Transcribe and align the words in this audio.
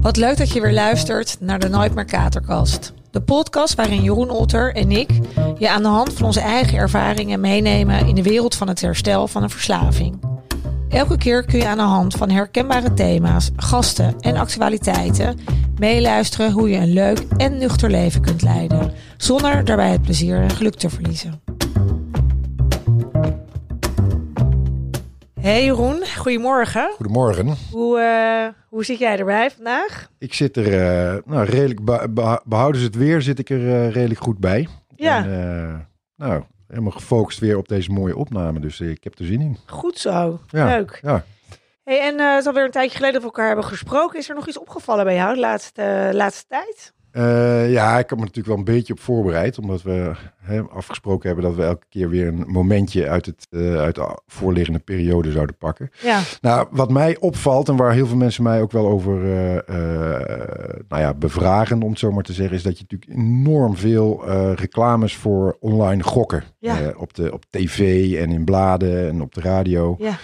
Wat 0.00 0.16
leuk 0.16 0.36
dat 0.36 0.52
je 0.52 0.60
weer 0.60 0.72
luistert 0.72 1.36
naar 1.40 1.58
de 1.58 1.68
Nooit 1.68 1.94
meer 1.94 2.04
Katerkast. 2.04 2.92
De 3.10 3.20
podcast 3.20 3.74
waarin 3.74 4.02
Jeroen 4.02 4.30
Otter 4.30 4.74
en 4.74 4.90
ik 4.90 5.10
je 5.58 5.70
aan 5.70 5.82
de 5.82 5.88
hand 5.88 6.12
van 6.12 6.26
onze 6.26 6.40
eigen 6.40 6.78
ervaringen 6.78 7.40
meenemen 7.40 8.06
in 8.06 8.14
de 8.14 8.22
wereld 8.22 8.54
van 8.54 8.68
het 8.68 8.80
herstel 8.80 9.28
van 9.28 9.42
een 9.42 9.50
verslaving. 9.50 10.20
Elke 10.88 11.18
keer 11.18 11.44
kun 11.44 11.58
je 11.58 11.66
aan 11.66 11.76
de 11.76 11.82
hand 11.82 12.14
van 12.14 12.30
herkenbare 12.30 12.94
thema's, 12.94 13.50
gasten 13.56 14.20
en 14.20 14.36
actualiteiten 14.36 15.38
meeluisteren 15.78 16.52
hoe 16.52 16.70
je 16.70 16.76
een 16.76 16.92
leuk 16.92 17.26
en 17.36 17.58
nuchter 17.58 17.90
leven 17.90 18.20
kunt 18.20 18.42
leiden, 18.42 18.92
zonder 19.16 19.64
daarbij 19.64 19.90
het 19.90 20.02
plezier 20.02 20.40
en 20.40 20.50
geluk 20.50 20.74
te 20.74 20.90
verliezen. 20.90 21.49
Hey 25.40 25.64
Jeroen, 25.64 26.02
goedemorgen. 26.16 26.90
Goedemorgen. 26.96 27.56
Hoe, 27.70 27.98
uh, 27.98 28.62
hoe 28.68 28.84
zit 28.84 28.98
jij 28.98 29.18
erbij 29.18 29.50
vandaag? 29.50 30.10
Ik 30.18 30.34
zit 30.34 30.56
er, 30.56 30.66
uh, 30.66 31.22
nou 31.24 31.44
redelijk, 31.44 31.84
behouden 32.44 32.80
ze 32.80 32.86
het 32.86 32.96
weer, 32.96 33.22
zit 33.22 33.38
ik 33.38 33.50
er 33.50 33.60
uh, 33.60 33.90
redelijk 33.90 34.20
goed 34.20 34.38
bij. 34.38 34.68
Ja. 34.96 35.24
En, 35.24 35.88
nou, 36.16 36.42
helemaal 36.68 36.90
gefocust 36.90 37.38
weer 37.38 37.56
op 37.56 37.68
deze 37.68 37.90
mooie 37.90 38.16
opname, 38.16 38.60
dus 38.60 38.80
ik 38.80 39.04
heb 39.04 39.18
er 39.18 39.24
zin 39.24 39.40
in. 39.40 39.56
Goed 39.66 39.98
zo, 39.98 40.40
ja, 40.48 40.66
leuk. 40.66 40.98
Ja. 41.02 41.24
Hey, 41.84 42.00
en 42.00 42.18
het 42.18 42.40
is 42.40 42.46
alweer 42.46 42.64
een 42.64 42.70
tijdje 42.70 42.96
geleden 42.96 43.12
dat 43.20 43.22
we 43.22 43.28
elkaar 43.28 43.46
hebben 43.46 43.64
gesproken. 43.64 44.18
Is 44.18 44.28
er 44.28 44.34
nog 44.34 44.48
iets 44.48 44.58
opgevallen 44.58 45.04
bij 45.04 45.14
jou 45.14 45.34
de 45.34 45.40
laatste, 45.40 46.10
laatste 46.12 46.46
tijd? 46.48 46.92
Uh, 47.12 47.72
ja, 47.72 47.98
ik 47.98 48.08
heb 48.08 48.18
me 48.18 48.24
natuurlijk 48.24 48.46
wel 48.46 48.56
een 48.56 48.74
beetje 48.76 48.92
op 48.92 49.00
voorbereid. 49.00 49.58
Omdat 49.58 49.82
we 49.82 50.12
hè, 50.38 50.62
afgesproken 50.62 51.26
hebben 51.26 51.44
dat 51.44 51.54
we 51.54 51.64
elke 51.64 51.86
keer 51.88 52.08
weer 52.08 52.26
een 52.26 52.44
momentje 52.46 53.08
uit, 53.08 53.26
het, 53.26 53.46
uh, 53.50 53.76
uit 53.76 53.94
de 53.94 54.18
voorliggende 54.26 54.78
periode 54.78 55.32
zouden 55.32 55.56
pakken. 55.56 55.90
Ja. 56.02 56.20
Nou, 56.40 56.68
wat 56.70 56.90
mij 56.90 57.18
opvalt 57.18 57.68
en 57.68 57.76
waar 57.76 57.92
heel 57.92 58.06
veel 58.06 58.16
mensen 58.16 58.42
mij 58.42 58.60
ook 58.60 58.72
wel 58.72 58.88
over 58.88 59.24
uh, 59.24 59.60
nou 60.88 61.02
ja, 61.02 61.14
bevragen, 61.14 61.82
om 61.82 61.90
het 61.90 61.98
zo 61.98 62.12
maar 62.12 62.22
te 62.22 62.32
zeggen, 62.32 62.56
is 62.56 62.62
dat 62.62 62.78
je 62.78 62.84
natuurlijk 62.88 63.20
enorm 63.20 63.76
veel 63.76 64.24
reclames 64.54 65.16
voor 65.16 65.56
online 65.60 66.02
gokken. 66.02 66.44
Ja. 66.58 66.92
op, 66.96 67.14
de, 67.14 67.32
op 67.32 67.44
tv 67.50 68.12
en 68.18 68.30
in 68.30 68.44
bladen 68.44 69.08
en 69.08 69.22
op 69.22 69.34
de 69.34 69.40
radio. 69.40 69.96
Ja. 69.98 70.18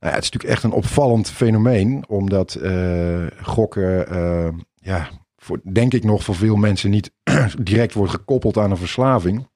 Nou, 0.00 0.14
het 0.14 0.24
is 0.24 0.30
natuurlijk 0.30 0.52
echt 0.52 0.62
een 0.62 0.72
opvallend 0.72 1.30
fenomeen, 1.30 2.04
omdat 2.08 2.58
gokken, 3.42 4.06
ja, 4.74 5.08
voor, 5.46 5.60
denk 5.72 5.94
ik 5.94 6.04
nog 6.04 6.24
voor 6.24 6.34
veel 6.34 6.56
mensen 6.56 6.90
niet 6.90 7.10
direct 7.62 7.94
wordt 7.94 8.12
gekoppeld 8.12 8.56
aan 8.58 8.70
een 8.70 8.76
verslaving. 8.76 9.46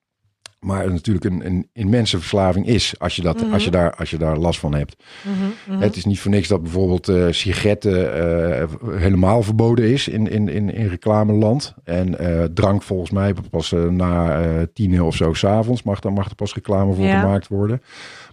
Maar 0.61 0.91
natuurlijk 0.93 1.25
een, 1.25 1.47
een 1.47 1.69
immense 1.73 2.19
verslaving 2.19 2.67
is 2.67 2.95
als 2.99 3.17
je, 3.17 3.23
dat, 3.23 3.41
Mhm. 3.43 3.53
als 3.53 3.65
je, 3.65 3.71
daar, 3.71 3.95
als 3.95 4.11
je 4.11 4.19
daar 4.19 4.37
last 4.37 4.61
van 4.61 4.75
hebt. 4.75 5.05
Mhm, 5.25 5.75
mhm. 5.75 5.83
Het 5.83 5.97
is 5.97 6.05
niet 6.05 6.21
voor 6.21 6.31
niks 6.31 6.49
dat 6.49 6.63
bijvoorbeeld 6.63 7.09
eh, 7.09 7.27
sigaretten 7.31 8.15
eh, 8.61 8.67
helemaal 8.91 9.43
verboden 9.43 9.85
is 9.93 10.09
in, 10.09 10.29
in, 10.31 10.49
in, 10.49 10.71
in 10.75 10.87
reclameland. 10.87 11.75
En 11.85 12.19
eh, 12.19 12.45
drank 12.45 12.83
volgens 12.83 13.11
mij 13.11 13.35
pas 13.51 13.75
na 13.91 14.41
tien 14.73 15.03
of 15.03 15.17
zo 15.17 15.33
s'avonds 15.33 15.83
mag, 15.83 16.01
daar 16.01 16.13
mag 16.13 16.29
er 16.29 16.35
pas 16.35 16.55
reclame 16.55 16.95
voor 16.95 17.05
Ja. 17.05 17.21
gemaakt 17.21 17.49
worden. 17.49 17.83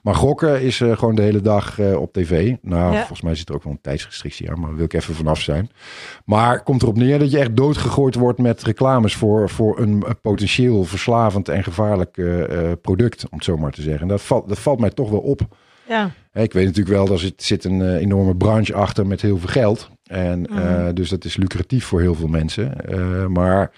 Maar 0.07 0.15
gokken 0.15 0.61
is 0.61 0.81
eh, 0.81 0.97
gewoon 0.97 1.15
de 1.15 1.21
hele 1.21 1.41
dag 1.41 1.79
eh, 1.79 2.01
op 2.01 2.13
tv. 2.13 2.53
Nou, 2.61 2.91
Ja. 2.91 2.97
volgens 2.97 3.21
mij 3.21 3.35
zit 3.35 3.49
er 3.49 3.55
ook 3.55 3.63
wel 3.63 3.73
een 3.73 3.81
tijdsrestrictie 3.81 4.49
aan, 4.51 4.57
maar 4.59 4.67
daar 4.67 4.75
wil 4.75 4.85
ik 4.85 4.93
even 4.93 5.15
vanaf 5.15 5.39
zijn. 5.41 5.69
Maar 6.25 6.63
komt 6.63 6.81
erop 6.81 6.97
neer 6.97 7.19
dat 7.19 7.31
je 7.31 7.39
echt 7.39 7.55
doodgegooid 7.55 8.15
wordt 8.15 8.39
met 8.39 8.63
reclames 8.63 9.15
voor, 9.15 9.49
voor 9.49 9.79
een 9.79 10.03
potentieel 10.21 10.83
verslavend 10.83 11.49
en 11.49 11.63
gevaarlijk 11.63 12.17
eh, 12.17 12.71
product, 12.81 13.23
om 13.29 13.35
het 13.37 13.43
zo 13.43 13.57
maar 13.57 13.71
te 13.71 13.81
zeggen. 13.81 14.01
En 14.01 14.07
dat 14.07 14.21
valt, 14.21 14.47
dat 14.49 14.59
valt 14.59 14.79
mij 14.79 14.89
toch 14.89 15.09
wel 15.09 15.19
op. 15.19 15.41
Ja, 15.87 16.11
Ik 16.33 16.53
weet 16.53 16.65
natuurlijk 16.65 16.95
wel, 16.95 17.11
er 17.11 17.31
zit, 17.37 17.63
een 17.63 17.97
enorme 17.97 18.35
branche 18.35 18.73
achter 18.73 19.07
met 19.07 19.21
heel 19.21 19.37
veel 19.37 19.49
geld. 19.49 19.89
En 20.03 20.41
Mhm. 20.41 20.93
dus 20.93 21.09
dat 21.09 21.25
is 21.25 21.37
lucratief 21.37 21.85
voor 21.85 22.01
heel 22.01 22.15
veel 22.15 22.27
mensen. 22.27 22.75
Maar 23.31 23.71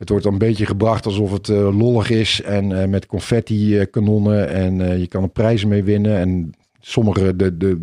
het 0.00 0.08
wordt 0.08 0.24
dan 0.24 0.32
een 0.32 0.38
beetje 0.38 0.66
gebracht 0.66 1.06
alsof 1.06 1.32
het 1.32 1.48
eh, 1.48 1.78
lollig 1.78 2.10
is 2.10 2.42
en 2.42 2.80
eh, 2.82 2.88
met 2.88 3.06
confetti 3.06 3.78
eh, 3.78 3.86
kanonnen 3.90 4.48
en 4.48 5.00
je 5.00 5.06
kan 5.06 5.22
er 5.22 5.28
prijzen 5.28 5.68
mee 5.68 5.84
winnen. 5.84 6.18
En 6.18 6.54
sommige, 6.80 7.36
de, 7.36 7.56
de, 7.56 7.80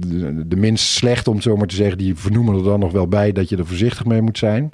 de, 0.48 0.56
minst 0.56 0.86
slecht 0.86 1.28
om 1.28 1.34
het 1.34 1.44
zo 1.44 1.56
maar 1.56 1.68
te 1.68 1.76
zeggen, 1.76 1.98
die 1.98 2.16
vernoemen 2.16 2.56
er 2.56 2.64
dan 2.64 2.80
nog 2.80 2.92
wel 2.92 3.08
bij 3.08 3.32
dat 3.32 3.50
je 3.50 3.58
er 3.58 3.66
voorzichtig 3.66 4.06
mee 4.06 4.22
moet 4.22 4.38
zijn. 4.38 4.72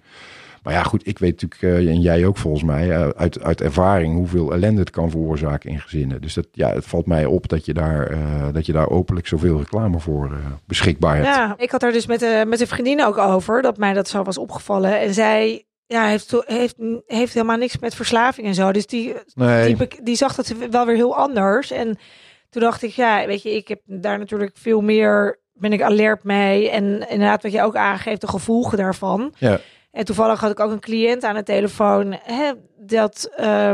Maar 0.62 0.74
ja, 0.74 0.84
goed, 0.84 1.08
ik 1.08 1.20
weet 1.20 1.42
natuurlijk, 1.42 1.88
en 1.90 2.02
jij 2.02 2.26
ook 2.26 2.38
volgens 2.38 2.64
mij, 2.64 3.14
uit, 3.14 3.44
uit 3.44 3.62
ervaring 3.62 4.16
hoeveel 4.16 4.54
ellende 4.54 4.80
het 4.80 4.90
kan 4.90 5.10
veroorzaken 5.10 5.70
in 5.70 5.80
gezinnen. 5.80 6.22
Dus 6.22 6.34
dat, 6.34 6.48
ja, 6.52 6.74
het 6.74 6.86
valt 6.86 7.06
mij 7.06 7.26
op 7.26 7.48
dat 7.48 7.66
je 7.66 7.74
daar, 7.74 8.18
dat 8.54 8.66
je 8.66 8.72
daar 8.72 8.90
openlijk 8.90 9.28
zoveel 9.28 9.58
reclame 9.58 10.00
voor 10.00 10.32
beschikbaar 10.66 11.16
hebt. 11.16 11.28
ja, 11.28 11.56
ik 11.58 11.72
had 11.72 11.82
daar 11.82 11.92
dus 11.92 12.08
met, 12.08 12.20
de 12.20 12.44
met 12.48 12.62
een 12.62 12.68
vriendin 12.68 13.06
ook 13.06 13.18
over, 13.18 13.62
dat 13.62 13.78
mij 13.78 13.94
dat 13.94 14.08
zo 14.08 14.24
was 14.24 14.38
opgevallen. 14.38 15.00
En 15.00 15.14
zij 15.14 15.66
ja, 15.94 16.06
heeft, 16.06 16.34
heeft, 16.46 16.76
heeft 17.08 17.34
helemaal 17.34 17.58
niks 17.58 17.78
met 17.80 17.96
verslaving 17.96 18.48
en 18.48 18.54
zo. 18.54 18.72
Dus 18.72 18.88
die, 18.88 19.16
Nee, 19.34 19.76
die, 19.76 19.88
die 20.04 20.16
zag 20.16 20.36
het 20.36 20.70
wel 20.70 20.86
weer 20.86 20.96
heel 20.96 21.16
anders. 21.16 21.72
En 21.72 21.98
toen 22.50 22.62
dacht 22.62 22.84
ik, 22.84 22.92
ja, 22.92 23.26
weet 23.26 23.42
je, 23.42 23.56
ik 23.56 23.68
heb 23.68 23.80
daar 23.86 24.18
natuurlijk 24.18 24.52
veel 24.54 24.82
meer, 24.82 25.40
ben 25.54 25.74
ik 25.74 25.82
alert 25.82 26.24
mee. 26.24 26.70
En 26.70 27.10
inderdaad, 27.10 27.44
wat 27.44 27.52
je 27.52 27.62
ook 27.62 27.76
aangeeft, 27.76 28.22
de 28.22 28.28
gevolgen 28.28 28.78
daarvan. 28.78 29.34
Ja. 29.38 29.60
En 29.92 30.06
toevallig 30.06 30.40
had 30.40 30.52
ik 30.52 30.60
ook 30.60 30.72
een 30.72 30.80
cliënt 30.80 31.24
aan 31.24 31.36
de 31.36 31.44
telefoon, 31.44 32.20
hè, 32.24 32.52
dat, 32.78 33.30
eh, 33.36 33.72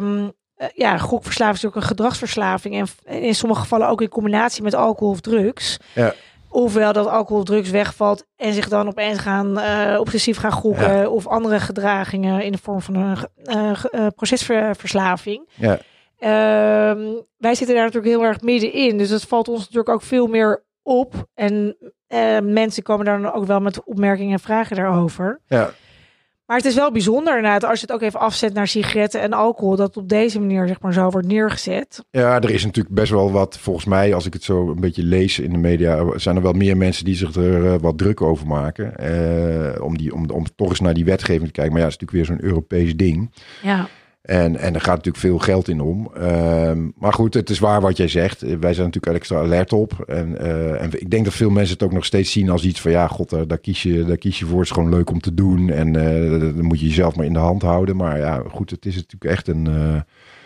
ja, 0.73 0.97
gokverslaving 0.97 1.57
is 1.57 1.65
ook 1.65 1.75
een 1.75 1.81
gedragsverslaving. 1.81 2.75
En 2.75 3.21
in 3.21 3.35
sommige 3.35 3.61
gevallen 3.61 3.87
ook 3.87 4.01
in 4.01 4.09
combinatie 4.09 4.63
met 4.63 4.73
alcohol 4.73 5.13
of 5.13 5.21
drugs. 5.21 5.77
Ja. 5.93 6.13
Ofwel 6.49 6.93
dat 6.93 7.07
alcohol 7.07 7.41
of 7.41 7.47
drugs 7.47 7.69
wegvalt 7.69 8.25
en 8.35 8.53
zich 8.53 8.69
dan 8.69 8.87
opeens 8.87 9.19
gaan 9.19 9.59
eh, 9.59 9.99
obsessief 9.99 10.37
gaan 10.37 10.51
gokken. 10.51 11.11
Of 11.11 11.27
andere 11.27 11.59
gedragingen 11.59 12.43
in 12.43 12.51
de 12.51 12.57
vorm 12.57 12.81
van 12.81 12.95
een 12.95 13.17
eh, 13.43 13.83
eh, 13.91 14.07
procesverslaving. 14.15 15.49
ja. 15.55 15.79
Ehm, 16.17 16.99
wij 17.37 17.55
zitten 17.55 17.75
daar 17.75 17.85
natuurlijk 17.85 18.13
heel 18.13 18.23
erg 18.23 18.41
middenin. 18.41 18.97
Dus 18.97 19.09
dat 19.09 19.21
valt 19.21 19.47
ons 19.47 19.59
natuurlijk 19.59 19.89
ook 19.89 20.01
veel 20.01 20.27
meer 20.27 20.63
op. 20.81 21.13
En 21.33 21.77
mensen 22.43 22.83
komen 22.83 23.05
daar 23.05 23.21
dan 23.21 23.33
ook 23.33 23.45
wel 23.45 23.59
met 23.59 23.83
opmerkingen 23.83 24.33
en 24.33 24.39
vragen 24.39 24.75
daarover. 24.75 25.41
Ja. 25.47 25.71
Maar 26.49 26.57
het 26.57 26.67
is 26.67 26.75
wel 26.75 26.91
bijzonder 26.91 27.35
inderdaad, 27.35 27.63
als 27.63 27.79
je 27.79 27.85
het 27.85 27.95
ook 27.95 28.01
even 28.01 28.19
afzet 28.19 28.53
naar 28.53 28.67
sigaretten 28.67 29.21
en 29.21 29.33
alcohol, 29.33 29.75
dat 29.75 29.97
op 29.97 30.09
deze 30.09 30.39
manier 30.39 30.67
zeg 30.67 30.81
maar 30.81 30.93
zo 30.93 31.09
wordt 31.09 31.27
neergezet. 31.27 32.03
Ja, 32.11 32.41
er 32.41 32.49
is 32.49 32.65
natuurlijk 32.65 32.95
best 32.95 33.11
wel 33.11 33.31
wat, 33.31 33.57
volgens 33.57 33.85
mij, 33.85 34.13
als 34.13 34.25
ik 34.25 34.33
het 34.33 34.43
zo 34.43 34.69
een 34.69 34.79
beetje 34.79 35.03
lees 35.03 35.39
in 35.39 35.51
de 35.51 35.57
media, 35.57 36.17
zijn 36.17 36.35
er 36.35 36.41
wel 36.41 36.53
meer 36.53 36.77
mensen 36.77 37.05
die 37.05 37.15
zich 37.15 37.35
er 37.35 37.73
eh, 37.73 37.79
wat 37.81 37.97
druk 37.97 38.21
over 38.21 38.47
maken. 38.47 38.95
eh, 38.95 39.83
om, 39.83 39.97
die, 39.97 40.13
om, 40.13 40.29
om 40.29 40.45
toch 40.55 40.69
eens 40.69 40.79
naar 40.79 40.93
die 40.93 41.05
wetgeving 41.05 41.45
te 41.45 41.51
kijken. 41.51 41.73
Maar 41.73 41.81
ja, 41.81 41.87
het 41.87 41.95
is 41.95 41.99
natuurlijk 42.01 42.29
weer 42.29 42.37
zo'n 42.37 42.49
Europees 42.49 42.95
ding. 42.95 43.31
Ja, 43.61 43.87
En, 44.21 44.57
en 44.57 44.73
er 44.73 44.81
gaat 44.81 44.95
natuurlijk 44.95 45.17
veel 45.17 45.37
geld 45.37 45.67
in 45.67 45.81
om. 45.81 46.11
Ehm, 46.15 46.87
maar 46.95 47.13
goed, 47.13 47.33
het 47.33 47.49
is 47.49 47.59
waar 47.59 47.81
wat 47.81 47.97
jij 47.97 48.07
zegt. 48.07 48.41
Wij 48.41 48.73
zijn 48.73 48.85
natuurlijk 48.85 49.15
extra 49.15 49.37
alert 49.37 49.73
op. 49.73 50.03
En, 50.07 50.37
eh, 50.37 50.81
en 50.81 51.01
ik 51.01 51.09
denk 51.09 51.25
dat 51.25 51.33
veel 51.33 51.49
mensen 51.49 51.73
het 51.73 51.83
ook 51.83 51.91
nog 51.91 52.05
steeds 52.05 52.31
zien 52.31 52.49
als 52.49 52.63
iets 52.63 52.81
van... 52.81 52.91
ja, 52.91 53.07
god, 53.07 53.29
daar, 53.29 53.47
daar, 53.47 53.57
kies, 53.57 53.83
je, 53.83 54.05
daar 54.05 54.17
kies 54.17 54.39
je 54.39 54.45
voor. 54.45 54.57
Het 54.57 54.67
is 54.67 54.73
gewoon 54.73 54.89
leuk 54.89 55.09
om 55.09 55.19
te 55.19 55.33
doen. 55.33 55.69
En 55.69 55.95
eh, 55.95 56.39
dan 56.39 56.65
moet 56.65 56.79
je 56.79 56.87
jezelf 56.87 57.15
maar 57.15 57.25
in 57.25 57.33
de 57.33 57.39
hand 57.39 57.61
houden. 57.61 57.95
Maar 57.95 58.17
ja, 58.17 58.43
goed, 58.47 58.69
het 58.69 58.85
is 58.85 58.95
natuurlijk 58.95 59.31
echt 59.31 59.47
een... 59.47 59.67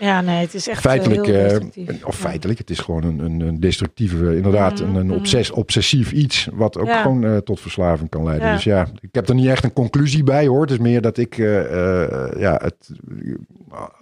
eh, 0.03 0.09
ja 0.09 0.21
nee, 0.21 0.41
het 0.41 0.53
is 0.53 0.67
echt 0.67 0.77
eh, 0.77 0.91
feitelijk, 0.91 1.25
heel 1.25 1.85
eh, 1.85 1.95
of 2.05 2.15
feitelijk, 2.15 2.59
het 2.59 2.69
is 2.69 2.79
gewoon 2.79 3.03
een, 3.03 3.19
een, 3.19 3.39
een 3.39 3.59
destructieve, 3.59 4.35
inderdaad, 4.35 4.79
Mhm, 4.81 4.95
een, 4.95 4.95
een 4.95 5.11
obses, 5.11 5.51
obsessief 5.51 6.11
iets, 6.11 6.47
wat 6.53 6.77
ook 6.77 6.91
gewoon 6.91 7.23
eh, 7.25 7.37
tot 7.37 7.59
verslaving 7.59 8.09
kan 8.09 8.23
leiden. 8.23 8.51
Dus 8.53 8.63
ja, 8.63 8.87
ik 9.01 9.09
heb 9.11 9.29
er 9.29 9.35
niet 9.35 9.47
echt 9.47 9.63
een 9.63 9.73
conclusie 9.73 10.23
bij 10.23 10.47
hoor. 10.47 10.61
Het 10.61 10.71
is 10.71 10.77
meer 10.77 11.01
dat 11.01 11.17
ik, 11.17 11.37
eh, 11.37 11.59
eh, 12.03 12.39
ja, 12.39 12.59
het, 12.61 12.89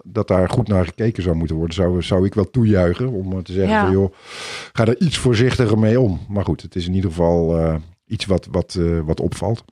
dat 0.04 0.28
daar 0.28 0.48
goed 0.48 0.68
naar 0.68 0.84
gekeken 0.84 1.22
zou 1.22 1.36
moeten 1.36 1.56
worden, 1.56 1.74
zou, 1.74 2.02
zou 2.02 2.26
ik 2.26 2.34
wel 2.34 2.50
toejuichen 2.50 3.08
om 3.08 3.32
eh, 3.32 3.38
te 3.38 3.52
zeggen 3.52 3.80
van 3.80 3.90
joh, 3.90 4.12
ga 4.72 4.84
er 4.86 5.00
iets 5.00 5.18
voorzichtiger 5.18 5.78
mee 5.78 6.00
om. 6.00 6.20
Maar 6.28 6.44
goed, 6.44 6.62
het 6.62 6.74
is 6.76 6.86
in 6.86 6.94
ieder 6.94 7.10
geval 7.10 7.58
eh, 7.58 7.74
iets 8.06 8.26
wat, 8.26 8.48
wat, 8.50 8.76
eh, 8.78 9.00
wat 9.04 9.20
opvalt. 9.20 9.64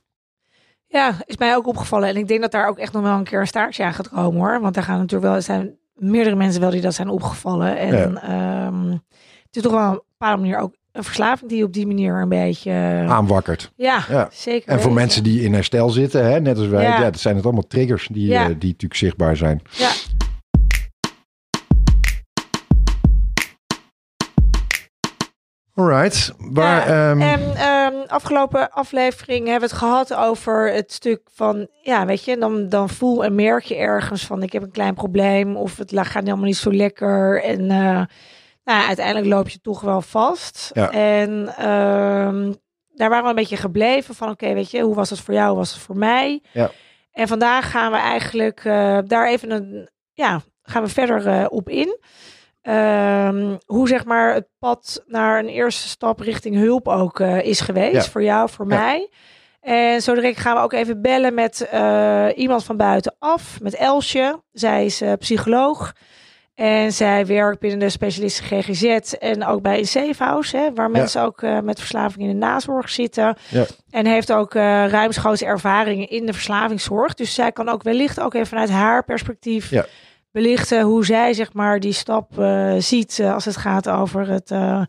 Ja, 0.87 1.15
is 1.25 1.37
mij 1.37 1.55
ook 1.55 1.67
opgevallen. 1.67 2.09
En 2.09 2.15
ik 2.15 2.27
denk 2.27 2.41
dat 2.41 2.51
daar 2.51 2.67
ook 2.67 2.77
echt 2.77 2.93
nog 2.93 3.03
wel 3.03 3.17
een 3.17 3.23
keer 3.23 3.39
een 3.39 3.47
staartje 3.47 3.83
aan 3.83 3.93
gaat 3.93 4.09
komen 4.09 4.39
hoor. 4.39 4.61
Want 4.61 4.73
daar 4.73 4.83
gaan 4.83 4.97
natuurlijk 4.97 5.23
wel, 5.23 5.35
er 5.35 5.41
zijn 5.41 5.75
meerdere 6.01 6.35
mensen 6.35 6.61
wel 6.61 6.69
die 6.71 6.81
dat 6.81 6.93
zijn 6.93 7.09
opgevallen. 7.09 7.77
En 7.77 8.21
ehm, 8.21 8.89
het 9.45 9.55
is 9.55 9.61
toch 9.61 9.71
wel 9.71 9.89
een 9.91 10.01
bepaalde 10.17 10.41
manier 10.41 10.57
ook 10.57 10.75
een 10.91 11.03
verslaving 11.03 11.49
die 11.49 11.63
op 11.63 11.73
die 11.73 11.87
manier 11.87 12.21
een 12.21 12.29
beetje... 12.29 12.71
Aanwakkert. 13.07 13.71
ja, 13.75 14.03
Ja. 14.09 14.29
zeker. 14.31 14.69
En 14.69 14.75
voor 14.75 14.83
weten. 14.83 14.93
mensen 14.93 15.23
die 15.23 15.41
in 15.43 15.53
herstel 15.53 15.89
zitten, 15.89 16.25
hè, 16.31 16.39
net 16.39 16.57
als 16.57 16.67
wij, 16.67 16.83
Ja. 16.83 16.99
ja. 16.99 17.03
dat 17.11 17.19
zijn 17.19 17.35
het 17.35 17.43
allemaal 17.45 17.67
triggers 17.67 18.07
die, 18.11 18.27
Ja. 18.27 18.41
eh, 18.41 18.45
die 18.47 18.53
natuurlijk 18.71 18.95
zichtbaar 18.95 19.37
zijn. 19.37 19.61
Ja. 19.71 19.89
Alright. 25.75 26.33
Waar, 26.37 26.89
Ja, 26.89 27.09
ehm, 27.09 27.21
En 27.21 27.55
ehm, 27.55 28.07
afgelopen 28.07 28.71
aflevering 28.71 29.47
hebben 29.47 29.69
we 29.69 29.75
het 29.75 29.83
gehad 29.83 30.13
over 30.13 30.73
het 30.73 30.91
stuk 30.91 31.21
van, 31.33 31.67
ja, 31.81 32.05
weet 32.05 32.25
je, 32.25 32.37
dan, 32.37 32.69
dan 32.69 32.89
voel 32.89 33.23
en 33.23 33.35
merk 33.35 33.63
je 33.63 33.75
ergens 33.75 34.25
van, 34.25 34.43
ik 34.43 34.51
heb 34.51 34.63
een 34.63 34.71
klein 34.71 34.93
probleem 34.93 35.55
of 35.55 35.77
het 35.77 35.91
gaat 35.93 36.23
helemaal 36.23 36.45
niet 36.45 36.57
zo 36.57 36.73
lekker. 36.73 37.43
En 37.43 37.71
eh, 37.71 38.01
nou, 38.63 38.87
uiteindelijk 38.87 39.27
loop 39.27 39.49
je 39.49 39.61
toch 39.61 39.81
wel 39.81 40.01
vast. 40.01 40.69
Ja. 40.73 40.91
En 40.91 41.53
ehm, 41.57 42.53
daar 42.93 43.09
waren 43.09 43.23
we 43.23 43.29
een 43.29 43.35
beetje 43.35 43.57
gebleven 43.57 44.15
van, 44.15 44.29
oké, 44.29 44.53
weet 44.53 44.71
je, 44.71 44.81
hoe 44.81 44.95
was 44.95 45.09
het 45.09 45.19
voor 45.19 45.33
jou, 45.33 45.47
hoe 45.47 45.57
was 45.57 45.73
het 45.73 45.81
voor 45.81 45.97
mij? 45.97 46.43
Ja. 46.51 46.71
En 47.11 47.27
vandaag 47.27 47.71
gaan 47.71 47.91
we 47.91 47.97
eigenlijk 47.97 48.65
eh, 48.65 48.97
daar 49.05 49.27
even 49.27 49.51
een, 49.51 49.89
ja, 50.13 50.41
gaan 50.63 50.83
we 50.83 50.89
verder 50.89 51.27
eh, 51.27 51.45
op 51.49 51.69
in. 51.69 51.99
Ehm, 52.61 53.55
hoe 53.65 53.87
zeg 53.87 54.05
maar 54.05 54.33
het 54.33 54.47
pad 54.59 55.03
naar 55.07 55.39
een 55.39 55.47
eerste 55.49 55.87
stap 55.87 56.19
richting 56.19 56.55
hulp 56.55 56.87
ook 56.87 57.19
eh, 57.19 57.41
is 57.45 57.59
geweest 57.61 58.05
Ja. 58.05 58.11
voor 58.11 58.23
jou, 58.23 58.49
voor 58.49 58.69
Ja. 58.69 58.75
mij. 58.77 59.09
En 59.61 60.01
zo 60.01 60.13
direct 60.13 60.39
gaan 60.39 60.55
we 60.55 60.61
ook 60.61 60.73
even 60.73 61.01
bellen 61.01 61.33
met 61.33 61.67
eh, 61.71 62.27
iemand 62.35 62.63
van 62.63 62.77
buitenaf, 62.77 63.59
met 63.61 63.75
Elsje. 63.75 64.41
Zij 64.51 64.85
is 64.85 65.01
eh, 65.01 65.13
psycholoog. 65.19 65.93
En 66.55 66.91
zij 66.93 67.25
werkt 67.25 67.59
binnen 67.59 67.79
de 67.79 67.89
specialisten 67.89 68.45
GGZ 68.45 68.83
en 69.13 69.45
ook 69.45 69.61
bij 69.61 69.77
een 69.77 69.87
safe 69.87 70.23
house, 70.23 70.57
hè, 70.57 70.73
waar 70.73 70.91
mensen 70.91 71.21
ook 71.23 71.41
met 71.63 71.79
verslaving 71.79 72.21
in 72.23 72.27
de 72.39 72.45
nazorg 72.45 72.89
zitten. 72.89 73.35
Ja. 73.49 73.65
En 73.89 74.05
heeft 74.05 74.31
ook 74.31 74.55
eh 74.55 74.61
ruimschoots 74.87 75.41
ervaringen 75.43 76.09
in 76.09 76.25
de 76.25 76.33
verslavingszorg. 76.33 77.13
Dus 77.13 77.33
zij 77.33 77.51
kan 77.51 77.69
ook 77.69 77.83
wellicht 77.83 78.19
ook 78.19 78.33
even 78.33 78.47
vanuit 78.47 78.69
haar 78.69 79.03
perspectief 79.03 79.69
Ja. 79.69 79.85
Belichten 80.31 80.81
hoe 80.81 81.05
zij 81.05 81.33
zeg 81.33 81.53
maar 81.53 81.79
die 81.79 81.93
stap 81.93 82.39
eh, 82.39 82.75
ziet 82.77 83.19
eh, 83.19 83.33
als 83.33 83.45
het 83.45 83.57
gaat 83.57 83.89
over 83.89 84.27
het, 84.27 84.51
eh, 84.51 84.81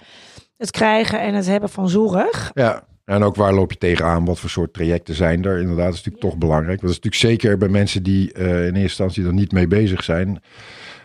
het 0.57 0.71
krijgen 0.71 1.21
en 1.21 1.35
het 1.35 1.47
hebben 1.47 1.69
van 1.69 1.89
zorg. 1.89 2.51
Ja, 2.55 2.85
en 3.05 3.23
ook 3.23 3.37
waar 3.37 3.55
loop 3.55 3.73
je 3.73 3.79
tegenaan? 3.79 4.25
Wat 4.25 4.39
voor 4.39 4.51
soort 4.51 4.73
trajecten 4.73 5.15
zijn 5.15 5.45
er? 5.45 5.59
Inderdaad, 5.59 5.85
dat 5.85 5.95
is 5.95 6.05
natuurlijk 6.05 6.25
toch 6.25 6.39
belangrijk. 6.39 6.81
Dat 6.81 6.91
is 6.91 6.97
natuurlijk 7.01 7.23
zeker 7.41 7.59
bij 7.59 7.69
mensen 7.69 8.03
die 8.03 8.33
in 8.33 8.65
eerste 8.65 8.81
instantie 8.81 9.27
er 9.27 9.33
niet 9.33 9.53
mee 9.53 9.67
bezig 9.67 10.05
zijn. 10.05 10.43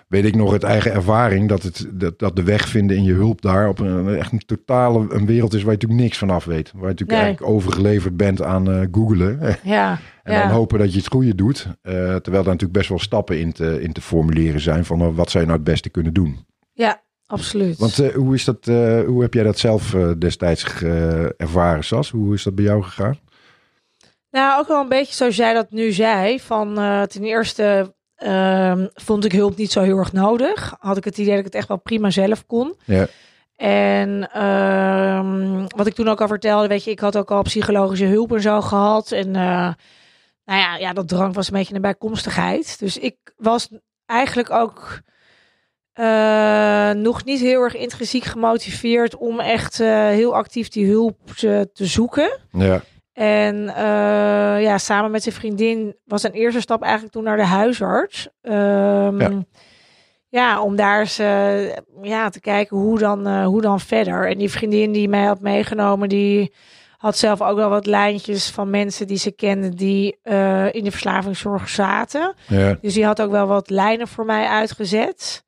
Weet 0.07 0.25
ik 0.25 0.35
nog 0.35 0.51
uit 0.51 0.63
eigen 0.63 0.91
ervaring 0.93 1.49
dat, 1.49 1.63
het, 1.63 1.87
dat, 1.93 2.19
dat 2.19 2.35
de 2.35 2.43
weg 2.43 2.67
vinden 2.67 2.97
in 2.97 3.03
je 3.03 3.13
hulp 3.13 3.41
daar 3.41 3.69
op 3.69 3.79
een 3.79 4.15
echt 4.15 4.31
een 4.31 4.45
totale 4.45 5.05
een 5.13 5.25
wereld 5.25 5.53
is 5.53 5.61
waar 5.63 5.71
je 5.71 5.77
natuurlijk 5.77 6.01
niks 6.01 6.17
van 6.17 6.29
af 6.29 6.45
weet. 6.45 6.71
Waar 6.71 6.81
je 6.81 6.87
natuurlijk 6.87 7.11
Nee. 7.11 7.19
eigenlijk 7.27 7.51
overgeleverd 7.55 8.17
bent 8.17 8.41
aan 8.41 8.71
eh 8.71 8.87
googelen. 8.91 9.39
Ja, 9.63 9.99
En 10.23 10.33
ja. 10.33 10.41
dan 10.41 10.51
hopen 10.51 10.79
dat 10.79 10.91
je 10.91 10.97
het 10.97 11.07
goede 11.07 11.35
doet. 11.35 11.67
Eh, 11.81 11.93
terwijl 11.93 12.21
daar 12.23 12.43
natuurlijk 12.43 12.71
best 12.73 12.89
wel 12.89 12.99
stappen 12.99 13.39
in 13.39 13.51
te, 13.51 13.81
in 13.81 13.93
te 13.93 14.01
formuleren 14.01 14.61
zijn 14.61 14.85
van 14.85 15.01
eh, 15.01 15.15
wat 15.15 15.29
zou 15.31 15.43
je 15.43 15.49
nou 15.49 15.61
het 15.61 15.69
beste 15.71 15.89
kunnen 15.89 16.13
doen. 16.13 16.45
ja, 16.73 17.01
absoluut. 17.25 17.77
Want 17.77 17.97
hoe, 18.13 18.33
is 18.35 18.43
dat, 18.43 18.65
hoe 19.05 19.21
heb 19.21 19.33
jij 19.33 19.43
dat 19.43 19.57
zelf 19.59 19.95
destijds 20.17 20.63
ervaren, 21.37 21.83
Sas? 21.83 22.09
Hoe 22.09 22.33
is 22.33 22.43
dat 22.43 22.55
bij 22.55 22.65
jou 22.65 22.83
gegaan? 22.83 23.19
Nou, 24.31 24.59
ook 24.59 24.67
wel 24.67 24.81
een 24.81 24.89
beetje 24.89 25.13
zoals 25.13 25.35
jij 25.35 25.53
dat 25.53 25.71
nu 25.71 25.91
zei. 25.91 26.39
Van 26.39 26.73
ten 27.07 27.23
eerste 27.23 27.95
ehm, 28.17 28.87
vond 28.93 29.25
ik 29.25 29.31
hulp 29.31 29.57
niet 29.57 29.71
zo 29.71 29.81
heel 29.81 29.97
erg 29.97 30.13
nodig. 30.13 30.75
Had 30.79 30.97
ik 30.97 31.03
het 31.03 31.17
idee 31.17 31.29
dat 31.29 31.39
ik 31.39 31.45
het 31.45 31.55
echt 31.55 31.67
wel 31.67 31.77
prima 31.77 32.09
zelf 32.09 32.45
kon. 32.45 32.75
Ja. 32.85 33.07
En 33.55 34.29
ehm, 34.33 35.65
wat 35.75 35.87
ik 35.87 35.93
toen 35.93 36.07
ook 36.07 36.21
al 36.21 36.27
vertelde, 36.27 36.67
weet 36.67 36.83
je, 36.83 36.91
ik 36.91 36.99
had 36.99 37.17
ook 37.17 37.31
al 37.31 37.41
psychologische 37.41 38.05
hulp 38.05 38.33
en 38.33 38.41
zo 38.41 38.61
gehad. 38.61 39.11
En 39.11 39.35
eh, 39.35 39.73
nou 40.45 40.59
ja, 40.59 40.75
ja, 40.75 40.93
dat 40.93 41.07
drank 41.07 41.35
was 41.35 41.47
een 41.47 41.57
beetje 41.57 41.75
een 41.75 41.81
bijkomstigheid. 41.81 42.79
Dus 42.79 42.97
ik 42.97 43.15
was 43.37 43.69
eigenlijk 44.05 44.51
ook 44.51 45.01
eh, 45.93 46.91
nog 46.91 47.23
niet 47.23 47.39
heel 47.39 47.61
erg 47.61 47.75
intrinsiek 47.75 48.23
gemotiveerd 48.23 49.15
om 49.15 49.39
echt 49.39 49.79
eh, 49.79 50.07
heel 50.07 50.35
actief 50.35 50.69
die 50.69 50.87
hulp 50.87 51.17
te, 51.35 51.69
te 51.73 51.85
zoeken. 51.85 52.39
Ja, 52.51 52.81
En 53.17 53.69
eh, 53.75 54.61
ja, 54.61 54.77
samen 54.77 55.11
met 55.11 55.23
zijn 55.23 55.35
vriendin 55.35 55.95
was 56.05 56.23
een 56.23 56.31
eerste 56.31 56.61
stap 56.61 56.81
eigenlijk 56.81 57.13
toen 57.13 57.23
naar 57.23 57.37
de 57.37 57.45
huisarts. 57.45 58.27
Ehm, 58.41 59.19
Ja. 59.19 59.43
ja. 60.29 60.61
om 60.61 60.75
daar 60.75 60.99
eens 60.99 61.19
eh, 61.19 61.67
ja, 62.01 62.29
te 62.29 62.39
kijken 62.39 62.77
hoe 62.77 62.99
dan, 62.99 63.27
eh, 63.27 63.45
hoe 63.45 63.61
dan 63.61 63.79
verder. 63.79 64.29
En 64.29 64.37
die 64.37 64.51
vriendin 64.51 64.91
die 64.91 65.09
mij 65.09 65.23
had 65.23 65.41
meegenomen, 65.41 66.09
die 66.09 66.53
had 66.97 67.17
zelf 67.17 67.41
ook 67.41 67.55
wel 67.55 67.69
wat 67.69 67.85
lijntjes 67.85 68.49
van 68.49 68.69
mensen 68.69 69.07
die 69.07 69.17
ze 69.17 69.31
kenden 69.31 69.71
die 69.71 70.19
in 70.71 70.83
de 70.83 70.91
verslavingszorg 70.91 71.69
zaten. 71.69 72.33
ja, 72.47 72.77
Dus 72.81 72.93
die 72.93 73.05
had 73.05 73.21
ook 73.21 73.31
wel 73.31 73.47
wat 73.47 73.69
lijnen 73.69 74.07
voor 74.07 74.25
mij 74.25 74.47
uitgezet. 74.47 75.45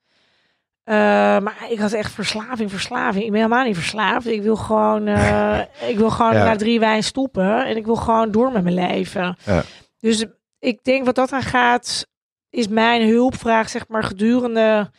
Eh, 0.90 0.96
maar 1.40 1.66
ik 1.70 1.80
had 1.80 1.92
echt 1.92 2.12
verslaving, 2.12 2.70
verslaving. 2.72 3.24
Ik 3.26 3.32
ben 3.32 3.42
helemaal 3.42 3.66
niet 3.66 3.76
verslaafd. 3.76 4.28
Ik 4.28 4.42
wil 4.42 4.56
gewoon, 4.56 5.08
eh, 5.08 5.60
ik 5.92 5.98
wil 5.98 6.10
gewoon 6.10 6.34
Ja. 6.34 6.44
na 6.44 6.56
drie 6.56 6.80
wijn 6.80 7.04
stoppen. 7.04 7.66
En 7.66 7.78
ik 7.78 7.86
wil 7.86 7.96
gewoon 7.96 8.32
door 8.32 8.52
met 8.52 8.64
mijn 8.64 8.76
leven. 8.76 9.38
Ja. 9.46 9.64
Dus 10.00 10.26
ik 10.60 10.84
denk 10.84 11.06
wat 11.06 11.16
dat 11.16 11.32
aan 11.32 11.42
gaat, 11.42 12.08
is 12.50 12.68
mijn 12.68 13.08
hulpvraag, 13.10 13.70
zeg 13.70 13.88
maar, 13.88 14.04
gedurende 14.04 14.92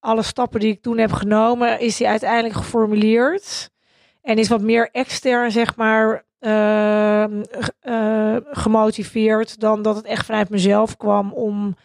alle 0.00 0.22
stappen 0.22 0.60
die 0.60 0.72
ik 0.72 0.82
toen 0.82 0.98
heb 0.98 1.12
genomen, 1.12 1.80
is 1.80 1.96
die 1.96 2.08
uiteindelijk 2.08 2.54
geformuleerd. 2.54 3.70
En 4.22 4.38
is 4.38 4.48
wat 4.48 4.60
meer 4.60 4.88
extern, 4.92 5.50
zeg 5.50 5.76
maar, 5.76 6.24
ehm, 6.38 7.42
eh, 7.80 8.36
gemotiveerd 8.50 9.60
dan 9.60 9.82
dat 9.82 9.96
het 9.96 10.04
echt 10.04 10.26
vanuit 10.26 10.48
mezelf 10.50 10.96
kwam 10.96 11.32
om 11.32 11.76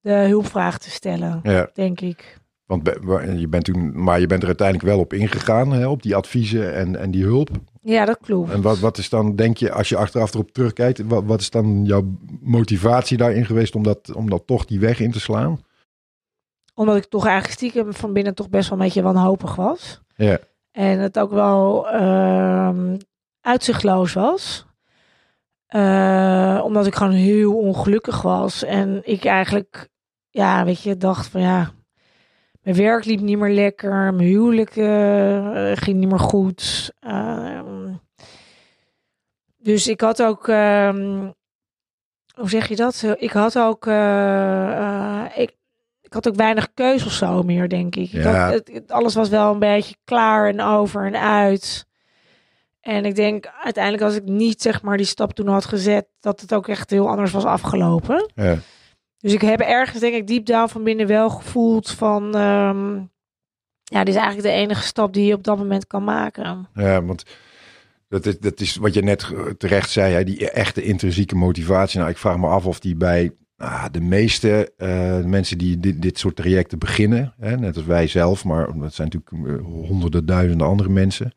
de 0.00 0.12
hulpvraag 0.12 0.78
te 0.78 0.90
stellen, 0.90 1.40
ja. 1.42 1.70
denk 1.74 2.00
ik. 2.00 2.36
Want 2.66 2.90
je 3.36 3.48
bent 3.48 3.64
toen, 3.64 4.02
maar 4.02 4.20
je 4.20 4.26
bent 4.26 4.40
er 4.40 4.48
uiteindelijk 4.48 4.88
wel 4.88 4.98
op 4.98 5.12
ingegaan, 5.12 5.72
hè, 5.72 5.86
op 5.86 6.02
die 6.02 6.16
adviezen 6.16 6.74
en, 6.74 6.96
en 6.96 7.10
die 7.10 7.24
hulp. 7.24 7.50
Ja, 7.82 8.04
dat 8.04 8.18
klopt. 8.22 8.50
En 8.50 8.62
wat, 8.62 8.78
wat 8.78 8.98
is 8.98 9.08
dan, 9.08 9.36
denk 9.36 9.56
je, 9.56 9.72
als 9.72 9.88
je 9.88 9.96
achteraf 9.96 10.34
erop 10.34 10.52
terugkijkt, 10.52 11.02
wat, 11.06 11.24
wat 11.24 11.40
is 11.40 11.50
dan 11.50 11.84
jouw 11.84 12.04
motivatie 12.40 13.16
daarin 13.16 13.46
geweest 13.46 13.74
om 13.74 13.82
dat, 13.82 14.14
om 14.14 14.30
dat 14.30 14.46
toch 14.46 14.64
die 14.64 14.80
weg 14.80 15.00
in 15.00 15.10
te 15.10 15.20
slaan? 15.20 15.60
Omdat 16.74 16.96
ik 16.96 17.04
toch 17.04 17.26
eigenlijk 17.26 17.54
stiekem 17.54 17.94
van 17.94 18.12
binnen 18.12 18.34
toch 18.34 18.48
best 18.48 18.68
wel 18.68 18.78
een 18.78 18.84
beetje 18.84 19.02
wanhopig 19.02 19.54
was. 19.54 20.00
Ja, 20.16 20.38
En 20.70 20.98
het 20.98 21.18
ook 21.18 21.30
wel 21.30 21.88
ehm, 21.88 22.96
uitzichtloos 23.40 24.12
was. 24.12 24.66
Eh, 25.66 26.60
omdat 26.64 26.86
ik 26.86 26.94
gewoon 26.94 27.12
heel 27.12 27.58
ongelukkig 27.58 28.22
was. 28.22 28.64
En 28.64 29.00
ik 29.04 29.24
eigenlijk, 29.24 29.88
ja, 30.30 30.64
weet 30.64 30.82
je, 30.82 30.96
dacht 30.96 31.26
van 31.26 31.40
ja, 31.40 31.72
mijn 32.66 32.76
werk 32.78 33.04
liep 33.04 33.20
niet 33.20 33.38
meer 33.38 33.50
lekker. 33.54 34.14
Mijn 34.14 34.28
huwelijk 34.28 34.76
eh, 34.76 35.70
ging 35.74 35.96
niet 35.98 36.08
meer 36.08 36.18
goed. 36.18 36.92
Ehm, 37.00 37.92
dus 39.56 39.88
ik 39.88 40.00
had 40.00 40.22
ook, 40.22 40.48
ehm, 40.48 41.30
hoe 42.34 42.48
zeg 42.48 42.68
je 42.68 42.76
dat? 42.76 43.04
Ik 43.18 43.30
had 43.30 43.58
ook, 43.58 43.86
eh, 43.86 44.72
eh, 45.24 45.38
ik, 45.38 45.56
ik 46.00 46.12
had 46.12 46.28
ook 46.28 46.34
weinig 46.34 46.72
keus 46.74 47.04
of 47.06 47.12
zo 47.12 47.42
meer, 47.42 47.68
denk 47.68 47.96
ik. 47.96 48.12
ik 48.12 48.22
Ja. 48.22 48.44
had, 48.44 48.52
het, 48.54 48.70
het- 48.72 48.90
alles 48.92 49.14
was 49.14 49.28
wel 49.28 49.52
een 49.52 49.58
beetje 49.58 49.96
klaar 50.04 50.48
en 50.48 50.60
over 50.60 51.06
en 51.06 51.20
uit. 51.20 51.86
En 52.80 53.04
ik 53.04 53.14
denk 53.14 53.46
uiteindelijk 53.62 54.04
als 54.04 54.14
ik 54.14 54.24
niet 54.24 54.62
zeg 54.62 54.82
maar 54.82 54.96
die 54.96 55.06
stap 55.06 55.32
toen 55.32 55.48
had 55.48 55.64
gezet, 55.64 56.06
dat 56.20 56.40
het 56.40 56.54
ook 56.54 56.68
echt 56.68 56.90
heel 56.90 57.08
anders 57.08 57.30
was 57.32 57.44
afgelopen. 57.44 58.30
ja, 58.34 58.56
Dus 59.26 59.34
ik 59.34 59.40
heb 59.40 59.60
ergens 59.60 60.00
denk 60.00 60.14
ik 60.14 60.26
diep 60.26 60.46
down 60.46 60.68
van 60.68 60.84
binnen 60.84 61.06
wel 61.06 61.30
gevoeld 61.30 61.90
van, 61.90 62.34
ehm, 62.34 62.94
ja, 63.82 64.04
dit 64.04 64.14
is 64.14 64.20
eigenlijk 64.20 64.42
de 64.42 64.60
enige 64.62 64.82
stap 64.82 65.12
die 65.12 65.26
je 65.26 65.34
op 65.34 65.44
dat 65.44 65.58
moment 65.58 65.86
kan 65.86 66.04
maken. 66.04 66.68
ja, 66.74 67.02
want 67.02 67.24
dat 68.08 68.26
is, 68.26 68.38
dat 68.38 68.60
is 68.60 68.76
wat 68.76 68.94
je 68.94 69.02
net 69.02 69.32
terecht 69.58 69.90
zei, 69.90 70.14
hè, 70.14 70.24
die 70.24 70.50
echte 70.50 70.82
intrinsieke 70.82 71.34
motivatie. 71.34 71.98
Nou, 71.98 72.10
ik 72.10 72.16
vraag 72.16 72.38
me 72.38 72.46
af 72.46 72.66
of 72.66 72.80
die 72.80 72.96
bij 72.96 73.32
ah, 73.56 73.84
de 73.90 74.00
meeste 74.00 74.72
eh, 74.76 75.24
mensen 75.24 75.58
die 75.58 75.80
dit, 75.80 76.02
dit 76.02 76.18
soort 76.18 76.36
trajecten 76.36 76.78
beginnen, 76.78 77.34
hè, 77.38 77.56
net 77.56 77.76
als 77.76 77.84
wij 77.84 78.06
zelf, 78.06 78.44
maar 78.44 78.78
dat 78.78 78.94
zijn 78.94 79.10
natuurlijk 79.12 79.60
eh, 79.60 79.66
honderden, 79.66 80.26
duizenden 80.26 80.66
andere 80.66 80.88
mensen. 80.88 81.32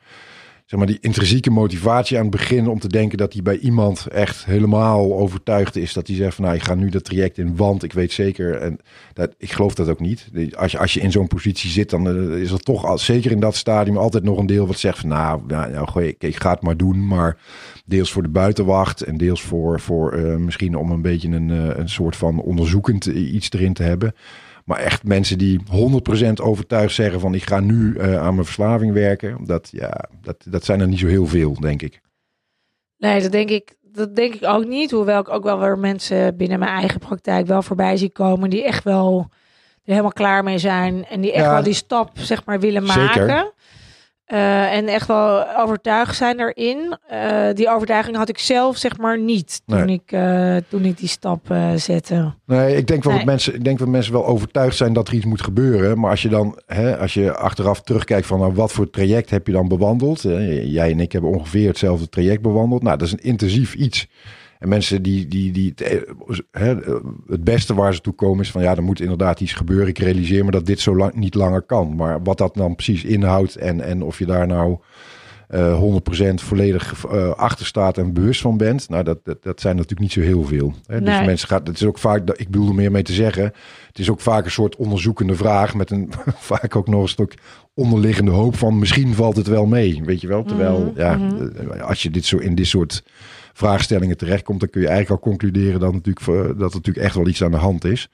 Zeg 0.70 0.80
maar 0.80 0.88
die 0.88 0.98
intrinsieke 1.02 1.52
motivatie 1.52 2.18
aan 2.18 2.24
het 2.24 2.32
begin 2.32 2.68
om 2.68 2.80
te 2.80 2.88
denken 2.88 3.18
dat 3.18 3.34
hij 3.34 3.42
bij 3.42 3.58
iemand 3.58 4.08
echt 4.08 4.46
helemaal 4.46 5.18
overtuigd 5.18 5.76
is. 5.76 5.94
Dat 5.94 6.08
hij 6.08 6.16
zegt 6.16 6.36
van 6.36 6.44
nou, 6.44 6.56
ik 6.56 6.64
ga 6.64 6.76
nu 6.76 6.90
dat 6.90 7.04
traject 7.04 7.38
in, 7.38 7.56
want 7.56 7.84
ik 7.84 7.94
weet 7.94 8.12
zeker. 8.12 8.56
En 8.56 8.80
dat, 9.14 9.36
ik 9.38 9.52
geloof 9.52 9.74
dat 9.76 9.90
ook 9.90 10.00
niet. 10.00 10.30
Als 10.58 10.72
je, 10.72 10.78
als 10.78 10.94
je 10.94 11.00
in 11.00 11.12
zo'n 11.12 11.28
positie 11.28 11.70
zit, 11.70 11.90
dan 11.90 12.08
eh, 12.08 12.42
is 12.42 12.52
er 12.52 12.60
toch 12.60 12.86
al, 12.86 12.98
zeker 12.98 13.32
in 13.32 13.40
dat 13.40 13.56
stadium 13.56 13.98
altijd 13.98 14.24
nog 14.24 14.38
een 14.38 14.46
deel 14.46 14.68
wat 14.68 14.80
zegt 14.80 15.00
van 15.00 15.10
nou, 15.10 15.42
nou, 15.48 15.72
nou 15.72 16.04
ik, 16.04 16.24
ik 16.24 16.42
ga 16.42 16.52
het 16.52 16.62
maar 16.62 16.78
doen. 16.78 17.08
Maar 17.08 17.38
deels 17.86 18.12
voor 18.12 18.24
de 18.24 18.30
buitenwacht 18.30 19.02
en 19.02 19.18
deels 19.18 19.42
voor, 19.42 19.80
voor 19.80 20.12
eh, 20.12 20.36
misschien 20.36 20.76
om 20.76 20.92
een 20.92 21.02
beetje 21.02 21.30
een, 21.30 21.50
eh, 21.50 21.78
een 21.78 21.90
soort 21.90 22.16
van 22.16 22.40
onderzoekend 22.40 23.06
iets 23.06 23.52
erin 23.52 23.74
te 23.74 23.84
hebben. 23.84 24.14
Maar 24.70 24.80
echt 24.80 25.04
mensen 25.04 25.38
die 25.38 25.60
100% 26.30 26.34
overtuigd 26.42 26.94
zeggen 26.96 27.20
van 27.20 27.34
ik 27.34 27.44
ga 27.44 27.60
nu 27.60 27.96
eh, 27.98 28.22
aan 28.22 28.34
mijn 28.34 28.46
verslaving 28.46 28.94
werken. 28.94 29.46
Dat, 29.46 29.70
ja, 29.72 30.10
dat, 30.22 30.36
dat 30.50 30.66
zijn 30.66 30.80
er 30.80 30.88
niet 30.88 31.00
zo 31.00 31.08
heel 31.08 31.26
veel, 31.26 31.54
denk 31.60 31.82
ik. 31.82 32.02
Nee, 32.98 33.22
dat 33.22 33.32
denk 33.32 33.50
ik, 33.50 33.76
dat 33.82 34.16
denk 34.16 34.34
ik 34.34 34.46
ook 34.46 34.66
niet. 34.66 34.92
Hoewel 34.92 35.20
ik 35.20 35.30
ook 35.30 35.44
wel 35.44 35.60
weer 35.60 35.78
mensen 35.78 36.38
binnen 36.38 36.60
mijn 36.60 36.72
eigen 36.72 37.00
praktijk 37.00 37.48
wel 37.48 37.62
voorbij 37.62 37.98
zie 37.98 38.10
komen 38.10 38.50
die 38.50 38.64
echt 38.64 38.84
wel 38.84 39.28
er 39.84 39.92
helemaal 39.92 40.12
klaar 40.12 40.44
mee 40.44 40.58
zijn 40.58 41.06
en 41.06 41.22
die 41.22 41.32
echt 41.34 41.46
Ja. 41.46 41.54
wel 41.54 41.64
die 41.64 41.74
stap 41.74 42.10
zeg 42.14 42.46
maar 42.46 42.60
willen 42.60 42.88
Zeker. 42.88 43.54
Eh, 44.30 44.74
en 44.74 44.88
echt 44.88 45.08
wel 45.08 45.58
overtuigd 45.58 46.16
zijn 46.16 46.40
erin. 46.40 46.98
Eh, 47.08 47.48
die 47.54 47.70
overtuiging 47.70 48.18
had 48.18 48.30
ik 48.30 48.38
zelf 48.38 48.78
zeg 48.78 48.98
maar 48.98 49.20
niet 49.20 49.62
toen, 49.66 49.86
Nee. 49.86 50.02
ik, 50.06 50.12
eh, 50.12 50.56
toen 50.68 50.86
ik 50.86 50.98
die 50.98 51.08
stap 51.08 51.54
zette. 51.76 52.34
Nee, 52.46 52.76
ik 52.76 52.88
denk 52.88 53.04
wel 53.04 53.14
Nee. 53.14 53.22
dat 53.22 53.32
mensen, 53.32 53.56
ik 53.56 53.64
denk 53.64 53.80
dat 53.80 53.88
mensen 53.88 54.14
wel 54.14 54.26
overtuigd 54.26 54.78
zijn 54.78 54.94
dat 54.94 55.08
er 55.08 55.14
iets 55.14 55.26
moet 55.26 55.42
gebeuren. 55.44 56.00
Maar 56.00 56.10
als 56.10 56.22
je 56.22 56.30
dan, 56.30 56.60
hè, 56.66 56.98
als 56.98 57.14
je 57.14 57.36
achteraf 57.36 57.82
terugkijkt 57.82 58.28
van 58.28 58.40
nou, 58.40 58.54
wat 58.54 58.72
voor 58.72 58.90
traject 58.90 59.30
heb 59.30 59.48
je 59.48 59.54
dan 59.54 59.68
bewandeld? 59.68 60.22
Jij 60.22 60.92
en 60.92 61.00
ik 61.00 61.12
hebben 61.12 61.32
ongeveer 61.32 61.68
hetzelfde 61.68 62.10
traject 62.10 62.42
bewandeld. 62.42 62.84
Nou, 62.84 62.98
dat 62.98 63.08
is 63.08 63.14
een 63.14 63.24
intensief 63.24 63.74
iets. 63.74 64.08
En 64.60 64.70
mensen 64.70 65.02
die, 65.02 65.28
die, 65.28 65.52
die 65.52 65.70
het, 65.76 65.82
eh, 65.82 66.00
hè, 66.52 66.76
het 67.28 67.44
beste 67.44 67.74
waar 67.74 67.94
ze 67.94 68.02
toe 68.02 68.14
komen 68.14 68.44
is 68.44 68.52
van 68.52 68.62
ja, 68.62 68.76
er 68.76 68.84
moet 68.84 69.02
inderdaad 69.02 69.40
iets 69.40 69.54
gebeuren. 69.54 69.88
Ik 69.88 69.98
realiseer 70.00 70.46
me 70.46 70.52
dat 70.52 70.66
dit 70.66 70.80
zo 70.80 70.96
lang 70.96 71.14
niet 71.14 71.34
langer 71.36 71.62
kan. 71.62 71.96
Maar 71.96 72.24
wat 72.24 72.38
dat 72.38 72.56
dan 72.56 72.76
precies 72.76 73.04
inhoudt 73.04 73.56
en, 73.56 73.82
en 73.82 74.02
of 74.04 74.20
je 74.20 74.26
daar 74.26 74.48
nou 74.48 74.78
eh 75.48 75.82
100% 75.82 76.34
volledig 76.36 77.06
eh, 77.12 77.30
achter 77.30 77.66
staat 77.66 77.98
en 77.98 78.14
bewust 78.14 78.42
van 78.42 78.58
bent. 78.58 78.90
Nou, 78.90 79.04
dat, 79.04 79.20
dat, 79.24 79.44
dat 79.44 79.62
zijn 79.62 79.76
natuurlijk 79.76 80.02
niet 80.02 80.12
zo 80.12 80.22
heel 80.22 80.44
veel. 80.44 80.74
Hè? 80.86 81.02
Dus 81.02 81.26
mensen 81.26 81.48
gaat, 81.48 81.68
het 81.68 81.76
is 81.76 81.86
ook 81.86 81.98
vaak, 81.98 82.28
dat- 82.28 82.40
ik 82.40 82.50
bedoel 82.50 82.68
er 82.68 82.76
meer 82.76 82.92
mee 82.92 83.04
te 83.04 83.14
zeggen. 83.14 83.44
Het 83.88 84.00
is 84.00 84.10
ook 84.10 84.20
vaak 84.20 84.46
een 84.46 84.52
soort 84.52 84.76
onderzoekende 84.76 85.36
vraag 85.36 85.76
met 85.76 85.92
een 85.92 86.10
vaak 86.52 86.76
ook 86.76 86.88
nog 86.88 87.02
een 87.02 87.08
stuk 87.08 87.34
onderliggende 87.74 88.32
hoop 88.32 88.56
van 88.56 88.80
misschien 88.80 89.14
valt 89.14 89.36
het 89.36 89.48
wel 89.48 89.66
mee. 89.66 90.02
Weet 90.06 90.22
je 90.22 90.28
wel? 90.28 90.44
Terwijl, 90.44 90.80
Mhm, 90.80 91.00
ja, 91.00 91.16
mhm. 91.18 91.82
als 91.82 92.04
je 92.04 92.10
dit 92.10 92.26
zo 92.26 92.38
in 92.38 92.56
dit 92.56 92.68
soort 92.68 93.04
vraagstellingen 93.60 94.18
terechtkomt, 94.18 94.60
dan 94.60 94.70
kun 94.70 94.82
je 94.82 94.88
eigenlijk 94.88 95.22
al 95.24 95.30
concluderen 95.32 95.80
dat, 95.80 95.94
natuurlijk, 95.94 96.22
voor- 96.26 96.58
dat 96.58 96.70
er 96.72 96.78
natuurlijk 96.78 97.06
echt 97.06 97.16
wel 97.16 97.28
iets 97.28 97.44
aan 97.44 97.52
de 97.52 97.58
hand 97.58 97.84
is. 97.86 98.10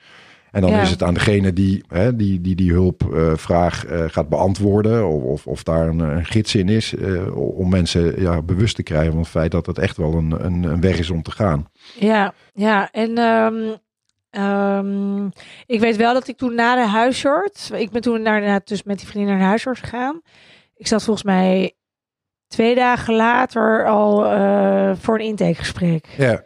En 0.51 0.61
dan 0.61 0.69
Ja. 0.69 0.81
is 0.81 0.89
het 0.89 1.03
aan 1.03 1.13
degene 1.13 1.53
die 1.53 1.83
hè, 1.87 2.15
die, 2.15 2.41
die, 2.41 2.55
die 2.55 2.71
hulpvraag 2.71 3.85
eh, 3.85 4.03
gaat 4.07 4.29
beantwoorden. 4.29 5.07
Of, 5.07 5.23
of, 5.23 5.47
of 5.47 5.63
daar 5.63 5.87
een, 5.87 5.99
een 5.99 6.25
gids 6.25 6.55
in 6.55 6.69
is. 6.69 6.95
eh, 6.95 7.37
om 7.57 7.69
mensen 7.69 8.21
ja, 8.21 8.41
bewust 8.41 8.75
te 8.75 8.83
krijgen 8.83 9.11
van 9.11 9.19
het 9.21 9.29
feit 9.29 9.51
dat 9.51 9.65
het 9.65 9.77
echt 9.77 9.97
wel 9.97 10.13
een, 10.13 10.45
een, 10.45 10.63
een 10.63 10.81
weg 10.81 10.97
is 10.99 11.09
om 11.09 11.21
te 11.21 11.31
gaan. 11.31 11.69
Ja, 11.99 12.33
ja. 12.53 12.91
En 12.91 13.17
ehm, 13.17 13.75
ehm, 14.29 15.25
ik 15.65 15.79
weet 15.79 15.95
wel 15.95 16.13
dat 16.13 16.27
ik 16.27 16.37
toen 16.37 16.55
na 16.55 16.75
de 16.75 16.87
huisarts... 16.89 17.71
Ik 17.71 17.89
ben 17.91 18.01
toen 18.01 18.21
naar, 18.21 18.41
naar- 18.41 18.61
dus 18.63 18.83
met 18.83 18.97
die 18.97 19.07
vriendin 19.07 19.29
naar 19.31 19.39
de 19.39 19.45
huisarts 19.47 19.79
gegaan. 19.79 20.21
Ik 20.75 20.87
zat 20.87 21.03
volgens 21.03 21.25
mij 21.25 21.73
twee 22.47 22.75
dagen 22.75 23.15
later 23.15 23.85
al 23.87 24.25
eh, 24.25 24.91
voor 24.99 25.15
een 25.19 25.25
intakegesprek. 25.25 26.05
Ja, 26.17 26.43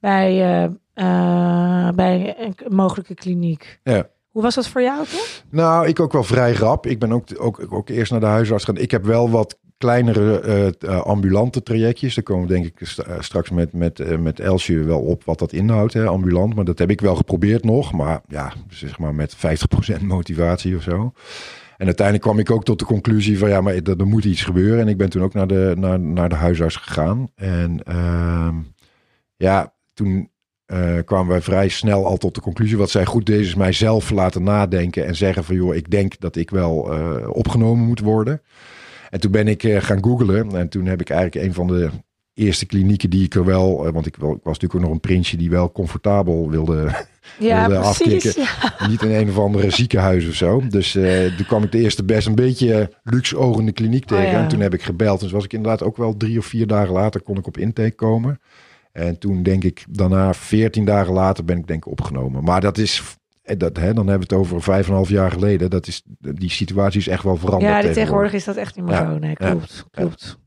Bij, 0.00 0.30
eh, 0.40 0.64
eh, 0.94 1.94
bij 1.94 2.34
een 2.38 2.54
mogelijke 2.68 3.14
kliniek. 3.14 3.80
ja. 3.82 4.08
Hoe 4.30 4.42
was 4.42 4.54
dat 4.54 4.68
voor 4.68 4.82
jou 4.82 5.06
toen? 5.06 5.20
Nou, 5.50 5.86
ik 5.86 6.00
ook 6.00 6.12
wel 6.12 6.22
vrij 6.24 6.52
rap. 6.52 6.86
Ik 6.86 6.98
ben 6.98 7.12
ook, 7.12 7.24
ook, 7.36 7.66
ook 7.70 7.88
eerst 7.88 8.10
naar 8.10 8.20
de 8.20 8.26
huisarts 8.26 8.64
gaan. 8.64 8.76
Ik 8.76 8.90
heb 8.90 9.04
wel 9.04 9.30
wat 9.30 9.58
kleinere 9.78 10.74
ambulante 11.04 11.62
trajectjes. 11.62 12.14
Daar 12.14 12.24
komen 12.24 12.46
we 12.48 12.52
denk 12.54 12.66
ik 12.66 12.74
st- 12.88 13.04
straks 13.18 13.50
met, 13.50 13.72
met, 13.72 14.20
met 14.20 14.40
Elsje 14.40 14.84
wel 14.84 15.00
op 15.00 15.24
wat 15.24 15.38
dat 15.38 15.52
inhoudt, 15.52 15.92
hè, 15.92 16.06
ambulant. 16.06 16.54
Maar 16.54 16.64
dat 16.64 16.78
heb 16.78 16.90
ik 16.90 17.00
wel 17.00 17.16
geprobeerd 17.16 17.64
nog. 17.64 17.92
Maar 17.92 18.20
ja, 18.28 18.52
zeg 18.68 18.98
maar 18.98 19.14
met 19.14 19.36
50% 19.36 20.02
motivatie 20.02 20.76
of 20.76 20.82
zo. 20.82 21.12
En 21.80 21.86
uiteindelijk 21.86 22.26
kwam 22.26 22.38
ik 22.38 22.50
ook 22.50 22.64
tot 22.64 22.78
de 22.78 22.84
conclusie 22.84 23.38
van 23.38 23.48
ja, 23.48 23.60
maar 23.60 23.74
er, 23.74 24.00
er 24.00 24.06
moet 24.06 24.24
iets 24.24 24.42
gebeuren. 24.42 24.80
En 24.80 24.88
ik 24.88 24.96
ben 24.96 25.10
toen 25.10 25.22
ook 25.22 25.34
naar 25.34 25.46
de, 25.46 25.74
naar, 25.76 26.00
naar 26.00 26.28
de 26.28 26.34
huisarts 26.34 26.76
gegaan. 26.76 27.28
En 27.34 27.82
ehm, 27.84 28.54
ja, 29.36 29.74
toen 29.94 30.30
eh, 30.66 30.98
kwamen 31.04 31.28
wij 31.28 31.40
vrij 31.40 31.68
snel 31.68 32.06
al 32.06 32.16
tot 32.16 32.34
de 32.34 32.40
conclusie. 32.40 32.76
Wat 32.76 32.90
zij 32.90 33.04
goed 33.04 33.26
deed, 33.26 33.40
is 33.40 33.54
mij 33.54 33.72
zelf 33.72 34.10
laten 34.10 34.42
nadenken 34.42 35.06
en 35.06 35.16
zeggen 35.16 35.44
van 35.44 35.54
joh, 35.54 35.74
ik 35.74 35.90
denk 35.90 36.18
dat 36.18 36.36
ik 36.36 36.50
wel 36.50 36.92
eh, 36.92 37.28
opgenomen 37.28 37.86
moet 37.86 38.00
worden. 38.00 38.42
En 39.10 39.20
toen 39.20 39.30
ben 39.30 39.48
ik 39.48 39.62
eh, 39.62 39.82
gaan 39.82 40.04
googlen 40.04 40.56
en 40.56 40.68
toen 40.68 40.86
heb 40.86 41.00
ik 41.00 41.10
eigenlijk 41.10 41.46
een 41.46 41.54
van 41.54 41.66
de 41.66 41.90
eerste 42.40 42.66
klinieken 42.66 43.10
die 43.10 43.24
ik 43.24 43.34
er 43.34 43.44
wel, 43.44 43.86
eh, 43.86 43.92
want 43.92 44.06
ik, 44.06 44.16
was 44.16 44.34
natuurlijk 44.42 44.74
ook 44.74 44.80
nog 44.80 44.90
een 44.90 45.00
prinsje 45.00 45.36
die 45.36 45.50
wel 45.50 45.72
comfortabel 45.72 46.50
wilde, 46.50 47.06
Ja, 47.38 47.66
wilde 47.68 47.80
precies. 47.80 48.26
afkicken. 48.26 48.42
Ja. 48.78 48.86
niet 48.88 49.02
in 49.02 49.10
een 49.10 49.28
of 49.28 49.38
andere 49.38 49.70
ziekenhuis 49.70 50.28
of 50.28 50.34
zo. 50.34 50.62
Dus 50.68 50.94
eh, 50.94 51.36
toen 51.36 51.46
kwam 51.46 51.62
ik 51.62 51.72
de 51.72 51.78
eerste 51.78 52.04
best 52.04 52.26
een 52.26 52.34
beetje 52.34 52.92
luxe 53.02 53.36
ogende 53.36 53.72
kliniek 53.72 54.04
tegen. 54.04 54.24
Oh 54.24 54.30
ja. 54.32 54.42
En 54.42 54.48
toen 54.48 54.60
heb 54.60 54.74
ik 54.74 54.82
gebeld. 54.82 55.20
Dus 55.20 55.30
was 55.32 55.44
ik 55.44 55.52
inderdaad 55.52 55.82
ook 55.82 55.96
wel 55.96 56.16
drie 56.16 56.38
of 56.38 56.46
vier 56.46 56.66
dagen 56.66 56.92
later 56.92 57.20
kon 57.22 57.36
ik 57.36 57.46
op 57.46 57.56
intake 57.58 57.94
komen. 57.94 58.40
En 58.92 59.18
toen 59.18 59.42
denk 59.42 59.64
ik 59.64 59.84
daarna, 59.88 60.34
veertien 60.34 60.84
dagen 60.84 61.12
later, 61.12 61.44
ben 61.44 61.58
ik 61.58 61.66
denk 61.66 61.84
ik 61.84 61.90
opgenomen. 61.90 62.44
Maar 62.44 62.60
dat 62.60 62.78
is, 62.78 63.02
eh, 63.42 63.58
dat, 63.58 63.76
hè, 63.76 63.94
dan 63.94 64.06
hebben 64.08 64.28
we 64.28 64.34
het 64.34 64.44
over 64.44 64.62
vijf 64.62 64.84
en 64.84 64.90
een 64.90 64.96
half 64.96 65.08
jaar 65.08 65.30
geleden. 65.30 65.70
Dat 65.70 65.86
is, 65.86 66.02
die 66.18 66.50
situatie 66.50 67.00
is 67.00 67.08
echt 67.08 67.22
wel 67.22 67.36
veranderd. 67.36 67.84
Ja, 67.84 67.92
tegenwoordig 67.92 68.32
is 68.32 68.44
dat 68.44 68.56
echt 68.56 68.76
niet 68.76 68.84
meer 68.84 68.94
Ja, 68.94 69.12
zo. 69.12 69.18
Nee, 69.18 69.34
ja, 69.38 69.50
klopt. 69.50 69.84
klopt. 69.90 70.38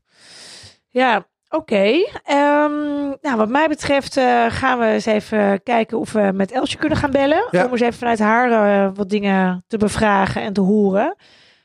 Ja, 0.88 1.26
oké. 1.54 2.04
Ehm, 2.24 3.08
nou, 3.20 3.36
wat 3.36 3.48
mij 3.48 3.68
betreft 3.68 4.16
eh, 4.16 4.46
gaan 4.48 4.78
we 4.78 4.84
eens 4.86 5.06
even 5.06 5.62
kijken 5.62 5.98
of 5.98 6.12
we 6.12 6.30
met 6.34 6.52
Elsje 6.52 6.78
kunnen 6.78 6.98
gaan 6.98 7.10
bellen. 7.10 7.48
Ja. 7.50 7.64
Om 7.64 7.70
eens 7.72 7.80
even 7.80 7.94
vanuit 7.98 8.18
haar 8.18 8.50
eh, 8.50 8.90
wat 8.94 9.10
dingen 9.10 9.64
te 9.66 9.76
bevragen 9.76 10.42
en 10.42 10.52
te 10.52 10.60
horen. 10.60 11.16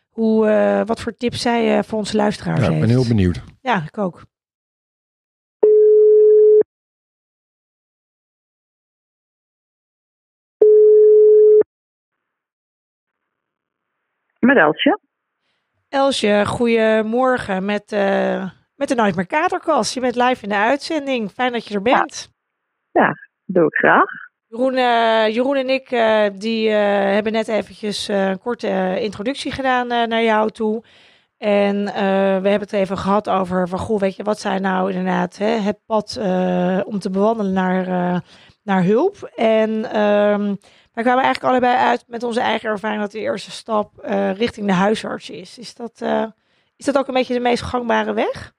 Hoe, 0.10 0.48
eh, 0.50 0.82
wat 0.86 1.02
voor 1.02 1.16
tips 1.16 1.42
zij 1.42 1.78
eh, 1.78 1.84
voor 1.84 1.98
onze 1.98 2.16
luisteraars 2.16 2.60
Ja, 2.60 2.66
ik 2.66 2.72
heeft. 2.72 2.86
ben 2.86 2.90
heel 2.96 3.08
benieuwd. 3.08 3.42
Ja, 3.62 3.84
ik 3.88 3.98
ook. 3.98 4.22
Met 14.40 14.58
Elsje. 14.58 15.00
Elsje, 15.90 16.44
goedemorgen 16.46 17.66
met, 17.66 17.92
eh 17.92 18.50
met 18.80 18.88
de 18.88 18.96
Nooit 18.96 19.16
meer 19.16 19.28
Katerkast. 19.28 19.94
Je 19.94 20.00
bent 20.00 20.16
live 20.16 20.44
in 20.44 20.50
de 20.50 20.56
uitzending. 20.56 21.32
Fijn 21.32 21.52
dat 21.52 21.66
je 21.66 21.74
er 21.74 21.82
bent. 21.82 22.32
Doe 23.46 23.66
ik 23.66 23.74
graag. 23.74 24.06
Jeroen, 24.48 24.76
eh, 24.76 25.36
Jeroen 25.36 25.56
en 25.56 25.70
ik 25.70 25.92
eh, 25.92 26.26
die, 26.34 26.70
eh, 26.70 26.76
hebben 27.14 27.32
net 27.32 27.48
eventjes 27.48 28.08
een 28.08 28.40
korte 28.40 28.98
introductie 29.00 29.52
gedaan 29.52 29.88
naar 29.88 30.24
jou 30.24 30.50
toe. 30.50 30.84
En 31.38 31.86
we 32.42 32.50
hebben 32.50 32.60
het 32.60 32.74
even 32.74 32.98
gehad 32.98 33.30
over 33.30 33.68
van, 33.68 33.80
goh, 33.80 34.00
weet 34.00 34.16
je, 34.16 34.24
wat 34.24 34.40
zijn 34.40 34.62
nou 34.62 34.90
inderdaad 34.92 35.38
hè, 35.38 35.48
het 35.48 35.80
pad 35.86 36.18
om 36.86 37.00
te 37.00 37.10
bewandelen 37.12 37.54
naar, 37.54 38.22
naar 38.64 38.84
hulp. 38.84 39.32
En 39.36 39.92
ehm 39.92 40.56
wij 40.94 41.04
kwamen 41.04 41.24
eigenlijk 41.24 41.54
allebei 41.54 41.78
uit 41.78 42.04
met 42.08 42.24
onze 42.24 42.40
eigen 42.40 42.70
ervaring 42.70 43.02
dat 43.02 43.12
de 43.12 43.20
eerste 43.20 43.52
stap 43.52 43.92
richting 44.36 44.68
de 44.68 44.74
huisarts 44.74 45.30
is. 45.30 45.58
Is 45.58 45.76
dat, 45.76 46.02
is 46.76 46.86
dat 46.86 46.98
ook 46.98 47.08
een 47.08 47.14
beetje 47.14 47.34
de 47.34 47.40
meest 47.40 47.64
gangbare 47.64 48.14
weg? 48.14 48.54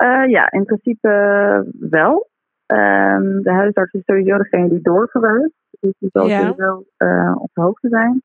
Eh, 0.00 0.24
ja, 0.30 0.50
in 0.50 0.64
principe 0.64 1.08
eh, 1.08 1.88
wel. 1.90 2.28
Ehm, 2.66 3.40
de 3.40 3.50
huisarts 3.52 3.92
is 3.92 4.02
sowieso 4.04 4.36
degene 4.36 4.68
die 4.68 4.80
doorverwijst. 4.82 5.54
Dus 5.80 5.92
die 5.98 6.08
zal 6.12 6.28
Ja. 6.28 6.38
sowieso 6.40 6.84
eh, 6.96 7.34
op 7.38 7.50
de 7.52 7.60
hoogte 7.60 7.88
zijn. 7.88 8.22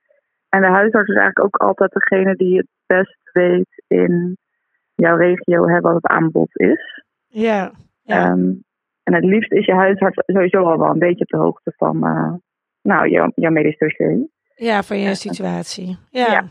En 0.50 0.62
de 0.62 0.68
huisarts 0.68 1.10
is 1.10 1.16
eigenlijk 1.16 1.44
ook 1.46 1.56
altijd 1.62 1.92
degene 1.92 2.36
die 2.36 2.58
het 2.58 2.68
best 2.86 3.20
weet 3.34 3.84
in 3.88 4.38
jouw 4.96 5.16
regio 5.18 5.68
hè, 5.68 5.80
wat 5.80 5.94
het 5.94 6.06
aanbod 6.08 6.50
is. 6.60 7.04
Ja, 7.28 7.72
ja. 8.02 8.26
Ehm, 8.30 8.54
en 9.04 9.14
het 9.14 9.24
liefst 9.24 9.52
is 9.52 9.66
je 9.66 9.74
huisarts 9.74 10.22
sowieso 10.26 10.64
al 10.64 10.80
wel 10.80 10.90
een 10.90 11.00
beetje 11.00 11.24
op 11.24 11.28
de 11.30 11.38
hoogte 11.38 11.74
van 11.78 12.00
nou, 12.82 13.10
jouw, 13.10 13.32
jouw 13.36 13.52
medisch 13.52 13.78
dossier. 13.78 14.28
Ja, 14.56 14.84
van 14.84 15.00
je 15.00 15.16
situatie. 15.16 15.98
Ja. 16.10 16.32
Ja. 16.32 16.44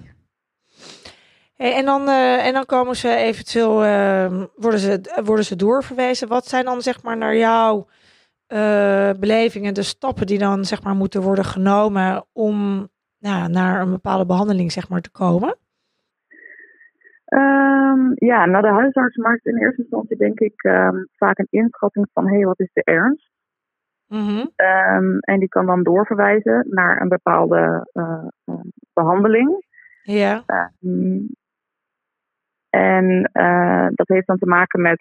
Hey, 1.56 1.74
en, 1.74 1.84
dan, 1.84 2.08
eh, 2.08 2.46
en 2.46 2.52
dan 2.52 2.66
komen 2.66 2.96
ze 2.96 3.16
eventueel, 3.16 3.84
eh, 3.84 4.42
worden, 4.56 4.80
ze, 4.80 5.20
worden 5.24 5.44
ze 5.44 5.56
doorverwezen. 5.56 6.28
Wat 6.28 6.46
zijn 6.46 6.64
dan 6.64 6.82
zeg 6.82 7.02
maar 7.02 7.16
naar 7.16 7.36
jouw 7.36 7.86
eh, 8.46 9.10
belevingen 9.20 9.74
de 9.74 9.82
stappen 9.82 10.26
die 10.26 10.38
dan 10.38 10.64
zeg 10.64 10.82
maar 10.82 10.94
moeten 10.94 11.22
worden 11.22 11.44
genomen 11.44 12.24
om 12.32 12.88
nou, 13.18 13.48
naar 13.50 13.80
een 13.80 13.90
bepaalde 13.90 14.26
behandeling 14.26 14.72
zeg 14.72 14.88
maar 14.88 15.00
te 15.00 15.10
komen? 15.10 15.56
Ehm, 17.24 18.12
ja, 18.14 18.46
nou 18.46 18.62
de 18.62 18.72
huisarts 18.72 19.16
maakt 19.16 19.46
in 19.46 19.56
eerste 19.56 19.80
instantie 19.80 20.16
denk 20.16 20.40
ik 20.40 20.62
ehm, 20.62 20.96
vaak 21.16 21.38
een 21.38 21.46
inschatting 21.50 22.06
van 22.12 22.26
hé, 22.26 22.34
hey, 22.36 22.44
wat 22.44 22.60
is 22.60 22.70
de 22.72 22.82
ernst? 22.84 23.32
Mhm. 24.06 24.46
En 25.20 25.38
die 25.38 25.48
kan 25.48 25.66
dan 25.66 25.82
doorverwijzen 25.82 26.66
naar 26.70 27.00
een 27.00 27.08
bepaalde 27.08 27.88
eh, 27.92 28.26
eh, 28.44 28.60
behandeling. 28.92 29.64
Ja, 30.02 30.44
en 32.74 33.30
eh, 33.32 33.86
dat 33.94 34.08
heeft 34.08 34.26
dan 34.26 34.38
te 34.38 34.46
maken 34.46 34.80
met 34.80 35.00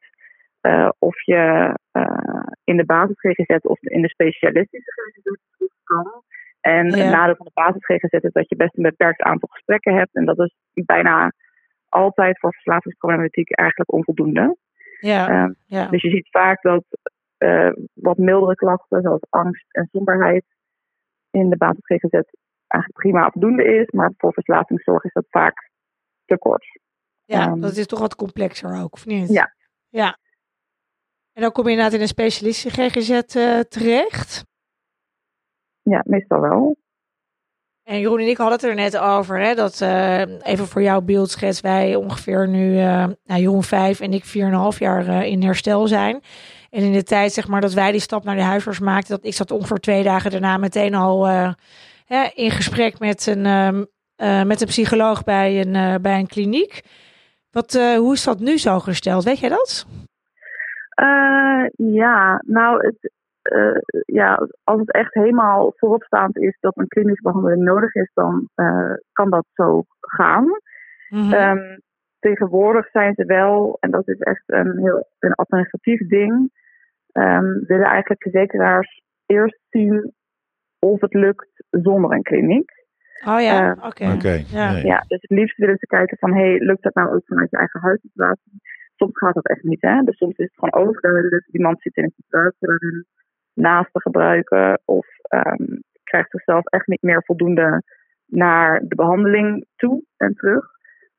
eh, 0.62 0.90
of 1.00 1.22
je 1.26 1.74
eh, 1.92 2.44
in 2.64 2.78
de 2.78 2.86
basis 2.86 3.20
GGZ 3.20 3.56
of 3.66 3.82
in 3.82 4.02
de 4.02 4.10
specialistische 4.10 4.92
GGZ 4.92 5.36
kan. 5.84 6.24
En 6.62 6.90
Ja. 6.90 6.98
het 7.04 7.12
nadeel 7.14 7.36
van 7.36 7.46
de 7.46 7.52
basis 7.54 7.86
GGZ 7.86 8.24
is 8.24 8.32
dat 8.32 8.50
je 8.50 8.56
best 8.56 8.78
een 8.78 8.84
beperkt 8.84 9.22
aantal 9.22 9.50
gesprekken 9.52 9.96
hebt. 9.96 10.16
En 10.16 10.26
dat 10.26 10.40
is 10.40 10.56
bijna 10.74 11.32
altijd 11.90 12.40
voor 12.40 12.54
verslavingsproblematiek 12.54 13.52
eigenlijk 13.56 13.92
onvoldoende. 13.92 14.58
ja, 15.00 15.30
Ehm, 15.30 15.52
ja. 15.66 15.88
dus 15.88 16.02
je 16.02 16.10
ziet 16.10 16.30
vaak 16.30 16.62
dat 16.62 16.84
wat 17.94 18.18
mildere 18.18 18.56
klachten, 18.56 19.02
zoals 19.02 19.26
angst 19.30 19.66
en 19.72 19.90
somberheid, 19.92 20.44
in 21.32 21.50
de 21.50 21.58
basis 21.58 21.86
GGZ 21.86 22.14
eigenlijk 22.68 22.94
prima 22.94 23.30
voldoende 23.30 23.64
is. 23.66 23.88
Maar 23.92 24.12
voor 24.18 24.34
verslavingszorg 24.34 25.04
is 25.04 25.14
dat 25.14 25.26
vaak 25.30 25.70
te 26.26 26.38
kort. 26.38 26.66
Ja, 27.26 27.48
Ehm, 27.48 27.60
dat 27.60 27.76
is 27.76 27.86
toch 27.86 28.00
wat 28.00 28.16
complexer 28.16 28.82
ook, 28.82 28.94
of 28.94 29.06
niet? 29.06 29.30
Ja. 29.30 29.54
Ja. 29.90 30.18
En 31.34 31.42
dan 31.42 31.52
kom 31.52 31.64
je 31.64 31.70
inderdaad 31.70 31.94
in 31.94 32.02
een 32.02 32.08
specialistische 32.08 32.90
GGZ 32.90 33.10
eh, 33.10 33.60
terecht. 33.60 34.44
Ja, 35.82 36.02
meestal 36.06 36.40
wel. 36.42 36.76
En 37.84 38.00
Jeroen 38.00 38.20
en 38.20 38.28
ik 38.28 38.38
hadden 38.38 38.56
het 38.56 38.64
er 38.64 38.76
net 38.76 38.98
over, 38.98 39.40
hè, 39.40 39.56
dat 39.56 39.82
eh, 39.82 40.20
even 40.42 40.68
voor 40.68 40.82
jouw 40.82 41.02
beeldschets, 41.02 41.62
wij 41.62 41.96
ongeveer 41.96 42.48
nu, 42.48 42.78
eh 42.80 43.06
nou, 43.24 43.42
Jeroen 43.42 43.64
vijf 43.64 44.00
en 44.00 44.14
ik 44.14 44.26
4,5 44.26 44.78
jaar 44.80 45.08
eh, 45.08 45.24
in 45.26 45.44
herstel 45.44 45.88
zijn. 45.88 46.22
En 46.70 46.84
in 46.84 46.92
de 46.94 47.04
tijd, 47.04 47.34
zeg 47.34 47.48
maar, 47.48 47.62
dat 47.62 47.74
wij 47.74 47.92
die 47.92 48.00
stap 48.02 48.24
naar 48.24 48.36
de 48.36 48.42
huisarts 48.42 48.80
maakten, 48.80 49.16
dat 49.16 49.26
ik 49.26 49.34
zat 49.34 49.52
ongeveer 49.52 49.78
twee 49.78 50.04
dagen 50.04 50.32
daarna 50.32 50.58
meteen 50.58 50.94
al 50.96 51.26
hè, 52.06 52.24
in 52.34 52.52
gesprek 52.52 53.00
met 53.00 53.26
een, 53.28 53.46
ehm, 53.46 53.84
eh, 54.16 54.44
met 54.44 54.62
een 54.62 54.68
psycholoog 54.68 55.24
bij 55.24 55.62
een, 55.62 56.02
bij 56.02 56.20
een 56.20 56.28
kliniek. 56.28 56.82
Wat, 57.54 57.74
eh, 57.76 57.96
hoe 57.96 58.14
is 58.14 58.24
dat 58.24 58.40
nu 58.40 58.58
zo 58.58 58.80
gesteld? 58.80 59.24
Weet 59.24 59.40
jij 59.40 59.50
dat? 59.50 59.88
Eh, 60.90 61.66
ja, 61.76 62.42
nou, 62.46 62.86
het, 62.86 63.12
eh, 63.42 64.02
ja, 64.06 64.48
als 64.64 64.80
het 64.80 64.92
echt 64.92 65.14
helemaal 65.14 65.74
vooropstaand 65.76 66.38
is 66.38 66.58
dat 66.60 66.78
een 66.78 66.88
klinische 66.88 67.22
behandeling 67.22 67.64
nodig 67.64 67.94
is, 67.94 68.12
dan 68.14 68.50
kan 69.12 69.30
dat 69.30 69.46
zo 69.54 69.84
gaan. 70.00 70.48
Mhm. 71.10 71.34
Ehm, 71.34 71.78
tegenwoordig 72.20 72.90
zijn 72.90 73.14
ze 73.16 73.26
wel, 73.26 73.78
en 73.80 73.92
dat 73.92 74.08
is 74.08 74.20
echt 74.20 74.44
een 74.46 74.78
heel 74.78 75.08
een 75.20 75.34
administratief 75.34 76.08
ding, 76.08 76.52
ehm, 77.12 77.66
willen 77.68 77.88
eigenlijk 77.88 78.22
verzekeraars 78.22 79.02
eerst 79.26 79.60
zien 79.70 80.14
of 80.80 81.02
het 81.02 81.14
lukt 81.14 81.64
zonder 81.70 82.12
een 82.12 82.24
kliniek. 82.24 82.83
Oh 83.26 83.42
ja, 83.42 83.76
eh, 83.76 83.86
oké. 83.86 84.06
Ja. 84.48 84.72
nee. 84.72 84.86
Ja, 84.86 85.00
dus 85.08 85.22
het 85.22 85.30
liefst 85.30 85.58
willen 85.58 85.78
ze 85.78 85.86
kijken 85.88 86.18
van, 86.18 86.34
hey, 86.34 86.58
lukt 86.60 86.84
dat 86.84 86.94
nou 86.94 87.16
ook 87.16 87.26
vanuit 87.26 87.50
je 87.50 87.58
eigen 87.58 87.80
huissituatie? 87.82 88.62
Soms 88.96 89.18
gaat 89.18 89.34
dat 89.34 89.48
echt 89.48 89.64
niet, 89.64 89.82
hè. 89.82 90.02
Dus 90.04 90.18
soms 90.18 90.38
is 90.38 90.46
het 90.46 90.60
gewoon 90.60 90.88
overduidelijk. 90.88 91.48
Iemand 91.52 91.82
zit 91.82 91.96
in 91.98 92.04
een 92.04 92.14
situatie 92.16 92.68
waarin 92.68 93.06
naast 93.54 93.94
te 93.94 94.02
gebruiken 94.02 94.82
of 94.86 95.08
ehm, 95.22 95.78
krijgt 96.04 96.32
zichzelf 96.32 96.66
echt 96.66 96.88
niet 96.88 97.02
meer 97.02 97.24
voldoende 97.24 97.84
naar 98.26 98.80
de 98.88 98.96
behandeling 98.96 99.66
toe 99.76 100.04
en 100.18 100.34
terug. 100.34 100.66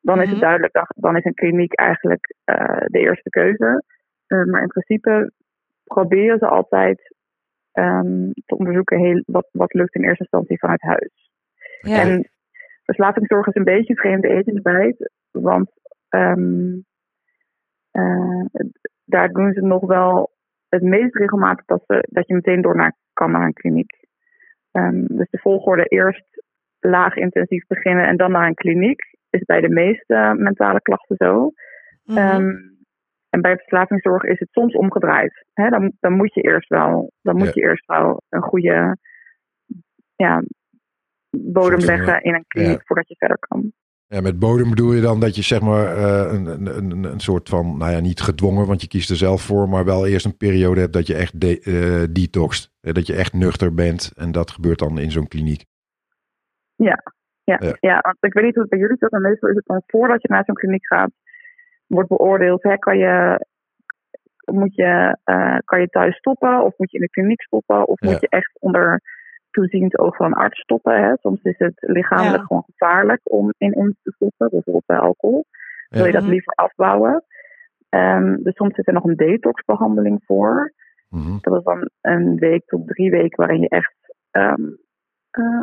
Dan 0.01 0.17
is 0.19 0.23
Mhm. 0.25 0.33
het 0.33 0.41
duidelijk, 0.41 0.73
dat, 0.73 0.93
dan 0.97 1.17
is 1.17 1.25
een 1.25 1.35
kliniek 1.35 1.73
eigenlijk 1.75 2.35
eh, 2.45 2.85
de 2.87 2.99
eerste 2.99 3.31
keuze. 3.31 3.83
Eh, 4.27 4.45
maar 4.45 4.63
in 4.63 4.69
principe 4.69 5.31
proberen 5.85 6.39
ze 6.39 6.47
altijd 6.47 7.13
ehm, 7.73 8.31
te 8.47 8.57
onderzoeken 8.57 8.99
heel, 8.99 9.23
wat, 9.27 9.49
wat 9.53 9.73
lukt 9.75 9.95
in 9.95 10.03
eerste 10.05 10.23
instantie 10.23 10.59
vanuit 10.59 10.83
huis. 10.83 11.24
Ja. 11.85 12.01
En 12.01 12.29
verslavingszorg 12.85 13.47
is 13.47 13.55
een 13.55 13.65
beetje 13.65 13.95
vreemde 13.95 14.29
eten 14.29 14.47
in 14.47 14.55
de 14.55 14.63
bijt. 14.63 15.11
Want 15.31 15.71
ehm, 16.09 16.73
eh, 17.91 18.45
daar 19.05 19.29
doen 19.29 19.53
ze 19.53 19.61
nog 19.61 19.87
wel 19.87 20.33
het 20.69 20.83
meest 20.83 21.17
regelmatig 21.17 21.65
dat, 21.65 21.85
ze, 21.87 22.09
dat 22.11 22.27
je 22.27 22.35
meteen 22.35 22.63
door 22.63 22.77
naar, 22.77 22.97
kan 23.13 23.31
naar 23.31 23.47
een 23.47 23.53
kliniek. 23.53 23.93
Ehm, 24.71 25.05
dus 25.07 25.31
de 25.31 25.39
volgorde 25.39 25.85
eerst 25.85 26.43
laag 26.81 27.17
intensief 27.17 27.67
beginnen 27.67 28.07
en 28.07 28.17
dan 28.17 28.31
naar 28.31 28.47
een 28.47 28.55
kliniek 28.55 29.01
is 29.31 29.43
bij 29.45 29.61
de 29.61 29.69
meeste 29.69 30.35
mentale 30.39 30.81
klachten 30.81 31.17
zo. 31.17 31.53
Mhm. 32.05 32.19
Ehm, 32.19 32.51
en 33.31 33.41
bij 33.41 33.57
verslavingszorg 33.57 34.23
is 34.23 34.39
het 34.39 34.49
soms 34.51 34.75
omgedraaid. 34.75 35.47
Dan, 35.55 35.93
dan 36.01 36.13
moet 36.13 36.35
je 36.35 36.41
eerst 36.41 36.69
wel, 36.69 37.13
dan 37.23 37.37
moet 37.37 37.47
Ja. 37.47 37.53
je 37.55 37.61
eerst 37.61 37.87
wel 37.87 38.23
een 38.29 38.43
goede 38.43 38.97
ja, 40.17 40.43
bodem 41.43 41.79
leggen 41.79 42.23
in 42.23 42.35
een 42.35 42.45
kliniek 42.47 42.79
ja. 42.79 42.83
voordat 42.85 43.09
je 43.09 43.15
verder 43.19 43.39
kan. 43.39 43.73
Ja, 44.07 44.21
met 44.21 44.39
bodem 44.39 44.69
bedoel 44.69 44.93
je 44.93 45.01
dan 45.01 45.21
dat 45.21 45.37
je 45.37 45.43
zeg 45.43 45.61
maar 45.61 45.97
eh, 45.97 46.33
een, 46.33 46.47
een, 46.47 46.67
een, 46.77 47.05
een 47.05 47.21
soort 47.21 47.49
van, 47.49 47.77
nou 47.79 47.93
ja, 47.93 48.01
niet 48.01 48.21
gedwongen, 48.21 48.67
want 48.67 48.81
je 48.81 48.89
kiest 48.89 49.11
er 49.11 49.17
zelf 49.17 49.43
voor, 49.43 49.69
maar 49.69 49.85
wel 49.85 50.07
eerst 50.07 50.27
een 50.27 50.37
periode 50.37 50.81
hebt 50.81 50.93
dat 50.93 51.07
je 51.07 51.15
echt 51.15 51.41
de, 51.41 51.61
eh, 51.61 52.15
detoxt. 52.15 52.71
Dat 52.81 53.07
je 53.07 53.15
echt 53.15 53.33
nuchter 53.33 53.75
bent 53.75 54.13
en 54.17 54.33
dat 54.33 54.51
gebeurt 54.51 54.79
dan 54.79 54.99
in 54.99 55.11
zo'n 55.11 55.29
kliniek. 55.29 55.65
Ja, 56.77 57.03
Ja. 57.45 57.59
ja. 57.81 57.99
want 58.01 58.17
ik 58.21 58.33
weet 58.33 58.45
niet 58.45 58.55
hoe 58.55 58.63
het 58.63 58.71
bij 58.71 58.79
jullie 58.79 58.97
zit, 58.99 59.11
maar 59.11 59.21
meestal 59.21 59.49
is 59.49 59.55
het 59.57 59.67
dan 59.67 59.83
voordat 59.87 60.23
je 60.23 60.29
naar 60.29 60.45
zo'n 60.45 60.55
kliniek 60.55 60.87
gaat, 60.87 61.11
wordt 61.87 62.09
beoordeeld, 62.09 62.63
hè, 62.63 62.79
kan 62.79 62.99
je, 62.99 63.47
moet 64.53 64.75
je, 64.75 65.19
eh, 65.25 65.59
kan 65.65 65.81
je 65.81 65.89
thuis 65.89 66.17
stoppen 66.17 66.65
of 66.65 66.75
moet 66.77 66.91
je 66.91 66.97
in 66.99 67.05
de 67.05 67.11
kliniek 67.11 67.43
stoppen 67.43 67.87
of 67.89 68.01
Ja. 68.01 68.11
moet 68.11 68.21
je 68.21 68.29
echt 68.29 68.57
onder 68.61 69.01
toeziend 69.55 69.99
oog 69.99 70.17
van 70.17 70.27
een 70.27 70.33
arts 70.33 70.61
stoppen. 70.61 71.03
Hè? 71.03 71.13
Soms 71.17 71.43
is 71.43 71.59
het 71.59 71.75
lichamelijk 71.77 72.37
Ja. 72.41 72.47
gewoon 72.47 72.65
gevaarlijk 72.67 73.21
om 73.25 73.53
in 73.59 73.75
ons 73.77 73.95
te 74.03 74.13
stoppen, 74.13 74.49
bijvoorbeeld 74.51 74.87
bij 74.87 74.99
alcohol. 74.99 75.45
Wil 75.89 76.05
je 76.07 76.13
dat 76.13 76.23
Mhm. 76.23 76.31
liever 76.31 76.53
afbouwen? 76.53 77.25
Ehm, 77.89 78.37
dus 78.43 78.55
soms 78.55 78.75
zit 78.75 78.87
er 78.87 78.93
nog 78.93 79.05
een 79.05 79.17
detoxbehandeling 79.17 80.23
voor. 80.25 80.73
Mhm. 81.09 81.39
Dat 81.41 81.57
is 81.59 81.65
dan 81.65 81.89
een 82.01 82.37
week 82.37 82.65
tot 82.67 82.87
drie 82.87 83.11
weken 83.11 83.37
waarin 83.37 83.61
je 83.61 83.69
echt 83.69 83.95
ehm, 84.31 84.63
eh, 85.31 85.61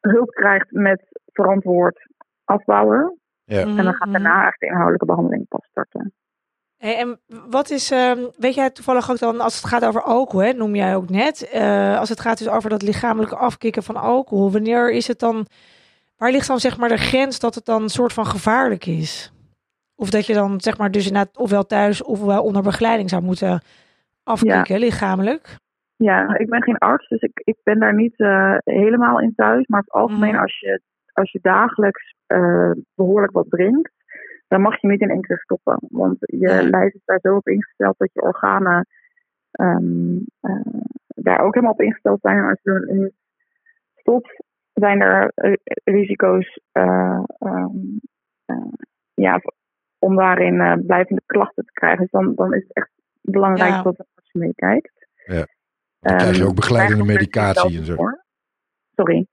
hulp 0.00 0.30
krijgt 0.30 0.70
met 0.72 1.02
verantwoord 1.32 2.08
afbouwen. 2.44 3.18
Ja. 3.44 3.60
En 3.60 3.76
dan 3.76 3.94
gaat 3.94 4.08
Mhm. 4.08 4.12
daarna 4.12 4.30
eigenlijk 4.32 4.58
de 4.60 4.66
inhoudelijke 4.66 5.06
behandeling 5.06 5.48
pas 5.48 5.66
starten. 5.66 6.14
Hey, 6.78 6.96
en 6.98 7.18
wat 7.50 7.70
is, 7.70 7.90
ehm, 7.90 8.18
weet 8.38 8.54
jij 8.54 8.70
toevallig 8.70 9.10
ook 9.10 9.18
dan, 9.18 9.40
als 9.40 9.56
het 9.56 9.64
gaat 9.64 9.84
over 9.84 10.02
alcohol, 10.02 10.46
hè, 10.46 10.52
noem 10.52 10.74
jij 10.74 10.96
ook 10.96 11.08
net, 11.10 11.48
eh, 11.50 11.98
als 11.98 12.08
het 12.08 12.20
gaat 12.20 12.38
dus 12.38 12.48
over 12.48 12.70
dat 12.70 12.82
lichamelijke 12.82 13.36
afkicken 13.36 13.82
van 13.82 13.96
alcohol, 13.96 14.52
wanneer 14.52 14.90
is 14.92 15.06
het 15.06 15.18
dan, 15.18 15.46
waar 16.16 16.30
ligt 16.30 16.46
dan 16.46 16.60
zeg 16.60 16.78
maar 16.78 16.88
de 16.88 16.96
grens 16.96 17.38
dat 17.38 17.54
het 17.54 17.64
dan 17.64 17.82
een 17.82 17.88
soort 17.88 18.12
van 18.12 18.26
gevaarlijk 18.26 18.86
is? 18.86 19.32
Of 19.94 20.10
dat 20.10 20.26
je 20.26 20.34
dan 20.34 20.60
zeg 20.60 20.78
maar 20.78 20.90
dus 20.90 21.06
inderdaad 21.06 21.36
ofwel 21.38 21.66
thuis 21.66 22.02
ofwel 22.02 22.42
onder 22.44 22.62
begeleiding 22.62 23.10
zou 23.10 23.22
moeten 23.22 23.62
afkicken, 24.22 24.78
lichamelijk? 24.78 25.56
Ja, 25.96 26.36
ik 26.38 26.48
ben 26.48 26.62
geen 26.62 26.78
arts, 26.78 27.08
dus 27.08 27.20
ik, 27.20 27.40
ik 27.44 27.56
ben 27.62 27.78
daar 27.78 27.94
niet 27.94 28.18
eh, 28.20 28.56
helemaal 28.64 29.20
in 29.20 29.32
thuis. 29.36 29.66
Maar 29.66 29.80
het 29.80 29.90
algemeen, 29.92 30.32
Mhm. 30.32 30.42
als, 30.42 30.58
je, 30.60 30.80
als 31.12 31.32
je 31.32 31.38
dagelijks 31.42 32.14
eh, 32.26 32.70
behoorlijk 32.94 33.32
wat 33.32 33.46
drinkt, 33.48 33.90
dan 34.48 34.60
mag 34.60 34.80
je 34.80 34.86
niet 34.88 35.00
in 35.00 35.10
één 35.10 35.20
keer 35.22 35.38
stoppen. 35.38 35.78
Want 35.88 36.16
je 36.20 36.36
Ja. 36.48 36.62
lijf 36.62 36.94
is 36.94 37.04
daar 37.04 37.18
zo 37.22 37.36
op 37.36 37.48
ingesteld 37.48 37.98
dat 37.98 38.10
je 38.12 38.22
organen 38.22 38.86
ehm, 39.50 40.16
eh, 40.40 40.80
daar 41.06 41.40
ook 41.40 41.54
helemaal 41.54 41.74
op 41.74 41.80
ingesteld 41.82 42.20
zijn. 42.20 42.36
En 42.38 42.44
als 42.48 42.58
je 42.62 42.70
er 42.70 42.94
niet 42.96 43.12
stopt, 43.94 44.42
zijn 44.72 45.00
er 45.00 45.32
eh, 45.34 45.52
risico's 45.84 46.60
eh, 46.72 47.22
ehm, 47.38 47.76
eh, 48.44 48.72
ja, 49.14 49.40
om 49.98 50.16
daarin 50.16 50.84
blijvende 50.86 51.22
klachten 51.26 51.64
te 51.64 51.72
krijgen. 51.72 52.00
Dus 52.00 52.10
dan, 52.10 52.34
dan 52.34 52.54
is 52.54 52.62
het 52.62 52.72
echt 52.76 52.90
belangrijk 53.20 53.74
Ja. 53.74 53.82
dat 53.82 53.96
de 53.96 54.04
arts 54.14 54.32
meekijkt. 54.32 55.06
Dan 55.26 56.16
krijg 56.16 56.34
je 56.36 56.40
Ehm, 56.40 56.48
ook 56.50 56.54
begeleidende 56.56 57.04
medicatie 57.04 57.78
en 57.78 57.84
zo. 57.84 57.94
voor. 57.94 58.24
Sorry. 58.94 59.26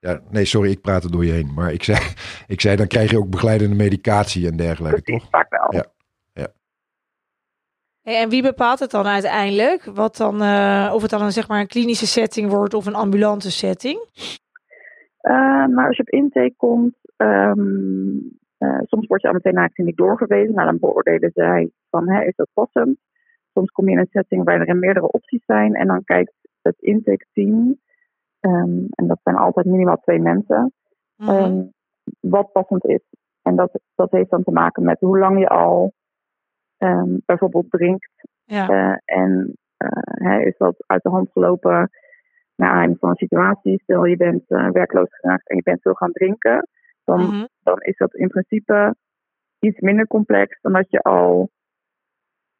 Ja, 0.00 0.20
nee, 0.30 0.44
sorry, 0.44 0.70
ik 0.70 0.80
praat 0.80 1.04
er 1.04 1.10
door 1.10 1.24
je 1.24 1.32
heen. 1.32 1.54
Maar 1.54 1.72
ik 1.72 1.82
zei, 1.82 1.98
ik 2.54 2.60
zei, 2.60 2.76
dan 2.76 2.86
krijg 2.86 3.10
je 3.10 3.18
ook 3.18 3.30
begeleidende 3.30 3.76
medicatie 3.76 4.46
en 4.46 4.56
dergelijke, 4.56 5.02
Precies, 5.02 5.22
toch? 5.22 5.30
vaak 5.30 5.50
wel. 5.50 5.74
Ja. 5.74 5.86
Hey, 8.02 8.22
en 8.22 8.28
wie 8.28 8.42
bepaalt 8.42 8.78
het 8.78 8.90
dan 8.90 9.06
uiteindelijk? 9.06 9.84
Wat 9.84 10.16
dan, 10.16 10.42
eh, 10.42 10.90
of 10.94 11.02
het 11.02 11.10
dan 11.10 11.22
een, 11.22 11.32
zeg 11.32 11.48
maar 11.48 11.60
een 11.60 11.66
klinische 11.66 12.06
setting 12.06 12.50
wordt 12.50 12.74
of 12.74 12.86
een 12.86 12.94
ambulante 12.94 13.50
setting? 13.50 13.98
Eh, 15.20 15.66
maar 15.66 15.86
als 15.86 15.96
je 15.96 16.02
op 16.02 16.08
intake 16.08 16.54
komt, 16.56 16.94
ehm, 17.16 18.16
eh, 18.58 18.80
soms 18.82 19.06
word 19.06 19.22
je 19.22 19.28
al 19.28 19.34
meteen 19.34 19.54
naar 19.54 19.66
de 19.66 19.72
kliniek 19.72 19.96
doorgewezen. 19.96 20.54
Nou, 20.54 20.66
dan 20.66 20.78
beoordelen 20.78 21.30
zij 21.34 21.70
van, 21.90 22.08
hè, 22.08 22.24
is 22.24 22.36
dat 22.36 22.48
passend? 22.52 22.98
Soms 23.54 23.70
kom 23.70 23.86
je 23.86 23.92
in 23.92 23.98
een 23.98 24.08
setting 24.10 24.44
waar 24.44 24.60
er 24.60 24.76
meerdere 24.76 25.10
opties 25.10 25.44
zijn. 25.46 25.74
En 25.74 25.86
dan 25.86 26.04
kijkt 26.04 26.32
het 26.62 26.76
intake 26.78 27.26
team, 27.32 27.80
ehm, 28.40 28.84
en 28.90 29.06
dat 29.06 29.20
zijn 29.22 29.36
altijd 29.36 29.66
minimaal 29.66 29.96
twee 30.00 30.20
mensen, 30.20 30.72
Mhm. 31.16 31.30
ehm, 31.30 31.62
wat 32.20 32.52
passend 32.52 32.84
is. 32.84 33.02
En 33.42 33.56
dat, 33.56 33.80
dat 33.94 34.10
heeft 34.10 34.30
dan 34.30 34.42
te 34.42 34.50
maken 34.50 34.82
met 34.82 35.00
hoe 35.00 35.18
lang 35.18 35.38
je 35.38 35.48
al 35.48 35.92
ehm, 36.78 37.16
bijvoorbeeld 37.26 37.70
drinkt. 37.70 38.10
ja. 38.44 38.68
Eh, 38.68 38.96
en 39.18 39.56
eh, 39.76 40.46
is 40.46 40.56
dat 40.56 40.74
uit 40.86 41.02
de 41.02 41.08
hand 41.08 41.30
gelopen 41.32 41.90
naar 42.56 42.68
aanleiding 42.68 42.98
van 42.98 43.08
een 43.08 43.16
situatie. 43.16 43.80
Stel 43.82 44.04
je 44.04 44.16
bent 44.16 44.42
eh, 44.50 44.70
werkloos 44.70 45.08
geraakt 45.16 45.48
en 45.48 45.56
je 45.56 45.62
bent 45.62 45.82
veel 45.82 45.94
gaan 45.94 46.12
drinken. 46.12 46.68
Dan, 47.04 47.20
Mhm. 47.20 47.44
dan 47.62 47.80
is 47.80 47.96
dat 47.96 48.14
in 48.14 48.28
principe 48.28 48.94
iets 49.58 49.80
minder 49.80 50.06
complex 50.06 50.60
dan 50.60 50.72
dat 50.72 50.90
je 50.90 51.00
al 51.02 51.50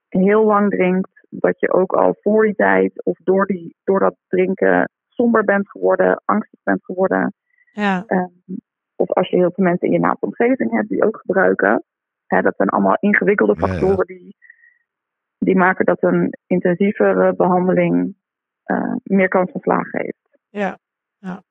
heel 0.09 0.45
lang 0.45 0.71
drinkt. 0.71 1.27
Dat 1.29 1.61
je 1.61 1.73
ook 1.73 1.93
al 1.93 2.17
voor 2.21 2.45
die 2.45 2.55
tijd 2.55 3.05
of 3.05 3.19
door, 3.25 3.47
die, 3.47 3.77
door 3.85 4.01
dat 4.01 4.17
drinken 4.29 4.91
somber 5.21 5.45
bent 5.45 5.71
geworden, 5.71 6.23
angstig 6.25 6.61
bent 6.63 6.85
geworden. 6.85 7.35
ja. 7.73 8.05
Ehm, 8.07 8.27
of 8.97 9.11
als 9.11 9.29
je 9.29 9.37
heel 9.37 9.53
veel 9.55 9.65
mensen 9.65 9.87
in 9.87 9.93
je 9.93 9.99
naaste 10.01 10.27
omgeving 10.27 10.71
hebt 10.71 10.89
die 10.89 11.05
ook 11.05 11.17
gebruiken. 11.17 11.85
Hè, 12.27 12.43
dat 12.43 12.55
zijn 12.57 12.69
allemaal 12.69 12.97
ingewikkelde 13.01 13.55
Ja, 13.59 13.67
ja. 13.67 13.73
factoren 13.73 14.07
die, 14.07 14.37
die 15.39 15.57
maken 15.57 15.85
dat 15.85 16.03
een 16.03 16.35
intensievere 16.47 17.35
behandeling 17.35 18.15
eh, 18.63 18.95
meer 19.03 19.29
kans 19.29 19.51
van 19.51 19.61
slagen 19.61 20.01
heeft. 20.01 20.39
ja. 20.49 20.79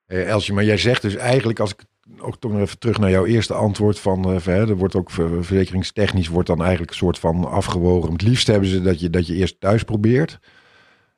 Eh, 0.05 0.29
Elsje, 0.29 0.53
maar 0.53 0.63
jij 0.63 0.77
zegt 0.77 1.01
dus 1.01 1.15
eigenlijk, 1.15 1.59
als 1.59 1.73
ik 1.73 1.83
ook 2.21 2.37
toch 2.37 2.51
nog 2.51 2.61
even 2.61 2.79
terug 2.79 2.99
naar 2.99 3.09
jouw 3.09 3.25
eerste 3.25 3.53
antwoord 3.53 3.99
van, 3.99 4.29
uh, 4.29 4.47
er 4.47 4.75
wordt 4.75 4.95
ook 4.95 5.09
verzekeringstechnisch 5.11 6.27
wordt 6.27 6.47
dan 6.47 6.59
eigenlijk 6.61 6.91
een 6.91 6.97
soort 6.97 7.19
van 7.19 7.45
afgewogen. 7.45 8.11
Het 8.11 8.21
liefst 8.21 8.47
hebben 8.47 8.69
ze 8.69 8.81
dat 8.81 8.99
je, 8.99 9.09
dat 9.09 9.27
je 9.27 9.35
eerst 9.35 9.59
thuis 9.59 9.83
probeert. 9.83 10.39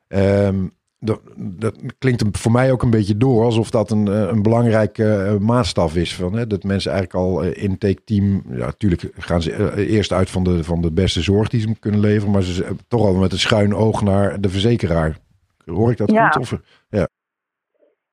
Um, 0.08 0.72
dat, 1.04 1.20
dat, 1.36 1.74
klinkt 1.98 2.38
voor 2.38 2.52
mij 2.52 2.72
ook 2.72 2.82
een 2.82 2.90
beetje 2.90 3.16
door 3.16 3.44
alsof 3.44 3.70
dat 3.70 3.90
een, 3.90 4.08
eh, 4.08 4.28
een 4.28 4.42
belangrijke 4.42 5.02
uh, 5.02 5.38
maatstaf 5.38 5.96
is. 5.96 6.16
Van, 6.16 6.32
hè, 6.32 6.46
dat 6.46 6.62
mensen 6.62 6.92
eigenlijk 6.92 7.24
al 7.24 7.44
uh, 7.44 7.62
intake 7.62 8.04
team. 8.04 8.42
Ja, 8.48 8.64
natuurlijk 8.64 9.10
gaan 9.16 9.42
ze 9.42 9.86
eerst 9.86 10.12
uit 10.12 10.30
van 10.30 10.44
de, 10.44 10.64
van 10.64 10.80
de 10.80 10.92
beste 10.92 11.20
zorg 11.20 11.48
die 11.48 11.60
ze 11.60 11.78
kunnen 11.78 12.00
leveren. 12.00 12.32
Maar 12.32 12.42
ze 12.42 12.76
toch 12.88 13.06
al 13.06 13.14
met 13.14 13.32
een 13.32 13.38
schuin 13.38 13.74
oog 13.74 14.02
naar 14.02 14.40
de 14.40 14.48
verzekeraar. 14.48 15.18
Hoor 15.64 15.90
ik 15.90 15.96
dat 15.96 16.10
ja. 16.10 16.28
goed? 16.28 16.42
Of, 16.42 16.60
ja. 16.88 17.08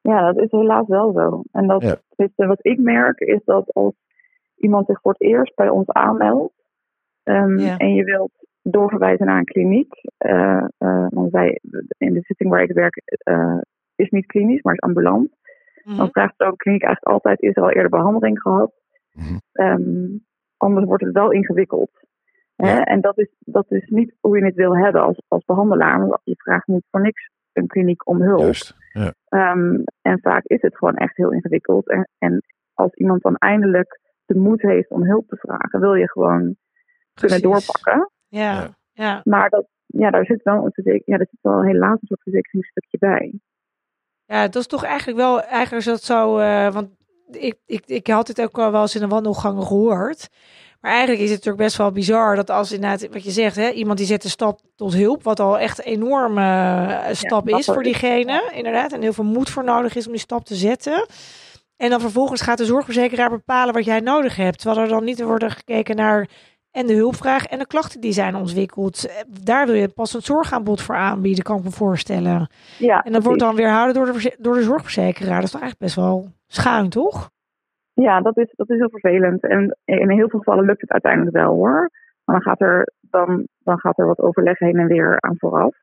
ja, 0.01 0.31
dat 0.31 0.43
is 0.43 0.51
helaas 0.51 0.87
wel 0.87 1.11
zo. 1.11 1.43
En 1.51 1.67
dat, 1.67 1.81
ja. 1.81 1.97
wat 2.35 2.59
ik 2.65 2.79
merk 2.79 3.19
is 3.19 3.41
dat 3.45 3.73
als 3.73 3.93
iemand 4.55 4.85
zich 4.85 5.01
voor 5.01 5.11
het 5.11 5.21
eerst 5.21 5.55
bij 5.55 5.69
ons 5.69 5.87
aanmeldt. 5.87 6.53
Um, 7.23 7.59
ja. 7.59 7.77
En 7.77 7.93
je 7.93 8.03
wilt 8.03 8.31
doorverwijzen 8.61 9.25
naar 9.25 9.37
een 9.37 9.45
kliniek. 9.45 9.93
Uh, 10.25 10.65
uh, 10.79 11.07
want 11.09 11.31
wij, 11.31 11.59
in 11.97 12.13
de 12.13 12.21
zitting 12.21 12.49
waar 12.49 12.63
ik 12.63 12.71
werk 12.71 13.19
uh, 13.29 13.57
is 13.95 14.09
niet 14.09 14.25
klinisch, 14.25 14.61
maar 14.61 14.73
is 14.73 14.79
ambulant. 14.79 15.29
Mm 15.29 15.37
-hmm. 15.83 15.97
Dan 15.97 16.09
vraagt 16.11 16.37
de 16.37 16.53
kliniek 16.55 16.83
eigenlijk 16.83 17.13
altijd, 17.13 17.41
is 17.41 17.55
er 17.55 17.63
al 17.63 17.71
eerder 17.71 17.89
behandeling 17.89 18.41
gehad? 18.41 18.71
Mm 19.11 19.23
-hmm. 19.23 19.65
um, 19.65 20.25
anders 20.57 20.85
wordt 20.85 21.03
het 21.03 21.13
wel 21.13 21.31
ingewikkeld. 21.31 21.91
Ja. 22.55 22.65
Hè? 22.65 22.79
En 22.79 23.01
dat 23.01 23.17
is, 23.17 23.35
dat 23.39 23.71
is 23.71 23.87
niet 23.87 24.15
hoe 24.19 24.37
je 24.37 24.45
het 24.45 24.55
wil 24.55 24.77
hebben 24.77 25.01
als, 25.01 25.21
als 25.27 25.45
behandelaar. 25.45 25.99
Want 25.99 26.21
je 26.23 26.35
vraagt 26.35 26.67
niet 26.67 26.85
voor 26.91 27.01
niks 27.01 27.29
een 27.53 27.67
kliniek 27.67 28.07
om 28.07 28.21
hulp. 28.21 28.39
Juist, 28.39 28.75
ja. 28.93 29.13
um, 29.53 29.83
en 30.01 30.19
vaak 30.21 30.45
is 30.45 30.61
het 30.61 30.77
gewoon 30.77 30.95
echt 30.95 31.17
heel 31.17 31.31
ingewikkeld. 31.31 31.89
En, 31.89 32.09
en 32.17 32.41
als 32.73 32.93
iemand 32.93 33.21
dan 33.21 33.35
eindelijk 33.35 33.99
de 34.25 34.35
moed 34.35 34.61
heeft 34.61 34.89
om 34.89 35.03
hulp 35.03 35.27
te 35.27 35.37
vragen, 35.37 35.79
wil 35.79 35.93
je 35.93 36.09
gewoon 36.09 36.55
kunnen 37.13 37.41
doorpakken. 37.41 38.09
Ja, 38.29 38.77
ja. 38.93 39.21
Maar 39.23 39.49
dat, 39.49 39.65
ja, 39.85 40.09
daar 40.09 40.25
zit 40.25 40.43
wel 40.43 40.71
een 40.73 41.01
ja, 41.05 41.17
daar 41.17 41.27
zit 41.29 41.39
wel 41.41 41.63
helaas 41.63 41.97
een 42.01 42.07
soort 42.07 42.21
verzekeringsstukje 42.21 42.97
bij. 42.97 43.39
Ja, 44.25 44.43
dat 44.43 44.55
is 44.55 44.67
toch 44.67 44.83
eigenlijk 44.83 45.17
wel, 45.17 45.41
eigenlijk 45.41 45.85
is 45.85 45.91
dat 45.91 46.03
zo, 46.03 46.39
uh, 46.39 46.73
want 46.73 46.89
ik, 47.31 47.55
ik, 47.65 47.83
ik 47.85 48.07
had 48.07 48.27
het 48.27 48.41
ook 48.41 48.55
wel 48.55 48.81
eens 48.81 48.95
in 48.95 49.01
een 49.01 49.09
wandelgang 49.09 49.63
gehoord. 49.63 50.29
Maar 50.81 50.91
eigenlijk 50.91 51.21
is 51.21 51.29
het 51.29 51.37
natuurlijk 51.37 51.63
best 51.63 51.77
wel 51.77 51.91
bizar 51.91 52.35
dat 52.35 52.49
als 52.49 52.71
inderdaad, 52.71 53.07
wat 53.07 53.23
je 53.23 53.31
zegt, 53.31 53.55
hè, 53.55 53.69
iemand 53.69 53.97
die 53.97 54.07
zet 54.07 54.21
de 54.21 54.29
stap 54.29 54.59
tot 54.75 54.93
hulp, 54.93 55.23
wat 55.23 55.39
al 55.39 55.59
echt 55.59 55.79
een 55.79 55.91
enorme 55.91 56.41
uh, 56.41 57.07
stap 57.11 57.49
ja, 57.49 57.57
is 57.57 57.65
voor 57.65 57.83
diegene, 57.83 58.51
inderdaad, 58.53 58.91
en 58.91 59.01
heel 59.01 59.13
veel 59.13 59.23
moed 59.23 59.49
voor 59.49 59.63
nodig 59.63 59.95
is 59.95 60.05
om 60.05 60.11
die 60.11 60.21
stap 60.21 60.45
te 60.45 60.55
zetten. 60.55 61.05
En 61.77 61.89
dan 61.89 61.99
vervolgens 61.99 62.41
gaat 62.41 62.57
de 62.57 62.65
zorgverzekeraar 62.65 63.29
bepalen 63.29 63.73
wat 63.73 63.85
jij 63.85 63.99
nodig 63.99 64.35
hebt. 64.35 64.59
Terwijl 64.59 64.81
er 64.81 64.87
dan 64.89 65.03
niet 65.03 65.21
wordt 65.21 65.51
gekeken 65.51 65.95
naar 65.95 66.29
en 66.71 66.87
de 66.87 66.93
hulpvraag 66.93 67.45
en 67.45 67.59
de 67.59 67.67
klachten 67.67 68.01
die 68.01 68.11
zijn 68.11 68.35
ontwikkeld. 68.35 69.23
Daar 69.43 69.65
wil 69.65 69.75
je 69.75 69.87
pas 69.87 70.13
een 70.13 70.21
zorgaanbod 70.21 70.81
voor 70.81 70.95
aanbieden, 70.95 71.43
kan 71.43 71.57
ik 71.57 71.63
me 71.63 71.71
voorstellen. 71.71 72.49
Ja, 72.77 73.03
en 73.03 73.11
dat 73.11 73.23
wordt 73.23 73.39
dan 73.39 73.55
weerhouden 73.55 73.95
door 73.95 74.05
de, 74.05 74.35
door 74.39 74.53
de 74.53 74.61
zorgverzekeraar. 74.61 75.35
Dat 75.35 75.43
is 75.43 75.51
toch 75.51 75.61
eigenlijk 75.61 75.93
best 75.93 75.95
wel 75.95 76.27
schuin, 76.47 76.89
toch? 76.89 77.29
Ja, 77.93 78.21
dat 78.21 78.37
is, 78.37 78.53
dat 78.55 78.69
is 78.69 78.77
heel 78.77 78.89
vervelend. 78.89 79.43
En 79.43 79.77
in 79.85 80.09
heel 80.09 80.29
veel 80.29 80.39
gevallen 80.39 80.65
lukt 80.65 80.81
het 80.81 80.91
uiteindelijk 80.91 81.35
wel 81.35 81.53
hoor. 81.53 81.89
Maar 82.23 82.35
dan 82.35 82.41
gaat 82.41 82.61
er, 82.61 82.93
dan, 83.01 83.47
dan 83.63 83.79
gaat 83.79 83.99
er 83.99 84.05
wat 84.05 84.19
overleg 84.19 84.59
heen 84.59 84.77
en 84.77 84.87
weer 84.87 85.17
aan 85.19 85.37
vooraf. 85.37 85.75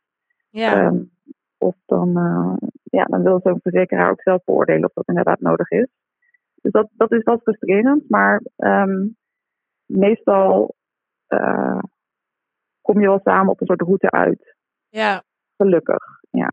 Ja. 0.51 0.87
Um, 0.87 1.11
of 1.59 1.75
dan, 1.87 2.09
uh, 2.09 2.68
ja, 2.83 3.05
dan 3.05 3.22
wil 3.22 3.40
zo'n 3.42 3.61
verzekeraar 3.62 4.11
ook 4.11 4.20
zelf 4.22 4.44
beoordelen 4.44 4.85
of 4.85 4.92
dat 4.92 5.09
inderdaad 5.09 5.40
nodig 5.40 5.70
is. 5.70 5.87
Dus 6.61 6.72
dat, 6.72 6.88
dat 6.92 7.12
is 7.12 7.22
wel 7.22 7.38
frustrerend. 7.38 8.09
Maar 8.09 8.42
um, 8.57 9.16
meestal 9.87 10.75
uh, 11.29 11.79
kom 12.81 13.01
je 13.01 13.07
wel 13.07 13.21
samen 13.25 13.53
op 13.53 13.61
een 13.61 13.67
soort 13.67 13.83
route 13.83 14.11
uit. 14.11 14.57
Ja. 14.89 15.23
Gelukkig, 15.57 16.05
ja. 16.31 16.51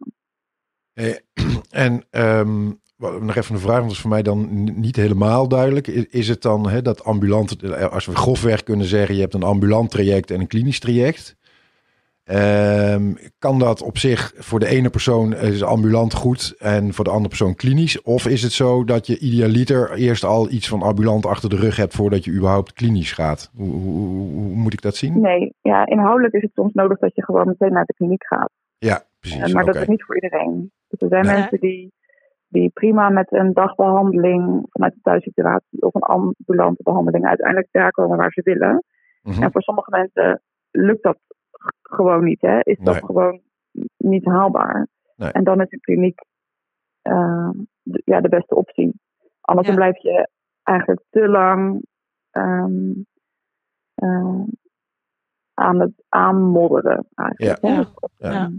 Eh, 0.93 1.15
en 1.85 2.05
um, 2.11 2.81
nog 2.97 3.35
even 3.35 3.55
een 3.55 3.61
vraag, 3.61 3.77
want 3.77 3.87
dat 3.87 3.91
is 3.91 4.01
voor 4.01 4.09
mij 4.09 4.21
dan 4.21 4.63
niet 4.63 4.95
helemaal 4.95 5.47
duidelijk. 5.47 5.87
Is 5.87 6.27
het 6.27 6.41
dan 6.41 6.69
hè, 6.69 6.81
dat 6.81 7.03
ambulant, 7.03 7.73
als 7.91 8.05
we 8.05 8.15
grofweg 8.15 8.63
kunnen 8.63 8.85
zeggen, 8.85 9.15
je 9.15 9.21
hebt 9.21 9.33
een 9.33 9.43
ambulant 9.43 9.89
traject 9.89 10.31
en 10.31 10.39
een 10.39 10.47
klinisch 10.47 10.79
traject. 10.79 11.37
Um, 12.31 13.17
kan 13.39 13.59
dat 13.59 13.81
op 13.81 13.97
zich 13.97 14.33
voor 14.35 14.59
de 14.59 14.67
ene 14.67 14.89
persoon 14.89 15.33
is 15.33 15.63
ambulant 15.63 16.13
goed 16.13 16.55
en 16.59 16.93
voor 16.93 17.03
de 17.03 17.09
andere 17.09 17.27
persoon 17.27 17.55
klinisch? 17.55 18.01
Of 18.01 18.27
is 18.27 18.43
het 18.43 18.51
zo 18.51 18.83
dat 18.83 19.07
je 19.07 19.19
idealiter 19.19 19.93
eerst 19.93 20.23
al 20.23 20.49
iets 20.49 20.67
van 20.67 20.81
ambulant 20.81 21.25
achter 21.25 21.49
de 21.49 21.55
rug 21.55 21.75
hebt 21.75 21.95
voordat 21.95 22.23
je 22.25 22.31
überhaupt 22.31 22.73
klinisch 22.73 23.11
gaat? 23.11 23.51
Hoe, 23.55 23.69
hoe, 23.71 24.29
hoe 24.31 24.55
moet 24.55 24.73
ik 24.73 24.81
dat 24.81 24.95
zien? 24.95 25.21
Nee, 25.21 25.53
ja, 25.61 25.85
inhoudelijk 25.85 26.33
is 26.33 26.41
het 26.41 26.51
soms 26.53 26.73
nodig 26.73 26.97
dat 26.97 27.15
je 27.15 27.23
gewoon 27.23 27.47
meteen 27.47 27.73
naar 27.73 27.85
de 27.85 27.93
kliniek 27.93 28.25
gaat. 28.25 28.51
Ja, 28.77 29.03
precies. 29.19 29.47
Uh, 29.47 29.53
maar 29.53 29.63
okay. 29.63 29.73
dat 29.73 29.81
is 29.81 29.87
niet 29.87 30.03
voor 30.03 30.15
iedereen. 30.15 30.71
Dus 30.87 31.01
er 31.01 31.07
zijn 31.07 31.25
nee. 31.25 31.35
mensen 31.35 31.59
die, 31.59 31.93
die 32.47 32.69
prima 32.69 33.09
met 33.09 33.31
een 33.31 33.53
dagbehandeling 33.53 34.65
vanuit 34.69 34.93
de 34.93 35.01
thuissituatie 35.01 35.81
of 35.81 35.95
een 35.95 36.01
ambulante 36.01 36.83
behandeling 36.83 37.25
uiteindelijk 37.25 37.67
daar 37.71 37.91
komen 37.91 38.17
waar 38.17 38.31
ze 38.31 38.41
willen. 38.43 38.69
Mhm. 38.69 38.81
Mm 39.21 39.33
-hmm. 39.33 39.43
En 39.43 39.51
voor 39.51 39.61
sommige 39.61 39.89
mensen 39.89 40.41
lukt 40.71 41.03
dat 41.03 41.17
gewoon 41.93 42.23
niet, 42.23 42.41
hè? 42.41 42.59
Is 42.59 42.77
dat 42.77 42.93
Nee. 42.93 43.05
gewoon 43.05 43.41
niet 43.97 44.25
haalbaar? 44.25 44.87
Nee. 45.15 45.31
En 45.31 45.43
dan 45.43 45.61
is 45.61 45.71
een 45.71 45.79
kliniek 45.79 46.19
uh, 47.03 47.49
de, 47.81 48.01
ja, 48.05 48.21
de 48.21 48.29
beste 48.29 48.55
optie. 48.55 48.93
Anders 49.41 49.67
Ja. 49.67 49.73
dan 49.73 49.83
blijf 49.83 50.01
je 50.03 50.27
eigenlijk 50.63 51.01
te 51.09 51.27
lang 51.27 51.85
um, 52.31 53.05
uh, 53.95 54.41
aan 55.53 55.79
het 55.79 55.91
aanmodderen. 56.09 57.07
Eigenlijk, 57.15 57.61
Ja. 57.61 57.85
hè? 58.17 58.29
Ja. 58.29 58.51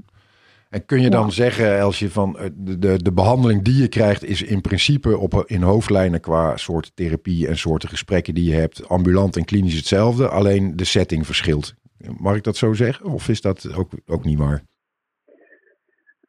En 0.70 0.84
kun 0.86 1.00
je 1.00 1.10
dan 1.10 1.24
Ja. 1.24 1.30
zeggen, 1.30 1.78
Elsje, 1.78 2.10
van 2.10 2.38
eh, 2.38 2.50
de, 2.54 2.78
de, 2.78 3.02
de 3.02 3.12
behandeling 3.12 3.62
die 3.62 3.82
je 3.82 3.88
krijgt 3.88 4.24
is 4.24 4.42
in 4.42 4.60
principe 4.60 5.18
op, 5.18 5.44
in 5.46 5.62
hoofdlijnen 5.62 6.20
qua 6.20 6.56
soort 6.56 6.96
therapie 6.96 7.48
en 7.48 7.56
soorten 7.56 7.88
gesprekken 7.88 8.34
die 8.34 8.50
je 8.50 8.56
hebt, 8.56 8.88
ambulant 8.88 9.36
en 9.36 9.44
klinisch 9.44 9.76
hetzelfde, 9.76 10.28
alleen 10.28 10.76
de 10.76 10.84
setting 10.84 11.26
verschilt. 11.26 11.74
Mag 12.20 12.36
ik 12.36 12.42
dat 12.42 12.56
zo 12.56 12.72
zeggen? 12.72 13.06
Of 13.06 13.28
is 13.28 13.40
dat 13.40 13.74
ook, 13.76 13.90
ook 14.06 14.24
niet 14.24 14.38
waar? 14.38 14.62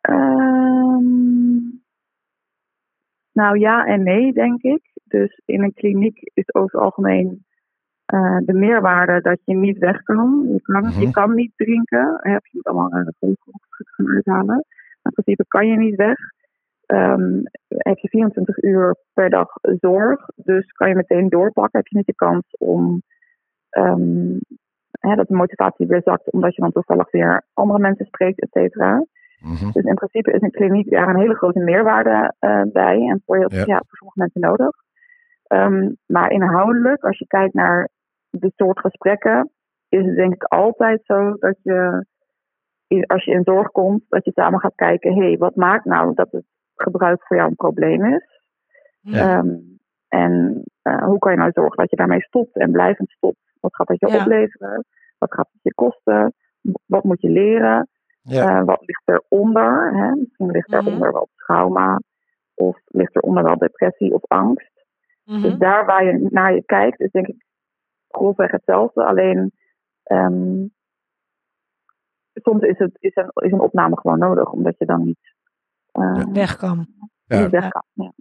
Um, 0.10 1.84
nou 3.32 3.60
ja 3.60 3.86
en 3.86 4.04
nee, 4.04 4.34
denk 4.34 4.62
ik. 4.62 4.82
Dus 5.04 5.42
in 5.46 5.64
een 5.64 5.74
kliniek 5.74 6.32
is 6.34 6.54
over 6.54 6.72
het 6.72 6.82
algemeen 6.82 7.46
uh, 8.14 8.38
de 8.46 8.54
meerwaarde 8.54 9.22
dat 9.22 9.40
je 9.44 9.56
niet 9.56 9.78
weg 9.78 10.04
kan. 10.04 10.46
Je 10.52 10.62
kan, 10.62 10.84
Mhm. 10.86 11.00
je 11.00 11.12
kan 11.12 11.34
niet 11.36 11.52
drinken. 11.56 12.18
Hè, 12.22 12.32
Je 12.32 12.50
moet 12.52 12.66
allemaal 12.66 12.94
een 12.94 13.14
volksgoed 13.20 13.62
gaan 13.90 14.08
uithalen. 14.08 14.56
Maar 15.02 15.14
in 15.16 15.24
principe 15.24 15.46
kan 15.48 15.68
je 15.68 15.78
niet 15.78 15.96
weg. 15.96 16.18
Um, 16.88 17.42
heb 17.68 17.98
je 17.98 18.10
24 18.10 18.64
uur 18.64 18.96
per 19.14 19.30
dag 19.30 19.50
zorg. 19.80 20.26
Dus 20.36 20.72
kan 20.72 20.90
je 20.90 20.96
meteen 20.96 21.30
doorpakken. 21.30 21.80
Heb 21.80 21.88
je 21.88 21.98
niet 21.98 22.06
de 22.06 22.16
kans 22.16 22.46
om 22.58 23.02
um, 23.78 24.40
hè, 25.08 25.16
dat 25.16 25.28
de 25.28 25.36
motivatie 25.36 25.88
weer 25.88 26.02
zakt. 26.04 26.32
Omdat 26.32 26.56
je 26.56 26.62
dan 26.62 26.72
toevallig 26.72 27.12
weer 27.12 27.44
andere 27.54 27.80
mensen 27.80 28.06
spreekt, 28.06 28.42
et 28.42 28.52
cetera. 28.52 29.06
Mhm. 29.40 29.72
Dus 29.72 29.84
in 29.84 29.96
principe 29.96 30.32
is 30.32 30.42
een 30.42 30.52
kliniek 30.52 30.90
daar 30.90 31.10
een 31.10 31.20
hele 31.20 31.36
grote 31.36 31.60
meerwaarde 31.60 32.34
uh, 32.40 32.62
bij 32.72 32.96
en 32.96 33.22
voor, 33.26 33.38
heel, 33.38 33.52
Ja. 33.52 33.64
ja. 33.66 33.82
voor 33.88 33.98
sommige 33.98 34.20
mensen 34.20 34.42
nodig. 34.42 34.84
Um, 35.48 35.98
maar 36.06 36.32
inhoudelijk, 36.32 37.04
als 37.04 37.18
je 37.18 37.28
kijkt 37.28 37.54
naar 37.54 37.90
de 38.30 38.52
soort 38.56 38.80
gesprekken, 38.80 39.50
is 39.90 40.06
het 40.06 40.16
denk 40.16 40.34
ik 40.34 40.44
altijd 40.44 41.02
zo 41.04 41.36
dat 41.40 41.58
je, 41.62 42.06
als 43.08 43.24
je 43.24 43.32
in 43.32 43.44
zorg 43.44 43.72
komt, 43.72 44.04
dat 44.10 44.26
je 44.26 44.32
samen 44.32 44.60
gaat 44.60 44.76
kijken, 44.76 45.14
hé, 45.14 45.26
hey, 45.26 45.38
wat 45.38 45.56
maakt 45.56 45.86
nou 45.86 46.14
dat 46.14 46.32
het 46.32 46.46
gebruik 46.76 47.24
voor 47.26 47.38
jou 47.38 47.50
een 47.50 47.56
probleem 47.56 48.06
is? 48.06 48.42
Ja. 49.02 49.38
Um, 49.38 49.78
en 50.08 50.64
uh, 50.84 51.04
hoe 51.04 51.20
kan 51.20 51.32
je 51.32 51.38
nou 51.38 51.52
zorgen 51.52 51.78
dat 51.78 51.90
je 51.90 51.96
daarmee 51.96 52.22
stopt 52.22 52.56
en 52.56 52.72
blijvend 52.72 53.10
stopt? 53.10 53.40
Wat 53.66 53.76
gaat 53.76 53.88
dat 53.88 54.00
je 54.00 54.08
Ja. 54.08 54.22
opleveren? 54.22 54.86
Wat 55.18 55.34
gaat 55.34 55.50
het 55.52 55.62
je 55.62 55.74
kosten? 55.74 56.34
Wat 56.86 57.04
moet 57.04 57.22
je 57.22 57.30
leren? 57.30 57.88
Ja. 58.22 58.60
Uh, 58.60 58.66
wat 58.66 58.82
ligt 58.86 59.02
eronder? 59.06 59.94
Hè? 59.98 60.12
Misschien 60.16 60.52
ligt 60.52 60.68
Mhm. 60.68 60.88
eronder 60.88 61.12
wel 61.14 61.30
trauma, 61.36 62.00
of 62.54 62.80
ligt 62.86 63.16
eronder 63.16 63.44
wel 63.44 63.58
depressie 63.58 64.14
of 64.14 64.22
angst. 64.28 64.72
Mhm. 65.24 65.42
Dus 65.42 65.58
daar 65.58 65.86
waar 65.86 66.06
je 66.06 66.28
naar 66.30 66.54
je 66.54 66.64
kijkt, 66.66 67.00
is 67.00 67.12
denk 67.12 67.28
ik 67.28 67.46
grofweg 68.08 68.52
hetzelfde. 68.52 69.04
Alleen 69.06 69.52
um, 70.12 70.74
soms 72.34 72.62
is, 72.62 72.78
het, 72.78 72.98
is, 73.00 73.16
een, 73.16 73.32
is 73.34 73.52
een 73.52 73.60
opname 73.60 73.98
gewoon 74.00 74.20
nodig, 74.20 74.52
omdat 74.52 74.78
je 74.78 74.86
dan 74.86 75.04
niet, 75.04 75.34
uh, 75.94 76.24
Weg 76.34 76.56
kan. 76.56 76.88
Ja. 77.26 77.40
niet 77.42 77.50
weg 77.52 77.68
kan. 77.70 77.84
Ja. 77.94 78.12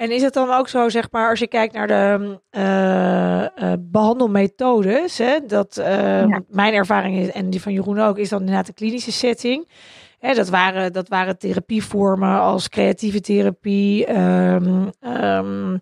En 0.00 0.10
is 0.10 0.22
het 0.22 0.34
dan 0.34 0.50
ook 0.50 0.68
zo, 0.68 0.88
zeg 0.88 1.10
maar, 1.10 1.30
als 1.30 1.38
je 1.38 1.46
kijkt 1.46 1.74
naar 1.74 1.86
de 1.86 2.38
eh, 2.50 3.44
eh, 3.44 3.78
behandelmethodes, 3.78 5.18
hè, 5.18 5.38
dat 5.46 5.76
eh, 5.76 6.28
Ja. 6.28 6.40
mijn 6.48 6.74
ervaring 6.74 7.18
is, 7.18 7.30
en 7.30 7.50
die 7.50 7.62
van 7.62 7.72
Jeroen 7.72 8.00
ook, 8.00 8.18
is 8.18 8.28
dan 8.28 8.40
inderdaad 8.40 8.66
de 8.66 8.72
klinische 8.72 9.12
setting. 9.12 9.68
Hè, 10.18 10.34
dat, 10.34 10.48
waren, 10.48 10.92
dat 10.92 11.08
waren 11.08 11.38
therapievormen 11.38 12.40
als 12.40 12.68
creatieve 12.68 13.20
therapie, 13.20 14.06
ehm, 14.06 14.88
ehm, 15.00 15.72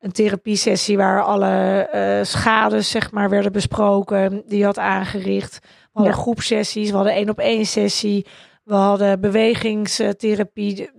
een 0.00 0.12
therapiesessie 0.12 0.96
waar 0.96 1.22
alle 1.22 1.88
schades 2.22 2.90
zeg 2.90 3.10
maar 3.12 3.30
werden 3.30 3.52
besproken 3.52 4.42
die 4.46 4.58
je 4.58 4.64
had 4.64 4.78
aangericht. 4.78 5.58
We 5.62 5.68
hadden 5.92 6.14
groepsessies, 6.14 6.90
we 6.90 6.96
hadden 6.96 7.14
één 7.14 7.28
op 7.30 7.38
één 7.38 7.66
sessie, 7.66 8.26
we 8.64 8.74
hadden 8.74 9.20
bewegingstherapie. 9.20 10.90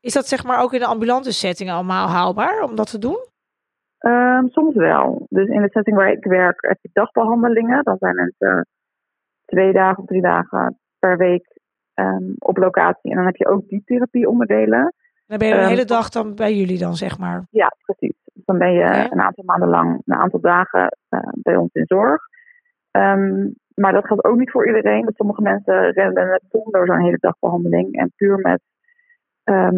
Is 0.00 0.12
dat 0.12 0.26
zeg 0.26 0.44
maar 0.44 0.62
ook 0.62 0.72
in 0.72 0.78
de 0.78 0.86
ambulante 0.86 1.32
setting 1.32 1.70
allemaal 1.70 2.08
haalbaar 2.08 2.62
om 2.62 2.76
dat 2.76 2.90
te 2.90 2.98
doen? 2.98 3.28
Um, 4.06 4.48
soms 4.48 4.74
wel. 4.74 5.26
Dus 5.28 5.48
in 5.48 5.62
de 5.62 5.70
setting 5.70 5.96
waar 5.96 6.12
ik 6.12 6.24
werk 6.24 6.60
heb 6.60 6.78
je 6.80 6.90
dagbehandelingen. 6.92 7.84
Dan 7.84 7.96
zijn 7.98 8.18
het 8.18 8.66
twee 9.44 9.72
dagen 9.72 10.02
of 10.02 10.08
drie 10.08 10.22
dagen 10.22 10.78
per 10.98 11.16
week 11.16 11.58
um, 11.94 12.34
op 12.38 12.56
locatie. 12.56 13.10
En 13.10 13.16
dan 13.16 13.26
heb 13.26 13.36
je 13.36 13.46
ook 13.46 13.68
die 13.68 13.82
therapieonderdelen. 13.84 14.94
Dan 15.26 15.38
ben 15.38 15.48
je 15.48 15.54
de 15.54 15.60
um, 15.60 15.66
hele 15.66 15.84
dag 15.84 16.08
dan 16.08 16.34
bij 16.34 16.54
jullie 16.54 16.78
dan, 16.78 16.94
zeg 16.94 17.18
maar? 17.18 17.46
Ja, 17.50 17.76
precies. 17.84 18.16
Dus 18.24 18.44
dan 18.44 18.58
ben 18.58 18.72
je 18.72 18.84
okay. 18.84 19.08
een 19.10 19.20
aantal 19.20 19.44
maanden 19.44 19.68
lang, 19.68 20.02
een 20.04 20.16
aantal 20.16 20.40
dagen 20.40 20.96
uh, 21.10 21.20
bij 21.32 21.56
ons 21.56 21.72
in 21.72 21.86
zorg. 21.86 22.22
Maar 23.74 23.92
dat 23.92 24.06
geldt 24.06 24.24
ook 24.24 24.38
niet 24.38 24.50
voor 24.50 24.66
iedereen. 24.66 25.10
Sommige 25.14 25.42
mensen 25.42 25.92
rennen 25.92 26.40
zonder 26.48 26.86
zo'n 26.86 27.00
hele 27.00 27.18
dagbehandeling. 27.20 27.94
En 27.96 28.12
puur 28.16 28.38
met 28.38 28.60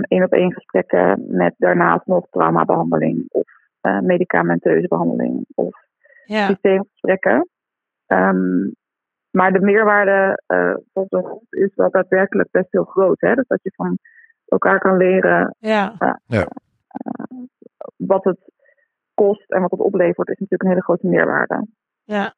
één 0.08 0.24
op 0.24 0.32
één 0.32 0.52
gesprekken 0.52 1.24
met 1.28 1.54
daarnaast 1.58 2.06
nog 2.06 2.26
traumabehandeling 2.30 3.24
of 3.28 3.44
uh, 3.82 4.00
medicamenteuze 4.00 4.88
behandeling 4.88 5.44
of 5.54 5.76
ja. 6.24 6.46
systeemgesprekken. 6.46 7.48
Um, 8.06 8.74
maar 9.30 9.52
de 9.52 9.60
meerwaarde 9.60 10.42
uh, 10.46 10.74
zo'n 10.92 11.24
groep 11.24 11.44
is 11.48 11.74
wel 11.74 11.90
daadwerkelijk 11.90 12.50
best 12.50 12.66
heel 12.70 12.84
groot. 12.84 13.20
Hè? 13.20 13.34
Dus 13.34 13.46
dat 13.46 13.58
je 13.62 13.72
van 13.74 13.98
elkaar 14.46 14.78
kan 14.78 14.96
leren 14.96 15.54
ja. 15.58 15.94
Uh, 15.98 16.14
ja. 16.26 16.46
Uh, 17.06 17.38
wat 17.96 18.24
het 18.24 18.38
kost 19.14 19.50
en 19.50 19.60
wat 19.60 19.70
het 19.70 19.80
oplevert, 19.80 20.28
is 20.28 20.38
natuurlijk 20.38 20.62
een 20.62 20.68
hele 20.68 20.82
grote 20.82 21.06
meerwaarde. 21.06 21.66
Ja. 22.02 22.34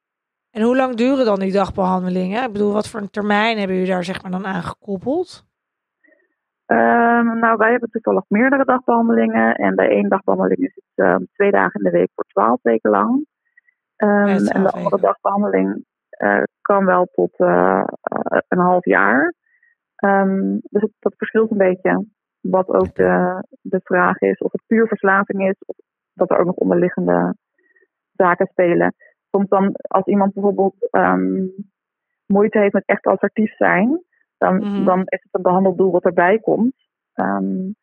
En 0.50 0.62
hoe 0.62 0.76
lang 0.76 0.94
duren 0.94 1.24
dan 1.24 1.38
die 1.38 1.52
dagbehandelingen? 1.52 2.44
Ik 2.44 2.52
bedoel, 2.52 2.72
wat 2.72 2.88
voor 2.88 3.00
een 3.00 3.10
termijn 3.10 3.58
hebben 3.58 3.76
jullie 3.76 3.92
daar 3.92 4.04
zeg 4.04 4.22
maar 4.22 4.30
dan 4.30 4.46
aan 4.46 4.62
gekoppeld? 4.62 5.44
Um, 6.66 7.38
nou, 7.38 7.56
wij 7.56 7.70
hebben 7.70 7.90
toevallig 7.90 8.24
meerdere 8.28 8.64
dagbehandelingen. 8.64 9.54
En 9.54 9.74
bij 9.74 9.88
één 9.88 10.08
dagbehandeling 10.08 10.60
is 10.60 10.74
het 10.74 11.06
um, 11.06 11.26
twee 11.32 11.50
dagen 11.50 11.80
in 11.80 11.90
de 11.90 11.98
week 11.98 12.10
voor 12.14 12.24
twaalf 12.24 12.62
weken 12.62 12.90
lang. 12.90 13.26
Um, 13.96 14.26
ja, 14.26 14.36
en 14.36 14.62
de 14.62 14.70
andere 14.70 15.00
dagbehandeling 15.00 15.84
uh, 16.18 16.42
kan 16.60 16.84
wel 16.84 17.08
tot 17.12 17.38
uh, 17.38 17.84
een 18.48 18.58
half 18.58 18.84
jaar. 18.84 19.34
Dus 20.60 20.82
het, 20.82 20.92
dat 20.98 21.14
verschilt 21.16 21.50
een 21.50 21.56
beetje. 21.56 22.06
Wat 22.40 22.68
ook 22.68 22.94
de, 22.94 23.44
de 23.60 23.80
vraag 23.82 24.20
is, 24.20 24.38
of 24.38 24.52
het 24.52 24.62
puur 24.66 24.86
verslaving 24.86 25.48
is, 25.48 25.56
of 25.66 25.76
dat 26.12 26.30
er 26.30 26.38
ook 26.38 26.46
nog 26.46 26.54
onderliggende 26.54 27.36
zaken 28.12 28.46
spelen. 28.46 28.94
Soms 29.30 29.48
dan, 29.48 29.74
als 29.76 30.06
iemand 30.06 30.34
bijvoorbeeld 30.34 30.88
moeite 32.26 32.58
heeft 32.58 32.72
met 32.72 32.86
echt 32.86 33.06
assertief 33.06 33.56
zijn, 33.56 34.04
dan, 34.38 34.54
mm-hmm. 34.54 34.84
dan 34.84 35.00
is 35.00 35.22
het 35.22 35.34
een 35.34 35.42
behandeldoel 35.42 35.92
wat 35.92 36.04
erbij 36.04 36.38
komt. 36.38 36.74
Um, 37.14 37.76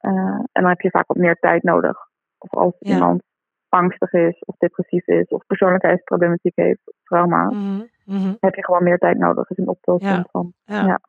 uh, 0.00 0.12
en 0.52 0.62
dan 0.62 0.68
heb 0.68 0.80
je 0.80 0.90
vaak 0.90 1.06
wat 1.06 1.16
meer 1.16 1.36
tijd 1.36 1.62
nodig. 1.62 1.96
Of 2.38 2.54
als 2.54 2.74
ja. 2.78 2.94
iemand 2.94 3.22
angstig 3.68 4.12
is, 4.12 4.42
of 4.44 4.56
depressief 4.56 5.06
is, 5.06 5.28
of 5.28 5.46
persoonlijkheidsproblematiek 5.46 6.56
heeft, 6.56 6.80
of 6.84 6.94
trauma. 7.02 7.44
Mm-hmm. 7.44 8.36
heb 8.40 8.54
je 8.54 8.64
gewoon 8.64 8.82
meer 8.82 8.98
tijd 8.98 9.18
nodig. 9.18 9.48
Dus 9.48 9.58
een 9.58 9.68
optelsom 9.68 10.08
ja. 10.08 10.24
van. 10.30 10.52
Ja. 10.64 10.86
Ja. 10.86 11.00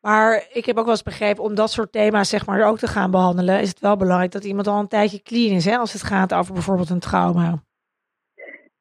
Maar 0.00 0.48
ik 0.52 0.64
heb 0.64 0.76
ook 0.76 0.84
wel 0.84 0.92
eens 0.92 1.02
begrepen, 1.02 1.44
om 1.44 1.54
dat 1.54 1.70
soort 1.70 1.92
thema's 1.92 2.28
zeg 2.28 2.46
maar 2.46 2.68
ook 2.68 2.78
te 2.78 2.86
gaan 2.86 3.10
behandelen, 3.10 3.60
is 3.60 3.68
het 3.68 3.80
wel 3.80 3.96
belangrijk 3.96 4.32
dat 4.32 4.44
iemand 4.44 4.66
al 4.66 4.80
een 4.80 4.88
tijdje 4.88 5.22
clean 5.22 5.54
is, 5.54 5.64
hè, 5.64 5.76
als 5.76 5.92
het 5.92 6.02
gaat 6.02 6.34
over 6.34 6.52
bijvoorbeeld 6.52 6.90
een 6.90 7.00
trauma. 7.00 7.62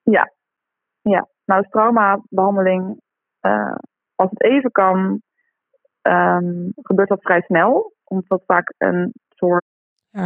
Ja, 0.04 0.34
ja. 1.02 1.28
Nou, 1.46 1.62
dus 1.62 1.70
traumabehandeling, 1.70 3.02
uh, 3.42 3.76
als 4.20 4.30
het 4.30 4.44
even 4.44 4.72
kan, 4.72 5.22
um, 6.02 6.72
gebeurt 6.76 7.10
dat 7.10 7.22
vrij 7.22 7.42
snel, 7.42 7.94
omdat 8.04 8.28
dat 8.28 8.44
vaak 8.46 8.74
een 8.78 9.14
soort 9.30 9.64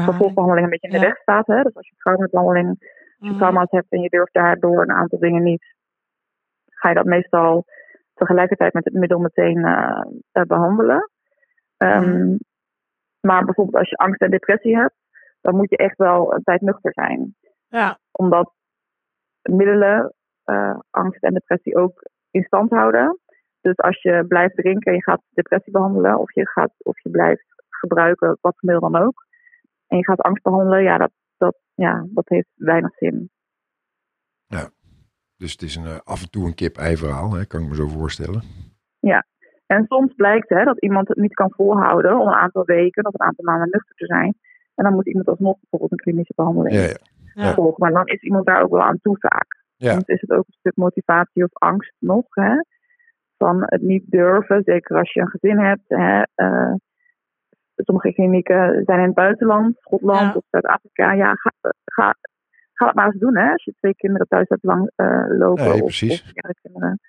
vervolgbehandeling 0.03 0.65
een 0.65 0.71
beetje 0.71 0.87
in 0.87 0.93
de 0.93 0.99
Ja. 1.05 1.07
weg 1.11 1.17
staat. 1.21 1.47
Hè? 1.47 1.61
Dus 1.61 1.75
als 1.75 1.87
je 1.89 1.95
traumabehandeling, 1.97 2.67
als 2.67 2.77
je 3.17 3.25
Mhm. 3.27 3.37
trauma's 3.37 3.69
hebt 3.71 3.91
en 3.91 4.01
je 4.01 4.09
durft 4.09 4.33
daardoor 4.33 4.81
een 4.81 4.91
aantal 4.91 5.19
dingen 5.19 5.43
niet, 5.43 5.63
ga 6.69 6.89
je 6.89 6.95
dat 6.95 7.05
meestal 7.05 7.65
tegelijkertijd 8.13 8.73
met 8.73 8.83
het 8.85 8.93
middel 8.93 9.19
meteen 9.19 9.57
uh, 9.57 10.01
uh, 10.33 10.43
behandelen. 10.43 11.09
Um, 11.77 12.09
Mhm. 12.09 12.35
Maar 13.19 13.45
bijvoorbeeld 13.45 13.77
als 13.77 13.89
je 13.89 13.95
angst 13.95 14.21
en 14.21 14.29
depressie 14.29 14.75
hebt, 14.77 14.95
dan 15.41 15.55
moet 15.55 15.69
je 15.69 15.77
echt 15.77 15.97
wel 15.97 16.33
een 16.33 16.43
tijd 16.43 16.61
nuchter 16.61 16.93
zijn. 16.93 17.35
Ja, 17.67 17.97
Omdat 18.11 18.53
middelen 19.41 20.13
uh, 20.45 20.79
angst 20.89 21.23
en 21.23 21.33
depressie 21.33 21.75
ook 21.77 22.03
in 22.31 22.43
stand 22.43 22.69
houden. 22.69 23.19
Dus 23.63 23.77
als 23.77 24.01
je 24.01 24.25
blijft 24.27 24.55
drinken 24.55 24.91
en 24.91 24.97
je 24.97 25.03
gaat 25.03 25.21
depressie 25.29 25.71
behandelen, 25.71 26.19
of 26.19 26.33
je, 26.33 26.47
gaat, 26.47 26.73
of 26.77 27.01
je 27.03 27.09
blijft 27.09 27.45
gebruiken, 27.69 28.27
wat 28.27 28.55
voor 28.57 28.69
middel 28.69 28.91
dan 28.91 29.01
ook, 29.01 29.25
en 29.87 29.97
je 29.97 30.03
gaat 30.03 30.21
angst 30.21 30.43
behandelen, 30.43 30.83
ja, 30.83 30.97
dat, 30.97 31.11
dat, 31.37 31.55
ja, 31.73 32.05
dat 32.09 32.29
heeft 32.29 32.49
weinig 32.55 32.93
zin. 32.95 33.29
Dus 35.37 35.51
het 35.51 35.61
is 35.61 35.75
een, 35.75 35.85
eh, 35.85 35.99
af 36.03 36.21
en 36.21 36.29
toe 36.29 36.45
een 36.45 36.55
kip-ei 36.55 36.97
verhaal, 36.97 37.33
hè, 37.33 37.45
kan 37.45 37.61
ik 37.61 37.69
me 37.69 37.75
zo 37.75 37.87
voorstellen. 37.87 38.41
En 39.65 39.85
soms 39.87 40.13
blijkt 40.13 40.49
hè, 40.49 40.63
dat 40.63 40.81
iemand 40.81 41.07
het 41.07 41.17
niet 41.17 41.33
kan 41.33 41.51
volhouden 41.51 42.19
om 42.19 42.27
een 42.27 42.33
aantal 42.33 42.65
weken 42.65 43.05
of 43.05 43.13
een 43.13 43.25
aantal 43.25 43.45
maanden 43.45 43.69
nuchter 43.71 43.95
te 43.95 44.05
zijn. 44.05 44.35
En 44.75 44.83
dan 44.83 44.93
moet 44.93 45.07
iemand 45.07 45.27
alsnog 45.27 45.57
bijvoorbeeld 45.59 45.91
een 45.91 45.97
klinische 45.97 46.33
behandeling 46.35 46.75
Ja, 46.75 46.81
ja. 46.81 46.97
ja. 47.33 47.53
volgen. 47.53 47.83
Maar 47.83 47.91
dan 47.91 48.07
is 48.07 48.21
iemand 48.21 48.45
daar 48.45 48.61
ook 48.63 48.71
wel 48.71 48.81
aan 48.81 48.99
toe 49.01 49.17
vaak. 49.19 49.63
Ja. 49.75 49.91
Soms 49.91 50.05
is 50.05 50.21
het 50.21 50.31
ook 50.31 50.47
een 50.47 50.59
stuk 50.59 50.75
motivatie 50.75 51.43
of 51.43 51.53
angst 51.53 51.93
nog. 51.99 52.25
Hè? 52.29 52.55
Van 53.43 53.63
het 53.65 53.81
niet 53.81 54.03
durven, 54.11 54.61
zeker 54.63 54.97
als 54.97 55.13
je 55.13 55.19
een 55.21 55.29
gezin 55.29 55.59
hebt. 55.59 55.83
Hè? 55.87 56.21
Uh, 56.35 56.73
sommige 57.75 58.13
klinieken 58.13 58.83
zijn 58.85 58.99
in 58.99 59.05
het 59.05 59.13
buitenland, 59.13 59.75
Schotland 59.79 60.19
Ja. 60.21 60.33
of 60.35 60.43
Zuid-Afrika. 60.49 61.11
Ja, 61.13 61.33
ga, 61.35 61.51
ga, 61.85 62.15
ga 62.73 62.85
het 62.85 62.95
maar 62.95 63.05
eens 63.05 63.19
doen 63.19 63.37
hè? 63.37 63.51
als 63.51 63.63
je 63.63 63.73
twee 63.79 63.95
kinderen 63.95 64.27
thuis 64.27 64.49
hebt 64.49 64.63
lang 64.63 64.91
uh, 64.95 65.25
lopen. 65.37 65.63
Nee, 65.63 65.73
of, 65.73 65.79
precies. 65.79 66.23
of 66.23 66.51
kinderen. 66.61 66.99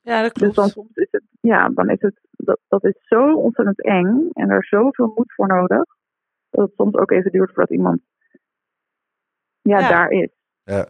ja 0.00 0.22
dat 0.22 0.34
Dus 0.34 0.42
klopt. 0.42 0.56
dan 0.56 0.68
soms 0.68 0.94
is 0.96 1.08
het, 1.10 1.22
ja, 1.40 1.68
dan 1.68 1.90
is 1.90 2.00
het, 2.00 2.20
dat, 2.30 2.60
dat 2.68 2.84
is 2.84 2.96
zo 3.06 3.34
ontzettend 3.34 3.82
eng 3.84 4.28
en 4.32 4.50
er 4.50 4.58
is 4.58 4.68
zoveel 4.68 5.12
moed 5.14 5.32
voor 5.34 5.46
nodig, 5.46 5.84
dat 6.50 6.66
het 6.66 6.74
soms 6.76 6.94
ook 6.94 7.10
even 7.10 7.30
duurt 7.30 7.48
voordat 7.52 7.70
iemand 7.70 8.00
ja, 9.62 9.78
Ja. 9.78 9.88
daar 9.88 10.10
is. 10.10 10.30
Ja. 10.64 10.88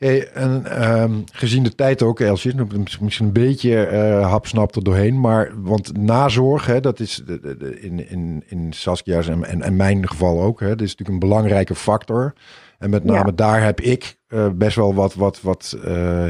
Hey, 0.00 0.28
en 0.28 0.66
ehm, 0.66 1.12
gezien 1.32 1.62
de 1.62 1.74
tijd 1.74 2.02
ook, 2.02 2.20
Elsje, 2.20 2.54
misschien 3.00 3.26
een 3.26 3.32
beetje 3.32 3.84
eh 3.86 4.30
hapsnap 4.30 4.74
er 4.76 4.82
doorheen, 4.84 5.20
maar 5.20 5.50
want 5.62 5.96
nazorg, 5.96 6.66
hè, 6.66 6.80
dat 6.80 7.00
is 7.00 7.22
de, 7.26 7.40
de, 7.40 7.56
de- 7.56 7.80
in, 7.80 8.08
in, 8.10 8.44
in 8.46 8.72
Saskia's 8.72 9.28
en, 9.28 9.44
en, 9.44 9.62
en 9.62 9.76
mijn 9.76 10.08
geval 10.08 10.42
ook, 10.42 10.60
hè, 10.60 10.68
dat 10.68 10.80
is 10.80 10.90
natuurlijk 10.96 11.08
een 11.22 11.28
belangrijke 11.28 11.74
factor. 11.74 12.32
En 12.78 12.90
met 12.90 13.04
name 13.04 13.26
Ja. 13.26 13.32
daar 13.34 13.64
heb 13.64 13.80
ik 13.80 14.16
eh, 14.26 14.48
best 14.54 14.76
wel 14.76 14.94
wat, 14.94 15.14
wat, 15.14 15.40
wat 15.42 15.76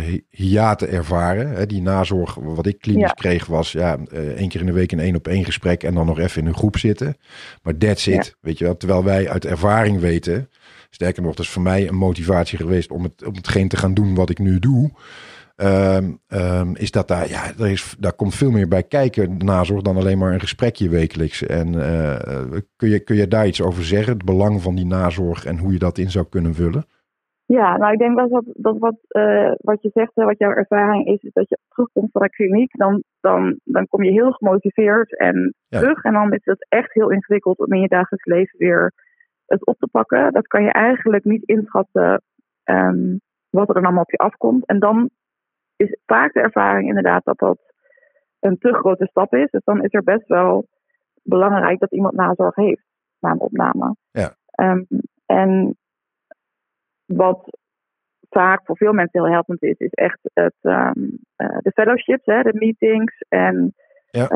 hi- 0.01 0.21
hiaten 0.29 0.89
ervaren. 0.91 1.49
Hè. 1.51 1.67
Die 1.67 1.83
nazorg, 1.83 2.35
wat 2.35 2.67
ik 2.67 2.79
klinisch 2.79 3.03
Ja. 3.03 3.13
kreeg, 3.13 3.47
was 3.47 3.73
ja, 3.73 3.99
één 4.37 4.49
keer 4.49 4.61
in 4.61 4.67
de 4.67 4.73
week 4.73 4.93
een 4.93 4.99
één 5.01 5.17
op 5.17 5.29
één 5.29 5.45
gesprek 5.45 5.83
en 5.83 5.95
dan 5.95 6.07
nog 6.07 6.19
even 6.19 6.41
in 6.41 6.47
een 6.47 6.55
groep 6.57 6.77
zitten. 6.79 7.17
Maar 7.63 7.77
that's 7.77 8.07
it, 8.07 8.37
weet 8.41 8.59
je 8.59 8.65
wel. 8.65 8.77
Terwijl 8.77 9.05
wij 9.05 9.29
uit 9.29 9.45
ervaring 9.45 10.01
weten, 10.01 10.49
sterker 10.91 11.23
nog, 11.23 11.35
dat 11.35 11.45
is 11.45 11.51
voor 11.51 11.63
mij 11.63 11.89
een 11.89 11.95
motivatie 11.97 12.59
geweest 12.59 12.91
om, 12.91 13.03
het, 13.03 13.27
om 13.27 13.35
hetgeen 13.35 13.69
te 13.69 13.77
gaan 13.77 13.95
doen 13.95 14.15
wat 14.15 14.31
ik 14.31 14.39
nu 14.39 14.59
doe. 14.59 14.91
Ehm, 15.57 16.05
ehm, 16.29 16.75
is 16.75 16.91
dat 16.91 17.09
daar, 17.09 17.29
ja, 17.29 17.53
daar, 17.57 17.71
is, 17.71 17.97
daar 17.99 18.13
komt 18.13 18.35
veel 18.35 18.51
meer 18.51 18.69
bij 18.69 18.83
kijken, 18.83 19.37
nazorg, 19.37 19.83
dan 19.83 19.97
alleen 19.97 20.19
maar 20.19 20.33
een 20.33 20.41
gesprekje 20.41 20.89
wekelijks. 20.89 21.47
En 21.47 21.75
eh, 21.75 22.59
kun, 22.77 22.89
je, 22.89 23.01
kun 23.01 23.17
je 23.17 23.29
daar 23.29 23.47
iets 23.47 23.63
over 23.63 23.85
zeggen, 23.85 24.13
het 24.13 24.25
belang 24.25 24.63
van 24.63 24.75
die 24.75 24.87
nazorg 24.87 25.45
en 25.45 25.59
hoe 25.59 25.73
je 25.73 25.79
dat 25.79 25.99
in 25.99 26.11
zou 26.11 26.27
kunnen 26.29 26.55
vullen? 26.55 26.85
Ja, 27.47 27.77
nou 27.77 27.93
ik 27.93 27.99
denk 27.99 28.17
dat, 28.17 28.31
dat, 28.31 28.45
dat 28.47 28.79
wat, 28.79 28.97
eh, 29.09 29.53
wat 29.57 29.83
je 29.83 29.91
zegt, 29.93 30.11
wat 30.15 30.39
jouw 30.39 30.51
ervaring 30.51 31.07
is, 31.07 31.23
is 31.23 31.33
dat 31.33 31.49
je 31.49 31.59
terugkomt 31.69 32.11
van 32.13 32.23
de 32.23 32.31
kliniek, 32.31 32.77
dan, 32.77 33.03
dan, 33.21 33.59
dan 33.65 33.87
kom 33.89 34.03
je 34.03 34.11
heel 34.11 34.31
gemotiveerd 34.33 35.19
en 35.19 35.55
Ja. 35.69 35.79
terug. 35.79 36.03
En 36.03 36.13
dan 36.13 36.33
is 36.33 36.45
het 36.45 36.67
echt 36.69 36.93
heel 36.93 37.11
ingewikkeld 37.11 37.59
om 37.59 37.73
in 37.73 37.81
je 37.81 37.89
dagelijks 37.89 38.27
leven 38.27 38.59
weer 38.59 38.93
het 39.51 39.67
op 39.67 39.79
te 39.79 39.89
pakken. 39.91 40.33
Dat 40.33 40.47
kan 40.47 40.63
je 40.63 40.73
eigenlijk 40.73 41.25
niet 41.25 41.43
inschatten 41.45 42.23
ehm, 42.65 43.17
wat 43.51 43.69
er 43.69 43.75
dan 43.75 43.85
allemaal 43.85 44.03
op 44.03 44.11
je 44.11 44.17
afkomt. 44.17 44.67
En 44.67 44.79
dan 44.79 45.11
is 45.77 45.99
vaak 46.07 46.33
de 46.33 46.41
ervaring 46.41 46.89
inderdaad 46.89 47.25
dat 47.25 47.39
dat 47.39 47.59
een 48.41 48.59
te 48.59 48.75
grote 48.75 49.07
stap 49.07 49.35
is. 49.35 49.51
Dus 49.51 49.65
dan 49.65 49.83
is 49.83 49.95
er 49.95 50.03
best 50.03 50.27
wel 50.27 50.67
belangrijk 51.23 51.79
dat 51.81 51.93
iemand 51.93 52.15
nazorg 52.15 52.55
heeft 52.55 52.85
na 53.19 53.31
een 53.31 53.41
opname. 53.41 53.97
Ja. 54.11 54.35
Ehm, 54.51 54.83
en 55.27 55.77
wat 57.05 57.59
vaak 58.31 58.61
voor 58.65 58.77
veel 58.77 58.93
mensen 58.93 59.23
heel 59.23 59.33
helpend 59.33 59.63
is, 59.63 59.79
is 59.79 59.93
echt 59.93 60.19
het, 60.33 60.55
ehm, 60.61 61.05
eh, 61.37 61.59
de 61.59 61.71
fellowships, 61.75 62.25
hè, 62.25 62.43
de 62.43 62.55
meetings 62.55 63.25
en 63.29 63.75
Ja. 64.11 64.27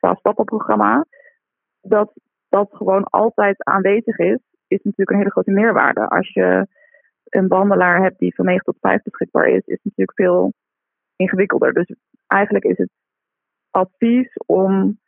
het 0.00 0.18
stappenprogramma. 0.18 1.06
Dat 1.80 2.12
dat 2.48 2.68
gewoon 2.72 3.04
altijd 3.04 3.64
aanwezig 3.64 4.18
is 4.18 4.38
is 4.68 4.82
natuurlijk 4.82 5.10
een 5.10 5.16
hele 5.16 5.30
grote 5.30 5.50
meerwaarde. 5.50 6.08
Als 6.08 6.32
je 6.32 6.66
een 7.24 7.48
behandelaar 7.48 8.02
hebt 8.02 8.18
die 8.18 8.34
van 8.34 8.44
9 8.44 8.64
tot 8.64 8.76
5 8.80 9.02
beschikbaar 9.02 9.48
is, 9.48 9.66
is 9.66 9.80
het 9.82 9.84
natuurlijk 9.84 10.18
veel 10.18 10.52
ingewikkelder. 11.16 11.72
Dus 11.72 11.94
eigenlijk 12.26 12.64
is 12.64 12.78
het 12.78 12.90
advies 13.70 14.36
om 14.46 14.98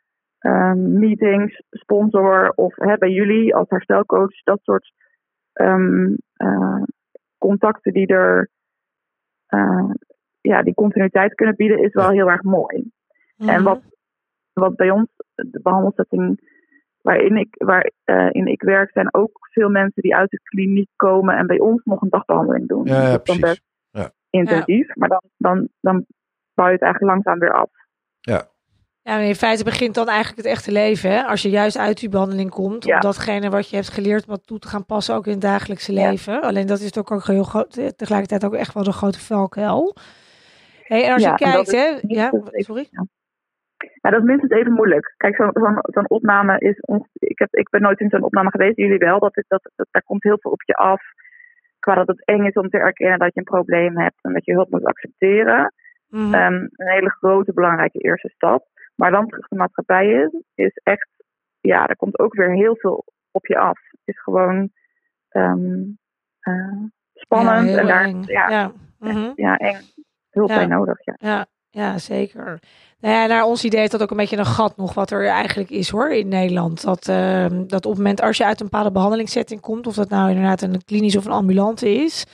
um, 0.40 0.98
meetings, 0.98 1.62
sponsor 1.70 2.52
of 2.54 2.76
hè, 2.76 2.98
bij 2.98 3.10
jullie 3.10 3.54
als 3.54 3.68
herstelcoach, 3.68 4.42
dat 4.42 4.60
soort 4.62 4.92
um, 5.52 6.16
uh, 6.36 6.82
contacten 7.38 7.92
die 7.92 8.06
er 8.06 8.50
uh, 9.48 9.90
ja, 10.40 10.62
die 10.62 10.74
continuïteit 10.74 11.34
kunnen 11.34 11.56
bieden, 11.56 11.82
is 11.82 11.92
wel 11.92 12.10
heel 12.10 12.30
erg 12.30 12.42
mooi. 12.42 12.90
En 13.36 13.62
wat, 13.62 13.82
wat 14.52 14.76
bij 14.76 14.90
ons, 14.90 15.08
de 15.34 15.60
behandelsetting 15.62 16.40
waarin 17.00 17.36
ik, 17.36 17.54
waarin 17.58 18.46
ik 18.46 18.62
werk, 18.62 18.90
zijn 18.90 19.14
ook 19.14 19.38
veel 19.40 19.68
mensen 19.68 20.02
die 20.02 20.16
uit 20.16 20.30
de 20.30 20.40
kliniek 20.42 20.88
komen 20.96 21.36
en 21.36 21.46
bij 21.46 21.58
ons 21.58 21.80
nog 21.84 22.02
een 22.02 22.10
dagbehandeling 22.10 22.68
doen. 22.68 22.84
Ja, 22.84 23.02
ja 23.02 23.10
dat 23.10 23.20
is 23.20 23.26
dan 23.26 23.40
best 23.40 23.62
ja. 23.90 24.10
intensief, 24.30 24.94
maar 24.94 25.08
dan, 25.08 25.22
dan, 25.36 25.68
dan 25.80 26.06
bouw 26.54 26.66
je 26.66 26.72
het 26.72 26.82
eigenlijk 26.82 27.12
langzaam 27.12 27.38
weer 27.38 27.52
af. 27.52 27.70
Ja. 28.20 28.48
Ja, 29.02 29.18
in 29.18 29.34
feite 29.34 29.64
begint 29.64 29.94
dan 29.94 30.08
eigenlijk 30.08 30.36
het 30.36 30.46
echte 30.46 30.72
leven. 30.72 31.10
Hè? 31.10 31.22
Als 31.22 31.42
je 31.42 31.50
juist 31.50 31.78
uit 31.78 32.00
die 32.00 32.08
behandeling 32.08 32.50
komt. 32.50 32.84
Ja. 32.84 32.94
Om 32.94 33.00
datgene 33.00 33.50
wat 33.50 33.70
je 33.70 33.76
hebt 33.76 33.88
geleerd 33.88 34.26
wat 34.26 34.46
toe 34.46 34.58
te 34.58 34.68
gaan 34.68 34.86
passen 34.86 35.14
ook 35.14 35.26
in 35.26 35.32
het 35.32 35.40
dagelijkse 35.40 35.92
Ja. 35.92 36.10
leven. 36.10 36.42
Alleen 36.42 36.66
dat 36.66 36.80
is 36.80 36.96
ook, 36.96 37.10
ook 37.10 37.26
heel 37.26 37.42
groot, 37.42 37.72
tegelijkertijd 37.96 38.44
ook 38.44 38.54
echt 38.54 38.74
wel 38.74 38.82
de 38.82 38.92
grote 38.92 39.20
valkuil. 39.20 39.96
Hey, 40.82 41.04
en 41.04 41.12
als 41.12 41.22
Ja, 41.22 41.30
je 41.30 41.36
kijkt, 41.36 41.72
hè? 41.72 41.98
Ja, 42.00 42.32
sorry. 42.50 42.88
Ja, 44.00 44.10
dat 44.10 44.20
is 44.20 44.26
minstens 44.26 44.52
even 44.52 44.72
moeilijk. 44.72 45.14
Kijk, 45.16 45.36
zo'n 45.36 45.50
zo'n 45.52 45.78
zo'n 45.82 46.08
opname 46.08 46.58
is. 46.58 46.78
Ik, 47.12 47.38
heb, 47.38 47.54
ik 47.54 47.68
ben 47.70 47.82
nooit 47.82 48.00
in 48.00 48.08
zo'n 48.10 48.22
opname 48.22 48.50
geweest, 48.50 48.76
jullie 48.76 48.98
wel. 48.98 49.18
Dat, 49.18 49.36
is- 49.36 49.44
dat, 49.48 49.70
dat, 49.76 49.86
daar 49.90 50.02
komt 50.02 50.22
heel 50.22 50.38
veel 50.40 50.50
op 50.50 50.62
je 50.62 50.74
af. 50.74 51.02
Qua 51.78 51.94
dat 51.94 52.06
het 52.06 52.24
eng 52.24 52.44
is 52.44 52.54
om 52.54 52.68
te 52.68 52.78
erkennen 52.78 53.18
dat 53.18 53.34
je 53.34 53.38
een 53.40 53.44
probleem 53.44 53.98
hebt 53.98 54.18
en 54.22 54.32
dat 54.32 54.44
je 54.44 54.52
hulp 54.52 54.70
moet 54.70 54.84
accepteren. 54.84 55.72
Mhm. 56.08 56.34
Ehm, 56.34 56.54
een 56.54 56.88
hele 56.88 57.10
grote, 57.10 57.52
belangrijke 57.52 57.98
eerste 57.98 58.28
stap. 58.28 58.66
Maar 58.94 59.10
dan 59.10 59.28
terug 59.28 59.48
de 59.48 59.56
maatschappij 59.56 60.08
in, 60.08 60.44
is 60.54 60.80
echt. 60.82 61.08
Ja, 61.60 61.86
er 61.86 61.96
komt 61.96 62.18
ook 62.18 62.34
weer 62.34 62.50
heel 62.52 62.76
veel 62.76 63.04
op 63.30 63.46
je 63.46 63.58
af. 63.58 63.78
Het 63.90 64.00
is 64.04 64.22
gewoon 64.22 64.70
ehm, 65.28 65.82
eh, 66.40 66.82
spannend 67.14 67.68
Ja, 67.70 67.78
en 67.78 67.86
daar. 67.86 68.04
eng. 68.04 68.22
Ja, 68.22 68.48
ja. 68.50 68.60
Ja. 68.60 68.72
mhm. 68.98 69.32
eng. 69.56 69.76
Hulp 70.30 70.48
Ja. 70.48 70.54
bij 70.56 70.66
nodig. 70.66 71.04
Ja. 71.04 71.14
Ja, 71.18 71.46
ja, 71.70 71.98
zeker. 71.98 72.60
Nou 73.00 73.14
ja, 73.14 73.26
naar 73.26 73.44
ons 73.44 73.64
idee 73.64 73.82
is 73.82 73.90
dat 73.90 74.02
ook 74.02 74.10
een 74.10 74.16
beetje 74.16 74.36
een 74.36 74.46
gat 74.46 74.76
nog 74.76 74.94
wat 74.94 75.10
er 75.10 75.26
eigenlijk 75.26 75.70
is 75.70 75.88
hoor 75.88 76.10
in 76.10 76.28
Nederland. 76.28 76.82
Dat, 76.82 77.08
ehm, 77.08 77.66
dat 77.66 77.84
op 77.86 77.90
het 77.90 78.00
moment 78.00 78.20
als 78.20 78.36
je 78.36 78.44
uit 78.44 78.60
een 78.60 78.68
bepaalde 78.70 78.92
behandelingssetting 78.92 79.60
komt, 79.60 79.86
of 79.86 79.94
dat 79.94 80.08
nou 80.08 80.28
inderdaad 80.28 80.62
een 80.62 80.84
klinisch 80.84 81.16
of 81.16 81.24
een 81.24 81.32
ambulante 81.32 81.94
is. 81.94 82.24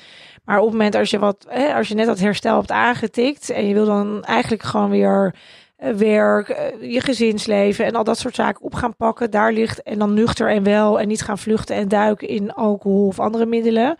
Maar 0.44 0.58
op 0.58 0.64
het 0.64 0.72
moment 0.72 0.94
als 0.94 1.10
je 1.10 1.18
wat, 1.18 1.46
hè, 1.48 1.74
als 1.74 1.88
je 1.88 1.94
net 1.94 2.06
dat 2.06 2.18
herstel 2.18 2.56
hebt 2.56 2.70
aangetikt 2.70 3.50
en 3.50 3.66
je 3.66 3.74
wil 3.74 3.86
dan 3.86 4.24
eigenlijk 4.24 4.62
gewoon 4.62 4.90
weer 4.90 5.34
eh, 5.76 5.92
werk, 5.92 6.48
eh, 6.48 6.92
je 6.92 7.00
gezinsleven 7.00 7.84
en 7.84 7.94
al 7.94 8.04
dat 8.04 8.18
soort 8.18 8.34
zaken 8.34 8.64
op 8.64 8.74
gaan 8.74 8.96
pakken, 8.96 9.30
daar 9.30 9.52
ligt 9.52 9.82
en 9.82 9.98
dan 9.98 10.14
nuchter 10.14 10.50
en 10.50 10.62
wel 10.62 11.00
en 11.00 11.08
niet 11.08 11.22
gaan 11.22 11.38
vluchten 11.38 11.76
en 11.76 11.88
duiken 11.88 12.28
in 12.28 12.52
alcohol 12.52 13.06
of 13.06 13.20
andere 13.20 13.46
middelen. 13.46 13.96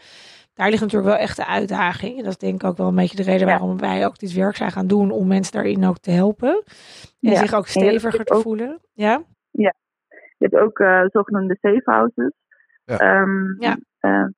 Daar 0.55 0.69
ligt 0.71 0.83
natuurlijk 0.83 1.11
wel 1.13 1.21
echt 1.21 1.37
de 1.37 1.47
uitdaging. 1.47 2.17
En 2.17 2.23
dat 2.23 2.33
is 2.33 2.39
denk 2.39 2.63
ik 2.63 2.69
ook 2.69 2.77
wel 2.77 2.89
een 2.89 2.95
beetje 2.95 3.17
de 3.17 3.23
reden 3.23 3.47
Ja. 3.49 3.59
waarom 3.59 3.79
wij 3.79 4.07
ook 4.07 4.19
dit 4.19 4.33
werk 4.33 4.57
zijn 4.57 4.71
gaan 4.71 4.87
doen. 4.87 5.11
Om 5.11 5.27
mensen 5.27 5.53
daarin 5.53 5.85
ook 5.85 5.99
te 5.99 6.11
helpen. 6.11 6.63
En 7.21 7.31
Ja. 7.31 7.37
zich 7.37 7.55
ook 7.55 7.67
steviger 7.67 8.21
ook- 8.21 8.27
te 8.27 8.41
voelen. 8.43 8.81
Ja? 8.93 9.23
Je 9.51 10.51
hebt 10.51 10.55
ook 10.63 10.79
eh, 10.79 11.05
zogenoemde 11.07 11.57
safe 11.61 11.83
houses. 11.85 12.33
Ja. 12.85 12.99
Ehm, 12.99 13.63
Ja. 13.63 13.77
ehm, 13.99 14.29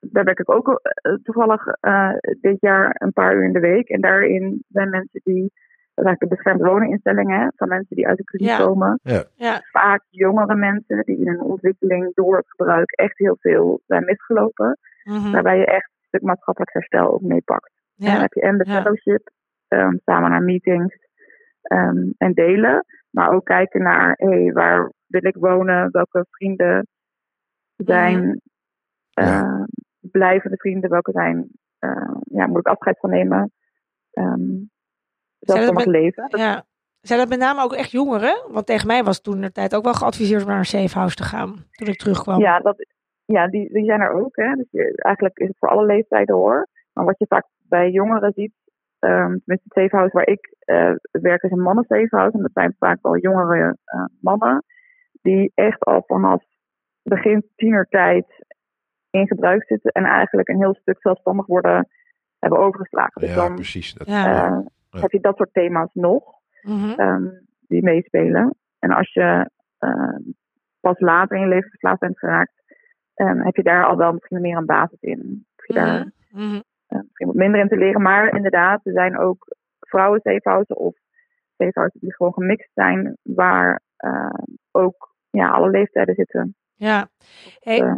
daar 0.00 0.24
werk 0.24 0.38
ik 0.38 0.50
ook 0.50 0.68
eh, 0.68 1.12
toevallig 1.22 1.66
eh, 1.80 2.10
dit 2.40 2.56
jaar 2.60 2.96
een 2.98 3.12
paar 3.12 3.36
uur 3.36 3.44
in 3.44 3.52
de 3.52 3.60
week. 3.60 3.88
En 3.88 4.00
daarin 4.00 4.64
zijn 4.68 4.90
mensen 4.90 5.20
die, 5.24 5.52
de 5.94 6.26
beschermd 6.28 6.62
woninginstellingen, 6.62 7.40
hè, 7.40 7.48
van 7.56 7.68
mensen 7.68 7.96
die 7.96 8.06
uit 8.08 8.16
de 8.16 8.44
Ja. 8.44 8.56
komen. 8.58 9.00
Ja. 9.34 9.60
Vaak 9.72 10.04
jongere 10.10 10.54
mensen 10.54 11.02
die 11.04 11.18
in 11.18 11.28
hun 11.28 11.40
ontwikkeling 11.40 12.14
door 12.14 12.36
het 12.36 12.48
gebruik 12.48 12.90
echt 12.90 13.18
heel 13.18 13.36
veel 13.40 13.80
zijn 13.86 14.04
misgelopen. 14.04 14.78
Mhm. 15.04 15.30
Waarbij 15.30 15.58
je 15.58 15.66
echt 15.66 15.88
een 15.90 16.06
stuk 16.06 16.22
maatschappelijk 16.22 16.72
herstel 16.72 17.12
ook 17.12 17.20
meepakt. 17.20 17.70
En 17.96 18.04
dan 18.04 18.14
ja. 18.14 18.20
heb 18.20 18.32
je 18.32 18.40
en 18.40 18.58
de 18.58 18.64
Ja. 18.70 18.82
fellowship, 18.82 19.30
ehm, 19.68 19.96
samen 20.04 20.30
naar 20.30 20.42
meetings 20.42 20.96
ehm, 21.62 22.10
en 22.18 22.32
delen. 22.32 22.84
Maar 23.10 23.30
ook 23.32 23.44
kijken 23.44 23.82
naar, 23.82 24.14
hé, 24.16 24.52
waar 24.52 24.92
wil 25.06 25.24
ik 25.26 25.36
wonen? 25.36 25.90
Welke 25.90 26.26
vrienden 26.30 26.86
zijn 27.76 28.40
blijvende 30.00 30.56
vrienden? 30.56 30.90
Welke 30.90 31.12
zijn, 31.12 31.48
ja, 32.24 32.46
moet 32.46 32.58
ik 32.58 32.66
afscheid 32.66 32.98
van 32.98 33.10
nemen? 33.10 33.52
Um, 34.12 34.70
met- 35.46 35.86
leven. 35.86 36.26
Ja. 36.28 36.64
Zijn 37.00 37.18
dat 37.18 37.28
met 37.28 37.38
name 37.38 37.62
ook 37.62 37.72
echt 37.72 37.90
jongeren? 37.90 38.42
Want 38.48 38.66
tegen 38.66 38.86
mij 38.86 39.02
was 39.04 39.20
toen 39.20 39.40
de 39.40 39.52
tijd 39.52 39.74
ook 39.74 39.84
wel 39.84 39.94
geadviseerd 39.94 40.42
om 40.42 40.48
naar 40.48 40.58
een 40.58 40.64
safe 40.64 40.98
house 40.98 41.16
te 41.16 41.22
gaan. 41.22 41.64
Toen 41.70 41.88
ik 41.88 41.98
terugkwam. 41.98 42.40
Ja, 42.40 42.58
dat, 42.58 42.86
ja 43.24 43.48
die, 43.48 43.72
die 43.72 43.84
zijn 43.84 44.00
er 44.00 44.10
ook. 44.12 44.36
Hè. 44.36 44.54
Dus 44.54 44.66
je, 44.70 44.92
eigenlijk 44.96 45.38
is 45.38 45.48
het 45.48 45.58
voor 45.58 45.68
alle 45.68 45.84
leeftijden 45.86 46.34
hoor. 46.34 46.68
Maar 46.92 47.04
wat 47.04 47.18
je 47.18 47.26
vaak 47.28 47.46
bij 47.68 47.90
jongeren 47.90 48.32
ziet, 48.32 48.52
ehm 48.98 49.26
tenminste 49.26 49.64
het 49.68 49.72
safe 49.72 49.96
house 49.96 50.16
waar 50.16 50.28
ik 50.28 50.54
eh, 50.58 50.92
werk 51.10 51.42
is 51.42 51.50
een 51.50 51.62
mannen 51.62 51.84
safe 51.88 52.16
house. 52.16 52.36
En 52.36 52.42
dat 52.42 52.50
zijn 52.54 52.76
vaak 52.78 52.98
wel 53.02 53.18
jongere 53.18 53.76
eh, 53.84 54.04
mannen 54.20 54.64
die 55.22 55.52
echt 55.54 55.84
al 55.84 56.02
vanaf 56.06 56.42
begin 57.02 57.50
tienertijd 57.56 58.26
in 59.10 59.26
gebruik 59.26 59.64
zitten 59.66 59.90
en 59.90 60.04
eigenlijk 60.04 60.48
een 60.48 60.58
heel 60.58 60.74
stuk 60.74 60.96
zelfstandig 61.00 61.46
worden 61.46 61.88
hebben 62.38 62.58
overgeslagen. 62.58 63.20
Dus 63.20 63.30
Ja, 63.30 63.36
dan 63.36 63.54
precies. 63.54 63.94
Dat, 63.94 64.06
Ja. 64.06 64.64
Ja. 64.94 65.00
heb 65.00 65.10
je 65.12 65.20
dat 65.20 65.36
soort 65.36 65.52
thema's 65.52 65.90
nog 65.92 66.24
Mhm. 66.62 66.90
ehm, 66.90 67.28
die 67.60 67.82
meespelen. 67.82 68.54
En 68.78 68.90
als 68.90 69.12
je 69.12 69.50
ehm, 69.78 70.20
pas 70.80 70.98
later 71.00 71.36
in 71.36 71.42
je 71.42 71.48
leven 71.48 71.68
verslaafd 71.70 72.00
bent 72.00 72.18
geraakt, 72.18 72.52
ehm, 73.14 73.38
heb 73.38 73.56
je 73.56 73.62
daar 73.62 73.84
al 73.86 73.96
wel 73.96 74.12
misschien 74.12 74.40
meer 74.40 74.56
een 74.56 74.66
basis 74.66 75.00
in. 75.00 75.46
Je 75.66 75.74
daar 75.74 76.12
Mhm. 76.30 76.44
Mhm. 76.46 76.60
eh, 76.86 76.98
misschien 77.00 77.26
wat 77.26 77.36
minder 77.36 77.60
in 77.60 77.68
te 77.68 77.76
leren. 77.76 78.02
Maar 78.02 78.34
inderdaad, 78.36 78.86
er 78.86 78.92
zijn 78.92 79.18
ook 79.18 79.56
vrouwen 79.80 80.20
safehouses 80.22 80.76
of 80.76 80.96
safehouses 81.56 82.00
die 82.00 82.14
gewoon 82.14 82.32
gemixt 82.32 82.70
zijn, 82.74 83.16
waar 83.22 83.82
ehm, 83.96 84.42
ook 84.70 85.14
ja, 85.30 85.48
alle 85.50 85.70
leeftijden 85.70 86.14
zitten. 86.14 86.56
Ja. 86.74 87.08
Hey, 87.60 87.80
Eh, 87.80 87.94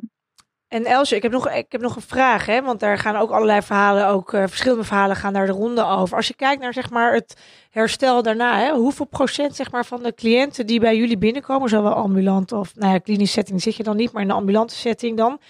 En 0.69 0.85
Elsje, 0.85 1.17
ik 1.17 1.23
heb 1.23 1.33
nog, 1.33 1.51
ik 1.51 1.73
heb 1.73 1.81
nog 1.81 1.97
een 1.97 2.03
vraag, 2.03 2.47
hè? 2.47 2.63
want 2.63 2.81
daar 2.81 2.99
gaan 2.99 3.17
ook 3.17 3.31
allerlei 3.31 3.63
verhalen, 3.63 4.07
ook 4.07 4.33
eh, 4.33 4.43
verschillende 4.47 4.85
verhalen 4.85 5.17
gaan 5.17 5.33
daar 5.33 5.47
de 5.47 5.53
ronde 5.53 5.85
over. 5.85 6.17
Als 6.17 6.29
je 6.29 6.35
kijkt 6.35 6.63
naar 6.63 6.73
zeg 6.73 6.91
maar, 6.91 7.13
het 7.13 7.37
herstel 7.71 8.23
daarna, 8.23 8.59
hè, 8.59 8.73
hoeveel 8.73 9.07
procent 9.07 9.57
zeg 9.57 9.71
maar, 9.71 9.85
van 9.85 10.03
de 10.03 10.15
cliënten 10.15 10.67
die 10.67 10.81
bij 10.81 10.97
jullie 10.97 11.19
binnenkomen, 11.19 11.69
zowel 11.69 11.93
ambulant 11.93 12.53
of 12.53 12.75
nou 12.75 12.93
ja, 12.93 12.99
klinische 12.99 13.33
setting 13.33 13.63
zit 13.63 13.77
je 13.77 13.83
dan 13.83 13.97
niet, 13.97 14.13
maar 14.13 14.23
in 14.23 14.29
de 14.29 14.35
ambulante 14.35 14.75
setting 14.75 15.17
dan, 15.17 15.41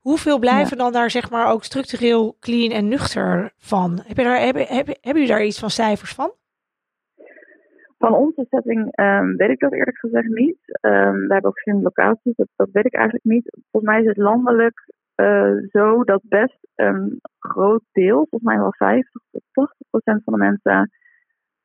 hoeveel 0.00 0.38
blijven 0.38 0.76
dan 0.76 0.92
daar 0.92 1.10
zeg 1.10 1.30
maar, 1.30 1.52
ook 1.52 1.64
structureel 1.64 2.36
clean 2.40 2.70
en 2.70 2.88
nuchter 2.88 3.52
van? 3.58 4.02
Heb 4.06 4.16
je 4.16 4.24
daar, 4.24 4.40
hebben, 4.40 4.66
hebben, 4.66 4.96
hebben 5.00 5.22
jullie 5.22 5.36
daar 5.36 5.44
iets 5.44 5.58
van 5.58 5.70
cijfers 5.70 6.12
van? 6.12 6.32
Van 8.04 8.14
onze 8.14 8.46
setting 8.50 8.88
ehm, 8.90 9.36
weet 9.36 9.50
ik 9.50 9.58
dat 9.58 9.72
eerlijk 9.72 9.98
gezegd 9.98 10.28
niet. 10.28 10.58
Ehm, 10.80 11.12
we 11.12 11.32
hebben 11.32 11.44
ook 11.44 11.60
verschillende 11.60 11.92
locaties, 11.94 12.36
dat, 12.36 12.48
dat 12.56 12.68
weet 12.72 12.84
ik 12.84 12.94
eigenlijk 12.94 13.24
niet. 13.24 13.58
Volgens 13.70 13.92
mij 13.92 14.00
is 14.00 14.08
het 14.08 14.16
landelijk 14.16 14.92
eh, 15.14 15.52
zo 15.70 16.04
dat 16.04 16.20
best 16.24 16.58
een 16.74 17.20
groot 17.38 17.82
deel, 17.92 18.16
volgens 18.16 18.42
mij 18.42 18.58
wel 18.58 18.72
50 18.72 19.22
tot 19.30 19.42
80 19.52 19.88
procent 19.90 20.22
van 20.24 20.32
de 20.32 20.38
mensen, 20.38 20.90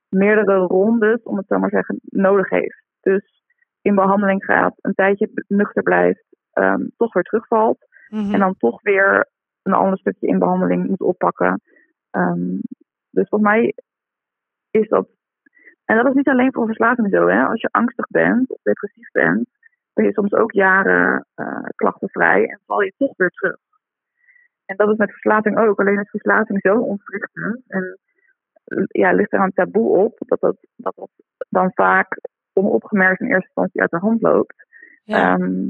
meerdere 0.10 0.56
rondes, 0.56 1.24
om 1.24 1.38
het 1.38 1.48
zo 1.48 1.60
maar 1.60 1.70
zeggen, 1.70 2.00
nodig 2.04 2.50
heeft. 2.50 2.84
Dus 3.02 3.44
in 3.82 3.96
behandeling 3.96 4.46
gaat, 4.46 4.74
een 4.82 4.94
tijdje 4.94 5.30
nuchter 5.48 5.84
blijft, 5.84 6.26
ehm, 6.52 6.88
toch 6.98 7.14
weer 7.14 7.24
terugvalt. 7.24 7.78
Mhm. 8.10 8.34
En 8.34 8.40
dan 8.40 8.56
toch 8.58 8.82
weer 8.82 9.30
een 9.62 9.74
ander 9.74 10.00
stukje 10.00 10.28
in 10.28 10.40
behandeling 10.40 10.88
moet 10.88 11.02
oppakken. 11.02 11.62
Dus 13.10 13.28
volgens 13.30 13.52
mij 13.52 13.74
is 14.72 14.88
dat. 14.88 15.08
En 15.90 15.96
dat 15.96 16.08
is 16.08 16.14
niet 16.14 16.28
alleen 16.28 16.54
voor 16.54 16.66
verslaving 16.66 17.10
zo. 17.12 17.28
Hè? 17.28 17.44
Als 17.44 17.62
je 17.62 17.70
angstig 17.72 18.08
bent 18.08 18.50
of 18.50 18.62
depressief 18.62 19.12
bent, 19.12 19.50
ben 19.94 20.06
je 20.06 20.14
soms 20.14 20.34
ook 20.34 20.52
jaren 20.52 21.26
eh, 21.36 21.64
klachtenvrij 21.76 22.48
en 22.48 22.60
val 22.66 22.82
je 22.82 22.94
toch 22.98 23.14
weer 23.18 23.30
terug. 23.30 23.58
En 24.66 24.76
dat 24.76 24.90
is 24.90 24.98
met 24.98 25.12
verslaving 25.12 25.58
ook. 25.58 25.80
Alleen 25.80 26.00
is 26.00 26.10
verslaving 26.10 26.60
zo 26.62 26.80
ontwrichtend. 26.80 27.62
En 27.68 28.00
eh, 28.64 28.84
ja, 28.88 29.12
ligt 29.12 29.34
er 29.34 29.40
een 29.40 29.54
taboe 29.54 29.98
op 29.98 30.18
dat 30.26 30.40
dat, 30.40 30.58
dat 30.76 30.96
dat 30.96 31.10
dan 31.50 31.72
vaak 31.74 32.20
onopgemerkt 32.54 33.20
in 33.20 33.28
eerste 33.28 33.46
instantie 33.46 33.82
uit 33.82 33.92
de 33.92 33.98
hand 33.98 34.22
loopt. 34.22 34.68
ja, 35.04 35.34
Ehm, 35.34 35.70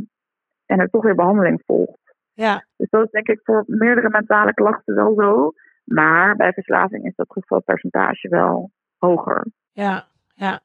en 0.65 0.79
er 0.79 0.89
toch 0.89 1.03
weer 1.03 1.15
behandeling 1.15 1.61
volgt. 1.65 2.15
ja, 2.33 2.65
Dus 2.75 2.89
dat 2.89 3.03
is 3.05 3.11
denk 3.11 3.27
ik 3.27 3.39
voor 3.43 3.63
meerdere 3.67 4.09
mentale 4.09 4.53
klachten 4.53 4.95
wel 4.95 5.13
zo. 5.13 5.51
Maar 5.83 6.35
bij 6.35 6.53
verslaving 6.53 7.05
is 7.05 7.15
dat 7.15 7.27
terugvalpercentage 7.29 8.29
wel 8.29 8.71
hoger. 8.97 9.45
Ja, 9.71 10.07
ja. 10.35 10.59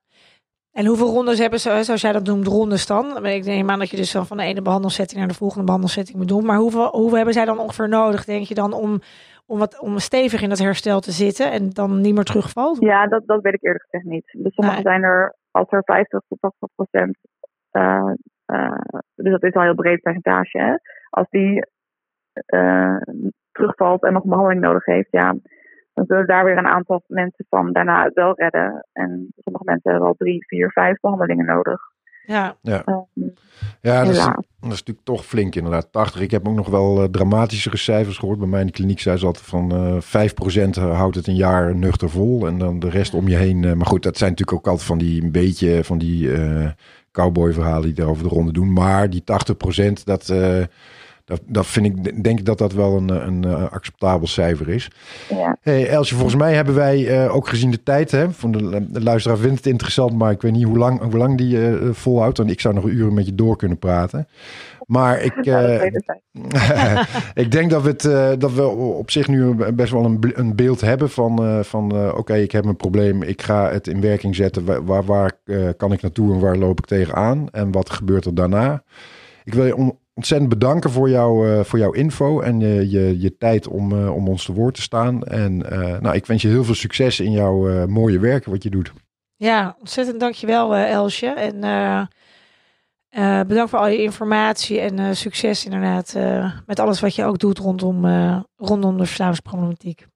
En 0.72 0.86
hoeveel 0.86 1.12
rondes 1.12 1.38
hebben 1.38 1.60
ze, 1.60 1.82
zoals 1.82 2.00
jij 2.00 2.12
dat 2.12 2.24
noemt, 2.24 2.46
rondes 2.46 2.86
dan? 2.86 3.26
Ik 3.26 3.44
neem 3.44 3.70
aan 3.70 3.78
dat 3.78 3.90
je 3.90 3.96
dus 3.96 4.12
dan 4.12 4.26
van 4.26 4.36
de 4.36 4.42
ene 4.42 4.62
behandelsetting 4.62 5.18
naar 5.18 5.28
de 5.28 5.34
volgende 5.34 5.64
behandelsetting 5.64 6.18
moet 6.18 6.28
doen. 6.28 6.44
Maar 6.44 6.56
hoeveel, 6.56 6.88
hoeveel 6.88 7.16
hebben 7.16 7.34
zij 7.34 7.44
dan 7.44 7.58
ongeveer 7.58 7.88
nodig, 7.88 8.24
denk 8.24 8.46
je 8.46 8.54
dan, 8.54 8.72
om, 8.72 9.00
om, 9.46 9.58
wat, 9.58 9.80
om 9.80 9.98
stevig 9.98 10.42
in 10.42 10.48
dat 10.48 10.58
herstel 10.58 11.00
te 11.00 11.10
zitten 11.10 11.50
en 11.50 11.70
dan 11.70 12.00
niet 12.00 12.14
meer 12.14 12.24
terugvalt? 12.24 12.80
Ja, 12.80 13.06
dat, 13.06 13.22
dat 13.26 13.42
weet 13.42 13.54
ik 13.54 13.62
eerlijk 13.62 13.84
gezegd 13.84 14.04
niet. 14.04 14.36
Dus 14.38 14.54
sommige 14.54 14.76
Nee. 14.76 14.86
zijn 14.86 15.02
er, 15.02 15.34
als 15.50 15.66
er 15.70 15.82
50 15.84 16.20
tot 16.28 16.38
80 16.40 16.68
procent, 16.74 17.16
eh, 17.70 18.12
eh, 18.44 18.78
dus 19.14 19.30
dat 19.32 19.42
is 19.42 19.54
al 19.54 19.60
een 19.60 19.66
heel 19.66 19.74
breed 19.74 20.00
percentage, 20.00 20.58
hè? 20.58 20.74
als 21.10 21.26
die 21.30 21.64
eh, 22.46 22.96
terugvalt 23.52 24.02
en 24.02 24.12
nog 24.12 24.24
behandeling 24.24 24.60
nodig 24.60 24.84
heeft, 24.84 25.08
ja, 25.10 25.34
dan 25.94 26.04
zullen 26.06 26.26
daar 26.26 26.44
weer 26.44 26.58
een 26.58 26.66
aantal 26.66 27.02
mensen 27.06 27.46
van 27.48 27.72
daarna 27.72 28.04
het 28.04 28.14
wel 28.14 28.32
redden. 28.36 28.86
En 28.92 29.32
sommige 29.36 29.64
mensen 29.64 29.90
hebben 29.90 30.08
al 30.08 30.14
drie, 30.18 30.46
vier, 30.46 30.70
vijf 30.70 31.00
behandelingen 31.00 31.46
nodig. 31.46 31.80
Ja, 32.26 32.56
Ehm, 32.84 33.28
Ja, 33.80 34.04
dat 34.04 34.12
is, 34.14 34.24
dat 34.24 34.36
is 34.60 34.68
natuurlijk 34.78 35.06
toch 35.06 35.24
flink 35.24 35.54
inderdaad. 35.54 35.92
80. 35.92 36.20
Ik 36.20 36.30
heb 36.30 36.48
ook 36.48 36.54
nog 36.54 36.68
wel 36.68 37.02
eh, 37.02 37.08
dramatischere 37.08 37.76
cijfers 37.76 38.18
gehoord. 38.18 38.38
Bij 38.38 38.48
mij 38.48 38.60
in 38.60 38.66
de 38.66 38.72
kliniek 38.72 39.00
zei 39.00 39.16
ze 39.16 39.26
altijd 39.26 39.44
van 39.46 39.72
eh 39.72 40.00
5% 40.00 40.74
houdt 40.74 41.16
het 41.16 41.26
een 41.26 41.36
jaar 41.36 41.74
nuchter 41.76 42.10
vol. 42.10 42.46
En 42.46 42.58
dan 42.58 42.78
de 42.78 42.88
rest 42.90 43.14
om 43.14 43.28
je 43.28 43.36
heen. 43.36 43.64
eh, 43.64 43.72
maar 43.72 43.86
goed, 43.86 44.02
dat 44.02 44.16
zijn 44.16 44.30
natuurlijk 44.30 44.58
ook 44.58 44.66
altijd 44.66 44.86
van 44.88 44.98
die 44.98 45.22
een 45.22 45.32
beetje 45.32 45.84
van 45.84 45.98
die 45.98 46.32
eh 46.32 46.68
cowboy 47.12 47.52
verhalen 47.52 47.94
die 47.94 48.04
erover 48.04 48.22
de 48.22 48.28
ronde 48.28 48.52
doen. 48.52 48.72
Maar 48.72 49.10
die 49.10 49.22
80% 49.24 50.04
dat... 50.04 50.28
dat, 51.24 51.40
dat 51.46 51.66
vind 51.66 51.86
ik, 51.86 52.24
denk 52.24 52.38
ik 52.38 52.44
dat 52.44 52.58
dat 52.58 52.72
wel 52.72 52.96
een, 52.96 53.08
een, 53.26 53.44
eh, 53.44 53.72
acceptabel 53.72 54.26
cijfer 54.26 54.68
is. 54.68 54.90
Ja. 55.28 55.56
Hey 55.60 55.88
Elsje, 55.88 56.14
volgens 56.14 56.36
mij 56.36 56.54
hebben 56.54 56.74
wij 56.74 57.06
eh, 57.24 57.34
ook 57.34 57.48
gezien 57.48 57.70
de 57.70 57.82
tijd. 57.82 58.10
Hè, 58.10 58.30
van 58.30 58.52
de, 58.52 58.86
de 58.90 59.02
luisteraar 59.02 59.38
vindt 59.38 59.56
het 59.56 59.66
interessant, 59.66 60.12
maar 60.18 60.30
ik 60.32 60.42
weet 60.42 60.52
niet 60.52 60.64
hoe 60.64 60.78
lang, 60.78 61.00
hoe 61.00 61.16
lang 61.16 61.38
die 61.38 61.68
eh, 61.68 61.88
volhoudt. 61.92 62.38
En 62.38 62.48
ik 62.48 62.60
zou 62.60 62.74
nog 62.74 62.84
uren 62.84 63.14
met 63.14 63.26
je 63.26 63.34
door 63.34 63.56
kunnen 63.56 63.78
praten. 63.78 64.28
Maar 64.86 65.22
ik, 65.22 65.44
Ja, 65.44 65.60
ik. 67.34 67.50
denk 67.50 67.70
dat 67.70 67.82
we, 67.82 67.88
het, 67.88 68.40
dat 68.40 68.52
we 68.52 68.66
op 68.66 69.10
zich 69.10 69.28
nu 69.28 69.54
best 69.74 69.92
wel 69.92 70.04
een, 70.04 70.32
een 70.34 70.54
beeld 70.54 70.80
hebben 70.80 71.10
van, 71.10 71.64
van 71.64 72.12
oké, 72.16 72.34
ik 72.34 72.52
heb 72.52 72.64
een 72.64 72.76
probleem. 72.76 73.22
Ik 73.22 73.42
ga 73.42 73.70
het 73.70 73.86
in 73.86 74.00
werking 74.00 74.36
zetten. 74.36 74.84
Waar, 74.84 75.04
waar, 75.04 75.32
kan 75.76 75.92
ik 75.92 76.02
naartoe 76.02 76.32
en 76.34 76.40
waar 76.40 76.56
loop 76.56 76.78
ik 76.78 76.86
tegenaan? 76.86 77.48
En 77.50 77.70
wat 77.72 77.90
gebeurt 77.90 78.24
er 78.24 78.34
daarna? 78.34 78.82
Ik 79.44 79.54
wil 79.54 79.66
je 79.66 79.76
on- 79.76 79.98
ontzettend 80.14 80.50
bedanken 80.50 80.90
voor, 80.90 81.08
jou, 81.08 81.48
eh, 81.50 81.64
voor 81.64 81.78
jouw 81.78 81.92
info 81.92 82.40
en 82.40 82.62
eh, 82.62 82.90
je, 82.92 83.20
je 83.20 83.36
tijd 83.36 83.68
om, 83.68 83.92
eh, 83.92 84.14
om 84.14 84.28
ons 84.28 84.44
te 84.44 84.52
woord 84.52 84.74
te 84.74 84.82
staan. 84.82 85.22
En 85.22 85.70
eh, 85.70 86.00
nou, 86.00 86.14
ik 86.14 86.26
wens 86.26 86.42
je 86.42 86.48
heel 86.48 86.64
veel 86.64 86.74
succes 86.74 87.20
in 87.20 87.30
jouw 87.32 87.68
eh, 87.68 87.84
mooie 87.84 88.18
werk 88.18 88.44
wat 88.44 88.62
je 88.62 88.70
doet. 88.70 88.92
ja 89.36 89.76
ontzettend 89.78 90.20
dankjewel 90.20 90.74
Elsje. 90.76 91.26
En 91.26 91.62
eh, 91.64 92.00
eh, 93.08 93.46
bedankt 93.46 93.70
voor 93.70 93.78
al 93.78 93.86
je 93.88 94.02
informatie 94.02 94.80
en 94.80 94.98
eh, 94.98 95.10
succes 95.12 95.64
inderdaad 95.64 96.14
eh, 96.16 96.52
met 96.66 96.78
alles 96.78 97.00
wat 97.00 97.14
je 97.14 97.24
ook 97.24 97.38
doet 97.38 97.58
rondom, 97.58 98.04
eh, 98.04 98.40
rondom 98.56 98.96
de 98.96 99.04
verslavingsproblematiek. 99.06 100.06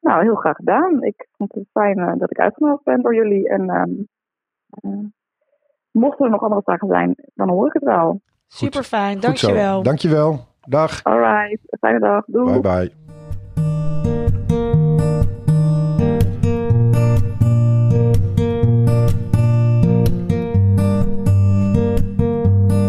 Nou, 0.00 0.22
heel 0.22 0.34
graag 0.34 0.56
gedaan. 0.56 1.02
Ik 1.02 1.28
vond 1.36 1.54
het 1.54 1.68
fijn 1.72 2.18
dat 2.18 2.30
ik 2.30 2.38
uitgenodigd 2.38 2.84
ben 2.84 3.02
door 3.02 3.14
jullie. 3.14 3.48
En 3.48 3.68
ehm, 3.70 3.90
eh, 4.70 5.04
mochten 5.90 6.24
er 6.24 6.30
nog 6.30 6.42
andere 6.42 6.62
vragen 6.62 6.88
zijn, 6.88 7.14
dan 7.34 7.48
hoor 7.48 7.66
ik 7.66 7.72
het 7.72 7.82
wel. 7.84 8.20
Super 8.48 8.82
fijn, 8.84 9.12
Goed 9.12 9.22
zo. 9.22 9.26
dankjewel. 9.46 9.82
Dankjewel. 9.82 10.46
Dag. 10.60 11.02
Alright, 11.04 11.58
fijne 11.80 11.98
dag. 11.98 12.24
Doei. 12.26 12.60
Bye 12.60 12.60
bye. 12.60 12.92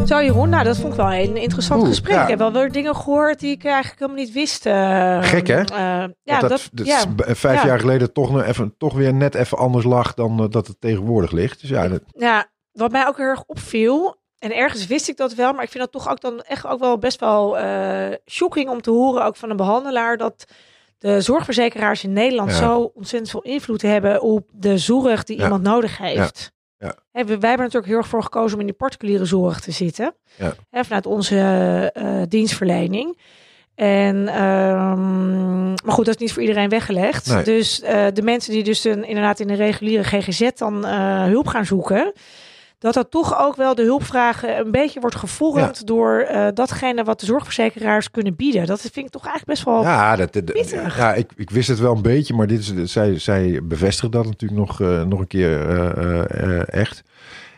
Zo 0.06 0.22
Jeroen, 0.24 0.50
nou 0.50 0.64
dat 0.64 0.78
vond 0.78 0.94
ik 0.94 1.00
wel 1.00 1.14
een 1.14 1.38
interessant 1.38 1.80
Oeh, 1.80 1.90
gesprek. 1.90 2.16
ja. 2.16 2.22
Ik 2.24 2.28
heb 2.30 2.40
wel 2.40 2.52
weer 2.52 2.72
dingen 2.72 2.96
gehoord 2.96 3.40
die 3.40 3.52
ik 3.52 3.66
eigenlijk 3.66 4.00
helemaal 4.00 4.24
niet 4.24 4.34
wist. 4.34 4.66
eh, 4.66 5.24
Gek, 5.24 5.48
hè? 5.48 5.62
eh, 5.62 6.10
ja, 6.24 6.40
dat, 6.40 6.50
dat, 6.50 6.70
dat 6.72 6.86
ja. 6.86 6.98
is 6.98 7.06
b- 7.16 7.24
vijf 7.26 7.62
Ja. 7.62 7.68
jaar 7.68 7.80
geleden 7.80 8.14
toch, 8.14 8.32
nog 8.32 8.44
even, 8.44 8.76
toch 8.78 8.94
weer 8.94 9.14
net 9.14 9.36
even 9.36 9.58
anders 9.58 9.86
lag 9.86 10.14
dan 10.14 10.40
eh, 10.44 10.50
dat 10.50 10.68
het 10.68 10.82
tegenwoordig 10.82 11.32
ligt. 11.32 11.62
Dus 11.62 11.70
ja, 11.70 11.88
dat, 11.88 12.02
Ja, 12.08 12.46
wat 12.72 12.92
mij 12.92 13.08
ook 13.08 13.18
heel 13.18 13.26
erg 13.26 13.44
opviel, 13.46 14.16
en 14.40 14.56
ergens 14.56 14.88
wist 14.88 15.10
ik 15.10 15.18
dat 15.18 15.34
wel, 15.34 15.54
maar 15.54 15.64
ik 15.64 15.70
vind 15.70 15.84
dat 15.84 15.92
toch 15.92 16.10
ook 16.12 16.22
dan 16.22 16.42
echt 16.42 16.66
ook 16.68 16.80
wel 16.80 16.98
best 16.98 17.20
wel 17.20 17.58
eh 17.58 18.08
shocking 18.26 18.70
om 18.70 18.82
te 18.82 18.90
horen, 18.92 19.26
ook 19.26 19.36
van 19.36 19.50
een 19.50 19.58
behandelaar, 19.58 20.18
dat 20.18 20.46
de 20.98 21.22
zorgverzekeraars 21.22 22.04
in 22.04 22.14
Nederland 22.14 22.50
Ja. 22.50 22.56
zo 22.58 22.92
ontzettend 22.96 23.32
veel 23.32 23.42
invloed 23.42 23.82
hebben 23.82 24.22
op 24.22 24.48
de 24.52 24.78
zorg 24.78 25.24
die 25.24 25.38
Ja. 25.38 25.44
iemand 25.44 25.64
nodig 25.64 25.98
heeft. 25.98 26.52
Ja. 26.78 26.96
We- 27.12 27.24
wij 27.26 27.50
hebben 27.50 27.58
natuurlijk 27.58 27.86
heel 27.86 27.98
erg 27.98 28.08
voor 28.08 28.24
gekozen 28.24 28.54
om 28.54 28.60
in 28.60 28.66
die 28.66 28.76
particuliere 28.76 29.26
zorg 29.26 29.60
te 29.60 29.72
zitten. 29.72 30.16
Ja. 30.36 30.54
Hè, 30.70 30.84
vanuit 30.84 31.06
onze 31.06 31.38
eh, 31.94 32.22
dienstverlening. 32.28 33.18
En, 33.76 34.28
ehm, 34.28 35.68
maar 35.70 35.94
goed, 35.94 36.06
dat 36.06 36.16
is 36.16 36.22
niet 36.22 36.34
voor 36.34 36.42
iedereen 36.42 36.70
weggelegd. 36.70 37.28
Nee. 37.28 37.44
Dus 37.44 37.82
eh, 37.82 38.06
de 38.14 38.22
mensen 38.22 38.52
die 38.54 38.64
dus 38.64 38.84
een, 38.84 39.04
inderdaad 39.04 39.40
in 39.40 39.48
de 39.48 39.54
reguliere 39.54 40.04
GGZ 40.04 40.50
dan 40.56 40.86
hulp 41.30 41.48
gaan 41.48 41.66
zoeken, 41.66 42.14
dat 42.80 42.94
dat 42.94 43.12
toch 43.12 43.40
ook 43.40 43.56
wel 43.56 43.76
de 43.76 43.84
hulpvragen 43.84 44.58
een 44.60 44.72
beetje 44.72 45.00
wordt 45.00 45.16
gevormd 45.16 45.88
door 45.88 46.20
eh, 46.20 46.48
datgene 46.54 47.04
wat 47.04 47.20
de 47.20 47.26
zorgverzekeraars 47.26 48.12
kunnen 48.12 48.36
bieden. 48.36 48.66
Dat 48.66 48.82
vind 48.82 49.06
ik 49.06 49.10
toch 49.12 49.26
eigenlijk 49.26 49.52
best 49.52 49.64
wel. 49.64 49.82
ja, 49.84 50.16
dat, 50.16 50.34
dat- 50.34 50.46
pittig. 50.46 50.98
ja 50.98 51.14
ik, 51.14 51.32
ik 51.36 51.50
wist 51.50 51.68
het 51.68 51.80
wel 51.80 51.96
een 51.96 52.02
beetje, 52.02 52.34
maar 52.34 52.48
dit 52.48 52.60
is, 52.60 52.92
zij, 52.92 53.20
zij 53.20 53.60
bevestigen 53.64 54.12
dat 54.12 54.26
natuurlijk 54.26 54.60
nog, 54.68 54.82
eh, 54.82 55.04
nog 55.04 55.20
een 55.20 55.28
keer 55.28 55.70
eh, 55.70 56.74
echt. 56.82 57.04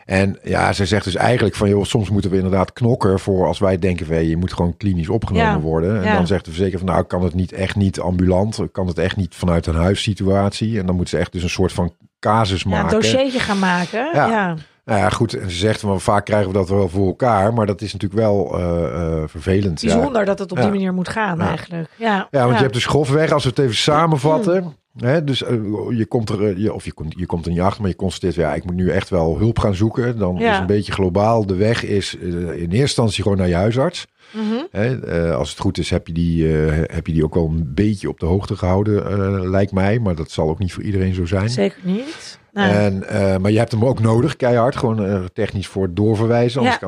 En 0.04 0.38
ja, 0.42 0.72
zij 0.72 0.86
zegt 0.86 1.04
dus 1.04 1.14
eigenlijk 1.14 1.54
van, 1.54 1.68
joh, 1.68 1.84
soms 1.84 2.10
moeten 2.10 2.30
we 2.30 2.36
inderdaad 2.36 2.72
knokken 2.72 3.18
voor 3.20 3.46
als 3.46 3.58
wij 3.58 3.78
denken, 3.78 4.06
van, 4.06 4.14
hey, 4.14 4.24
je 4.26 4.36
moet 4.36 4.52
gewoon 4.52 4.76
klinisch 4.76 5.08
opgenomen 5.08 5.50
Ja, 5.50 5.60
worden. 5.60 5.96
En 5.98 6.04
ja. 6.04 6.14
dan 6.14 6.26
zegt 6.26 6.44
de 6.44 6.50
verzekeraar 6.50 6.84
van, 6.84 6.94
nou, 6.94 7.04
kan 7.06 7.22
het 7.22 7.34
niet 7.34 7.52
echt 7.52 7.76
niet 7.76 8.00
ambulant, 8.00 8.58
kan 8.72 8.86
het 8.86 8.98
echt 8.98 9.16
niet 9.16 9.34
vanuit 9.34 9.66
een 9.66 9.74
huissituatie. 9.74 10.78
En 10.78 10.86
dan 10.86 10.94
moeten 10.96 11.14
ze 11.14 11.20
echt 11.22 11.32
dus 11.32 11.42
een 11.42 11.48
soort 11.50 11.72
van 11.72 11.94
casus 12.20 12.62
ja, 12.62 12.64
een 12.64 12.70
maken. 12.70 13.00
dossiertje 13.00 13.38
gaan 13.38 13.58
maken. 13.58 14.08
Ja. 14.12 14.56
Nou 14.84 14.98
ja, 15.00 15.08
goed. 15.08 15.34
En 15.34 15.50
ze 15.50 15.56
zegt 15.56 15.80
van 15.80 16.00
vaak 16.00 16.24
krijgen 16.24 16.46
we 16.48 16.54
dat 16.58 16.68
wel 16.68 16.88
voor 16.88 17.06
elkaar, 17.06 17.54
maar 17.54 17.66
dat 17.66 17.80
is 17.80 17.92
natuurlijk 17.92 18.20
wel 18.20 18.58
eh, 18.58 18.84
eh, 18.84 19.28
vervelend. 19.28 19.80
Ja. 19.80 19.94
Bijzonder 19.94 20.24
dat 20.24 20.38
het 20.38 20.50
op 20.50 20.56
Ja. 20.56 20.62
die 20.62 20.72
manier 20.72 20.94
moet 20.94 21.08
gaan 21.08 21.40
eigenlijk. 21.40 21.88
Ja, 21.96 22.28
Ja, 22.30 22.42
want 22.44 22.54
je 22.56 22.62
hebt 22.62 22.74
dus 22.74 22.86
grofweg, 22.86 23.32
als 23.32 23.42
we 23.44 23.48
het 23.48 23.58
even 23.58 23.74
samenvatten. 23.74 24.76
Hè, 24.96 25.24
dus 25.24 25.42
eh, 25.42 25.56
je 25.90 26.06
komt 26.08 26.28
er, 26.28 26.58
je, 26.58 26.72
of 26.72 26.84
je 26.84 26.92
komt, 26.92 27.14
je 27.16 27.26
komt 27.26 27.44
er 27.46 27.52
niet 27.52 27.60
achter, 27.60 27.80
maar 27.80 27.90
je 27.90 27.96
constateert, 27.96 28.34
ja, 28.34 28.54
ik 28.54 28.64
moet 28.64 28.74
nu 28.74 28.90
echt 28.90 29.08
wel 29.08 29.38
hulp 29.38 29.58
gaan 29.58 29.74
zoeken. 29.74 30.18
Dan 30.18 30.40
is 30.40 30.58
een 30.58 30.66
beetje 30.66 30.92
globaal 30.92 31.46
de 31.46 31.54
weg 31.54 31.84
is 31.84 32.14
in 32.14 32.48
eerste 32.52 32.76
instantie 32.76 33.22
gewoon 33.22 33.38
naar 33.38 33.48
je 33.48 33.54
huisarts. 33.54 34.06
Mhm. 34.32 34.64
Hè, 34.70 35.34
als 35.34 35.50
het 35.50 35.58
goed 35.58 35.78
is, 35.78 35.90
heb 35.90 36.06
je, 36.06 36.12
die, 36.12 36.46
heb 36.46 37.06
je 37.06 37.12
die 37.12 37.24
ook 37.24 37.34
wel 37.34 37.46
een 37.46 37.70
beetje 37.74 38.08
op 38.08 38.20
de 38.20 38.26
hoogte 38.26 38.56
gehouden, 38.56 39.06
eh, 39.10 39.50
lijkt 39.50 39.72
mij. 39.72 39.98
Maar 39.98 40.14
dat 40.14 40.30
zal 40.30 40.48
ook 40.48 40.58
niet 40.58 40.72
voor 40.72 40.82
iedereen 40.82 41.14
zo 41.14 41.24
zijn. 41.26 41.50
Zeker 41.50 41.78
niet. 41.82 42.38
En, 42.52 43.08
eh, 43.08 43.36
maar 43.36 43.50
je 43.50 43.58
hebt 43.58 43.72
hem 43.72 43.84
ook 43.84 44.00
nodig, 44.00 44.36
keihard, 44.36 44.76
gewoon 44.76 45.04
eh, 45.04 45.24
technisch 45.32 45.66
voor 45.66 45.82
het 45.82 45.96
doorverwijzen. 45.96 46.60
Anders, 46.60 46.78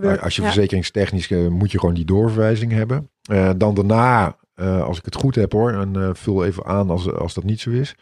Ja. 0.00 0.14
als 0.14 0.36
je 0.36 0.42
ja. 0.42 0.48
verzekeringstechnisch 0.48 1.30
eh, 1.30 1.48
moet 1.48 1.72
je 1.72 1.78
gewoon 1.78 1.94
die 1.94 2.04
doorverwijzing 2.04 2.72
hebben. 2.72 3.10
Dan 3.56 3.74
daarna, 3.74 4.36
als 4.82 4.98
ik 4.98 5.04
het 5.04 5.14
goed 5.14 5.34
heb 5.34 5.52
hoor, 5.52 5.72
en 5.72 6.16
vul 6.16 6.44
even 6.44 6.64
aan 6.64 6.90
als, 6.90 7.12
als 7.12 7.34
dat 7.34 7.44
niet 7.44 7.60
zo 7.60 7.70
is. 7.70 7.94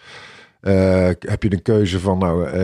Eh, 0.65 1.09
heb 1.19 1.43
je 1.43 1.49
de 1.49 1.61
keuze 1.61 2.01
van, 2.01 2.19
nou, 2.19 2.47
eh, 2.47 2.55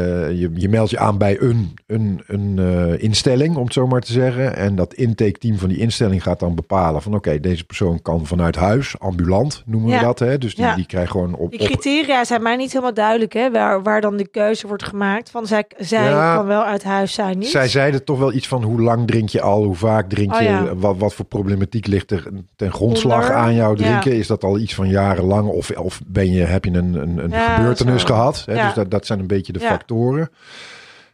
je, 0.40 0.51
je 0.55 0.68
meldt 0.68 0.90
je 0.90 0.98
aan 0.98 1.18
bij 1.18 1.40
een, 1.40 1.74
een, 1.86 2.22
een 2.26 2.59
eh, 2.59 3.03
instelling, 3.03 3.57
om 3.57 3.64
het 3.64 3.72
zo 3.72 3.86
maar 3.86 4.01
te 4.01 4.12
zeggen. 4.12 4.57
En 4.57 4.74
dat 4.76 4.94
intake-team 4.94 5.59
van 5.59 5.68
die 5.68 5.78
instelling 5.78 6.22
gaat 6.22 6.40
dan 6.40 6.55
bepalen 6.55 7.03
van, 7.03 7.14
oké, 7.14 7.40
deze 7.40 7.64
persoon 7.64 8.03
kan 8.03 8.26
vanuit 8.26 8.57
huis, 8.57 8.98
ambulant 8.98 9.62
noemen 9.66 9.90
Ja. 9.90 9.98
we 9.98 10.05
dat. 10.05 10.18
Hè? 10.18 10.38
Dus 10.38 10.55
die, 10.55 10.64
Ja. 10.64 10.74
die 10.74 10.86
krijgt 10.86 11.11
gewoon 11.11 11.34
op, 11.34 11.51
die 11.51 11.61
op 11.61 11.66
criteria 11.66 12.24
zijn 12.24 12.42
mij 12.42 12.57
niet 12.57 12.70
helemaal 12.72 12.94
duidelijk, 12.94 13.32
hè, 13.32 13.51
waar, 13.51 13.82
waar 13.82 14.01
dan 14.01 14.16
de 14.16 14.28
keuze 14.28 14.66
wordt 14.66 14.84
gemaakt. 14.84 15.30
Van 15.30 15.46
zij, 15.46 15.64
zij 15.78 16.11
Ja. 16.11 16.34
kan 16.34 16.46
wel 16.46 16.62
uit 16.64 16.84
huis 16.84 17.12
zijn, 17.12 17.38
niet? 17.38 17.48
Zij 17.48 17.68
zeiden 17.68 18.05
toch 18.05 18.18
wel 18.18 18.32
iets 18.32 18.48
van 18.48 18.62
hoe 18.62 18.80
lang 18.80 19.07
drink 19.07 19.28
je 19.28 19.40
al, 19.40 19.64
hoe 19.64 19.74
vaak 19.74 20.09
drink 20.09 20.34
Oh, 20.34 20.40
je, 20.40 20.72
wat, 20.76 20.96
wat 20.98 21.14
voor 21.14 21.24
problematiek 21.24 21.86
ligt 21.86 22.11
er 22.11 22.26
ten 22.57 22.72
grondslag 22.72 23.20
Onder, 23.22 23.34
aan 23.34 23.55
jouw 23.55 23.74
drinken? 23.74 24.12
Is 24.12 24.26
dat 24.26 24.44
al 24.44 24.59
iets 24.59 24.74
van 24.74 24.88
jarenlang 24.88 25.48
of, 25.48 25.70
of 25.70 26.01
ben 26.07 26.32
je, 26.32 26.42
heb 26.42 26.64
je 26.64 26.70
een, 26.70 26.94
een, 26.94 27.18
een 27.18 27.32
gebeurtenis 27.32 27.88
zo. 27.99 28.07
gehad? 28.07 28.43
Hè? 28.47 28.55
Dus 28.55 28.74
dat, 28.74 28.91
dat 28.91 29.07
zijn 29.07 29.18
een 29.18 29.26
beetje 29.26 29.53
de 29.53 29.61
factoren. 29.61 30.30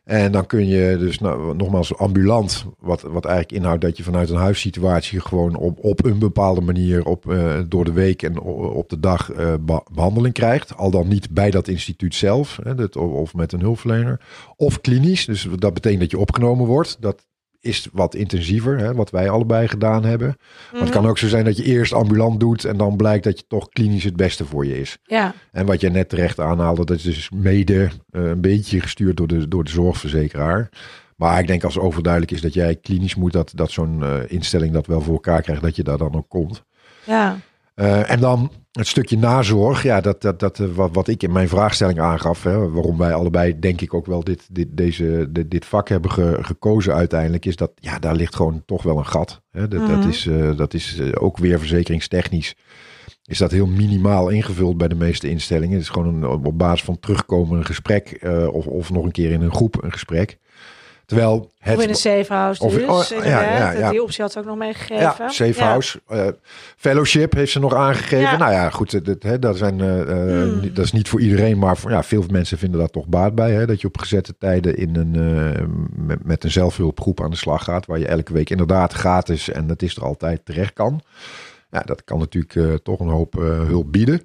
En 0.04 0.32
dan 0.32 0.46
kun 0.46 0.66
je 0.66 0.96
dus 0.98 1.18
nou, 1.18 1.56
nogmaals 1.56 1.96
ambulant, 1.96 2.64
wat, 2.78 3.02
wat 3.02 3.24
eigenlijk 3.24 3.56
inhoudt 3.56 3.80
dat 3.80 3.96
je 3.96 4.02
vanuit 4.02 4.30
een 4.30 4.36
huissituatie 4.36 5.20
gewoon 5.20 5.56
op, 5.56 5.78
op 5.84 6.04
een 6.04 6.18
bepaalde 6.18 6.60
manier 6.60 7.04
op, 7.04 7.32
eh, 7.32 7.54
door 7.68 7.84
de 7.84 7.92
week 7.92 8.22
en 8.22 8.40
op 8.40 8.88
de 8.88 9.00
dag 9.00 9.32
eh, 9.32 9.54
be- 9.60 9.82
behandeling 9.92 10.34
krijgt. 10.34 10.76
Al 10.76 10.90
dan 10.90 11.08
niet 11.08 11.30
bij 11.30 11.50
dat 11.50 11.68
instituut 11.68 12.14
zelf, 12.14 12.58
hè, 12.62 12.74
dat, 12.74 12.96
of, 12.96 13.10
of 13.10 13.34
met 13.34 13.52
een 13.52 13.60
hulpverlener. 13.60 14.20
Of 14.56 14.80
klinisch, 14.80 15.24
dus 15.24 15.48
dat 15.58 15.74
betekent 15.74 16.00
dat 16.00 16.10
je 16.10 16.18
opgenomen 16.18 16.66
wordt. 16.66 16.96
Dat 17.00 17.26
is 17.66 17.88
wat 17.92 18.14
intensiever, 18.14 18.78
hè, 18.78 18.94
wat 18.94 19.10
wij 19.10 19.30
allebei 19.30 19.68
gedaan 19.68 20.04
hebben. 20.04 20.26
Maar 20.38 20.80
het 20.80 20.82
Mhm. 20.90 20.90
kan 21.00 21.06
ook 21.06 21.18
zo 21.18 21.28
zijn 21.28 21.44
dat 21.44 21.56
je 21.56 21.64
eerst 21.64 21.92
ambulant 21.92 22.40
doet 22.40 22.64
en 22.64 22.76
dan 22.76 22.96
blijkt 22.96 23.24
dat 23.24 23.38
je 23.38 23.44
toch 23.48 23.68
klinisch 23.68 24.04
het 24.04 24.16
beste 24.16 24.44
voor 24.44 24.66
je 24.66 24.80
is. 24.80 24.98
Ja, 25.04 25.34
En 25.52 25.66
wat 25.66 25.80
je 25.80 25.90
net 25.90 26.08
terecht 26.08 26.40
aanhaalde, 26.40 26.84
dat 26.84 26.96
is 26.96 27.02
dus 27.02 27.30
mede 27.34 27.88
eh, 28.10 28.24
een 28.24 28.40
beetje 28.40 28.80
gestuurd 28.80 29.16
door 29.16 29.26
de, 29.28 29.48
door 29.48 29.64
de 29.64 29.70
zorgverzekeraar. 29.70 30.68
Maar 31.16 31.40
ik 31.40 31.46
denk 31.46 31.64
als 31.64 31.78
overduidelijk 31.78 32.32
is 32.32 32.40
dat 32.40 32.54
jij 32.54 32.76
klinisch 32.76 33.14
moet, 33.14 33.32
dat, 33.32 33.52
dat 33.54 33.70
zo'n 33.70 34.02
eh, 34.02 34.14
instelling 34.26 34.72
dat 34.72 34.86
wel 34.86 35.00
voor 35.00 35.14
elkaar 35.14 35.42
krijgt, 35.42 35.62
dat 35.62 35.76
je 35.76 35.82
daar 35.82 35.98
dan 35.98 36.14
ook 36.14 36.28
komt. 36.28 36.62
ja. 37.04 37.38
Eh, 37.76 38.10
en 38.10 38.20
dan 38.20 38.50
het 38.72 38.86
stukje 38.86 39.18
nazorg, 39.18 39.82
ja, 39.82 40.00
dat, 40.00 40.22
dat, 40.22 40.40
dat, 40.40 40.58
eh, 40.60 40.66
wat, 40.74 40.90
wat 40.92 41.08
ik 41.08 41.22
in 41.22 41.32
mijn 41.32 41.48
vraagstelling 41.48 42.00
aangaf, 42.00 42.42
hè, 42.42 42.70
waarom 42.70 42.98
wij 42.98 43.14
allebei 43.14 43.58
denk 43.58 43.80
ik 43.80 43.94
ook 43.94 44.06
wel 44.06 44.24
dit, 44.24 44.46
dit, 44.50 44.66
deze, 44.70 45.26
dit, 45.30 45.50
dit 45.50 45.64
vak 45.64 45.88
hebben 45.88 46.10
ge- 46.10 46.38
gekozen 46.40 46.94
uiteindelijk, 46.94 47.46
is 47.46 47.56
dat 47.56 47.72
ja, 47.74 47.98
daar 47.98 48.14
ligt 48.14 48.34
gewoon 48.34 48.62
toch 48.66 48.82
wel 48.82 48.98
een 48.98 49.06
gat. 49.06 49.42
Hè. 49.50 49.68
Dat, 49.68 49.86
dat 49.86 49.98
Mhm. 49.98 50.08
is, 50.08 50.26
eh, 50.26 50.56
dat 50.56 50.74
is 50.74 51.00
ook 51.14 51.38
weer 51.38 51.58
verzekeringstechnisch. 51.58 52.54
Is 53.24 53.38
dat 53.38 53.50
heel 53.50 53.66
minimaal 53.66 54.28
ingevuld 54.28 54.76
bij 54.78 54.88
de 54.88 54.94
meeste 54.94 55.28
instellingen? 55.28 55.72
Het 55.74 55.82
is 55.82 55.88
gewoon 55.88 56.14
een, 56.14 56.26
op 56.46 56.58
basis 56.58 56.84
van 56.84 56.98
terugkomen 57.00 57.58
een 57.58 57.64
gesprek 57.64 58.26
of, 58.52 58.66
of 58.66 58.90
nog 58.90 59.04
een 59.04 59.10
keer 59.10 59.30
in 59.30 59.42
een 59.42 59.54
groep 59.54 59.82
een 59.82 59.92
gesprek. 59.92 60.38
Terwijl 61.06 61.50
het 61.58 61.76
Of 61.76 61.82
in 61.82 61.88
een 61.88 61.94
safe 61.94 62.32
house 62.32 62.62
Of- 62.62 62.72
dus, 62.74 62.82
oh, 62.82 63.04
ja, 63.08 63.14
inderdaad. 63.16 63.72
ja, 63.72 63.78
ja. 63.78 63.90
Die 63.90 64.02
optie 64.02 64.22
had 64.22 64.32
ze 64.32 64.38
ook 64.38 64.44
nog 64.44 64.56
meegegeven. 64.56 64.96
Ja, 64.96 65.28
Safe 65.28 65.62
House. 65.62 66.00
eh, 66.08 66.26
fellowship 66.76 67.32
heeft 67.32 67.52
ze 67.52 67.58
nog 67.58 67.74
aangegeven. 67.74 68.38
Nou 68.38 68.52
ja, 68.52 68.70
goed, 68.70 69.04
dat, 69.06 69.22
hè, 69.22 69.38
dat, 69.38 69.56
zijn, 69.56 69.80
eh, 69.80 70.00
eh, 70.00 70.08
Hmm. 70.42 70.74
dat 70.74 70.84
is 70.84 70.92
niet 70.92 71.08
voor 71.08 71.20
iedereen, 71.20 71.58
maar 71.58 71.76
voor, 71.76 71.90
ja, 71.90 72.02
veel 72.02 72.24
mensen 72.30 72.58
vinden 72.58 72.80
dat 72.80 72.92
toch 72.92 73.06
baat 73.06 73.34
bij. 73.34 73.52
Hè, 73.52 73.66
dat 73.66 73.80
je 73.80 73.86
op 73.86 73.98
gezette 73.98 74.34
tijden 74.38 74.76
in 74.76 74.96
een, 74.96 75.14
eh, 75.56 75.64
met, 75.94 76.24
met 76.24 76.44
een 76.44 76.50
zelfhulpgroep 76.50 77.20
aan 77.22 77.30
de 77.30 77.36
slag 77.36 77.64
gaat, 77.64 77.86
waar 77.86 77.98
je 77.98 78.06
elke 78.06 78.32
week 78.32 78.50
inderdaad 78.50 78.92
gratis 78.92 79.50
en 79.50 79.68
het 79.68 79.82
is 79.82 79.96
er 79.96 80.02
altijd 80.04 80.40
terecht 80.44 80.72
kan. 80.72 81.00
Ja, 81.70 81.80
dat 81.80 82.04
kan 82.04 82.18
natuurlijk 82.18 82.54
eh, 82.54 82.74
toch 82.82 83.00
een 83.00 83.08
hoop 83.08 83.38
eh, 83.38 83.42
hulp 83.44 83.92
bieden. 83.92 84.22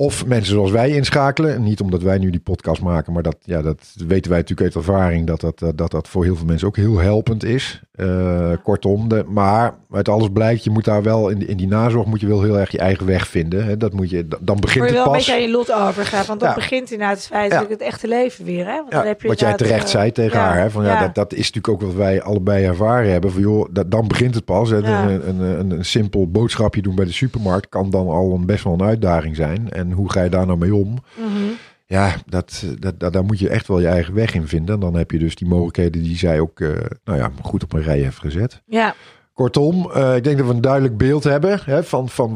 Of 0.00 0.26
mensen 0.26 0.52
zoals 0.52 0.70
wij 0.70 0.90
inschakelen. 0.90 1.62
Niet 1.62 1.80
omdat 1.80 2.02
wij 2.02 2.18
nu 2.18 2.30
die 2.30 2.40
podcast 2.40 2.82
maken, 2.82 3.12
maar 3.12 3.22
dat, 3.22 3.36
ja, 3.42 3.62
dat 3.62 3.94
weten 4.06 4.30
wij 4.30 4.40
natuurlijk 4.40 4.74
uit 4.76 4.86
ervaring. 4.86 5.26
Dat 5.26 5.40
dat, 5.40 5.62
eh, 5.62 5.68
dat 5.74 5.90
dat 5.90 6.08
voor 6.08 6.24
heel 6.24 6.36
veel 6.36 6.46
mensen 6.46 6.66
ook 6.66 6.76
heel 6.76 6.98
helpend 6.98 7.44
is. 7.44 7.80
Eh, 7.92 8.52
kortom, 8.62 9.08
de, 9.08 9.24
maar 9.28 9.74
uit 9.90 10.08
alles 10.08 10.28
blijkt, 10.32 10.64
je 10.64 10.70
moet 10.70 10.84
daar 10.84 11.02
wel 11.02 11.28
in, 11.28 11.38
die- 11.38 11.48
in 11.48 11.56
die 11.56 11.66
nazorg 11.66 12.06
moet 12.06 12.20
je 12.20 12.26
wel 12.26 12.42
heel 12.42 12.58
erg 12.58 12.70
je 12.70 12.78
eigen 12.78 13.06
weg 13.06 13.28
vinden. 13.28 13.64
Hè. 13.64 13.76
Dat 13.76 13.92
moet 13.92 14.10
je, 14.10 14.28
dan 14.40 14.56
begint 14.60 14.74
je 14.74 14.80
het 14.80 14.90
wel 14.92 15.00
een 15.04 15.04
pas. 15.08 15.16
beetje 15.16 15.32
aan 15.32 15.40
je 15.42 15.50
lot 15.50 15.72
overgaan. 15.72 16.24
Want 16.26 16.40
dat 16.40 16.48
Ja. 16.48 16.54
begint 16.54 16.90
inderdaad 16.90 17.16
het 17.16 17.26
feit 17.26 17.52
Ja. 17.52 17.60
dat 17.60 17.68
het 17.68 17.80
echte 17.80 18.08
leven 18.08 18.44
weer. 18.44 18.66
Hè? 18.66 18.76
Want 18.76 18.92
Ja, 18.92 18.98
dan 18.98 19.06
heb 19.06 19.22
je 19.22 19.28
wat 19.28 19.40
jij 19.40 19.54
terecht 19.54 19.84
eh, 19.84 19.90
zei 19.90 20.12
tegen 20.12 20.38
haar. 20.38 20.58
Hè, 20.58 20.70
van, 20.70 20.84
ja. 20.84 21.00
Dat, 21.00 21.14
dat 21.14 21.32
is 21.32 21.52
natuurlijk 21.52 21.68
ook 21.68 21.80
wat 21.80 21.94
wij 21.94 22.22
allebei 22.22 22.64
ervaren 22.64 23.10
hebben. 23.12 23.32
Van, 23.32 23.40
joh, 23.40 23.68
dat, 23.70 23.90
dan 23.90 24.08
begint 24.08 24.34
het 24.34 24.44
pas. 24.44 24.70
Hè. 24.70 24.76
Een, 24.76 25.28
een, 25.28 25.40
een, 25.40 25.70
een 25.70 25.84
simpel 25.84 26.30
boodschapje 26.30 26.82
doen 26.82 26.94
bij 26.94 27.04
de 27.04 27.12
supermarkt 27.12 27.68
kan 27.68 27.90
dan 27.90 28.08
al 28.08 28.34
een, 28.34 28.46
best 28.46 28.64
wel 28.64 28.72
een 28.72 28.82
uitdaging 28.82 29.36
zijn. 29.36 29.70
En 29.70 29.89
hoe 29.92 30.12
ga 30.12 30.22
je 30.22 30.30
daar 30.30 30.46
nou 30.46 30.58
mee 30.58 30.74
om? 30.74 30.98
Mhm. 31.16 31.50
Ja, 31.86 32.14
dat, 32.26 32.64
dat, 32.78 33.00
dat, 33.00 33.12
daar 33.12 33.24
moet 33.24 33.38
je 33.38 33.48
echt 33.48 33.68
wel 33.68 33.80
je 33.80 33.86
eigen 33.86 34.14
weg 34.14 34.34
in 34.34 34.48
vinden. 34.48 34.74
En 34.74 34.80
dan 34.80 34.94
heb 34.94 35.10
je 35.10 35.18
dus 35.18 35.34
die 35.34 35.48
mogelijkheden 35.48 36.02
die 36.02 36.16
zij 36.16 36.40
ook 36.40 36.60
eh, 36.60 36.68
nou 37.04 37.18
ja, 37.18 37.30
goed 37.42 37.62
op 37.62 37.72
een 37.72 37.82
rij 37.82 37.98
heeft 37.98 38.18
gezet. 38.18 38.62
Ja, 38.66 38.94
Kortom, 39.40 39.90
eh, 39.90 40.16
ik 40.16 40.24
denk 40.24 40.38
dat 40.38 40.46
we 40.46 40.52
een 40.52 40.60
duidelijk 40.60 40.96
beeld 40.96 41.24
hebben 41.24 41.60
hè, 41.64 41.84
van, 41.84 42.08
van, 42.08 42.34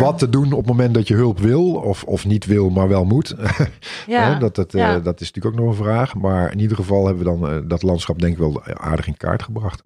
wat 0.00 0.18
te 0.18 0.28
doen 0.28 0.52
op 0.52 0.58
het 0.58 0.66
moment 0.66 0.94
dat 0.94 1.08
je 1.08 1.14
hulp 1.14 1.38
wil. 1.38 1.74
Of, 1.74 2.04
of 2.04 2.26
niet 2.26 2.46
wil, 2.46 2.70
maar 2.70 2.88
wel 2.88 3.04
moet. 3.04 3.34
ja. 4.06 4.32
Hè, 4.32 4.38
dat, 4.38 4.54
dat, 4.54 4.74
eh, 4.74 4.96
dat 5.02 5.20
is 5.20 5.32
natuurlijk 5.32 5.46
ook 5.46 5.64
nog 5.64 5.78
een 5.78 5.84
vraag. 5.84 6.14
Maar 6.14 6.52
in 6.52 6.60
ieder 6.60 6.76
geval 6.76 7.06
hebben 7.06 7.24
we 7.24 7.30
dan 7.30 7.68
dat 7.68 7.82
landschap 7.82 8.20
denk 8.20 8.32
ik 8.32 8.38
wel 8.38 8.62
aardig 8.64 9.06
in 9.06 9.16
kaart 9.16 9.42
gebracht. 9.42 9.82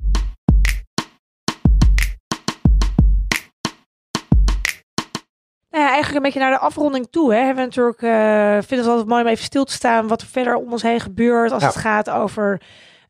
Eigenlijk 6.04 6.16
een 6.16 6.32
beetje 6.32 6.48
naar 6.48 6.58
de 6.58 6.66
afronding 6.66 7.06
toe. 7.10 7.32
Hè. 7.34 7.38
Hebben 7.38 7.56
we 7.56 7.62
natuurlijk, 7.62 8.02
eh 8.02 8.52
vind 8.68 8.80
het 8.80 8.90
altijd 8.90 9.06
mooi 9.08 9.22
om 9.22 9.28
even 9.28 9.44
stil 9.44 9.64
te 9.64 9.72
staan 9.72 10.08
wat 10.08 10.20
er 10.20 10.26
verder 10.26 10.54
om 10.54 10.72
ons 10.72 10.82
heen 10.82 11.00
gebeurt. 11.00 11.52
Als 11.52 11.62
Ja. 11.62 11.68
het 11.68 11.76
gaat 11.76 12.10
over 12.10 12.60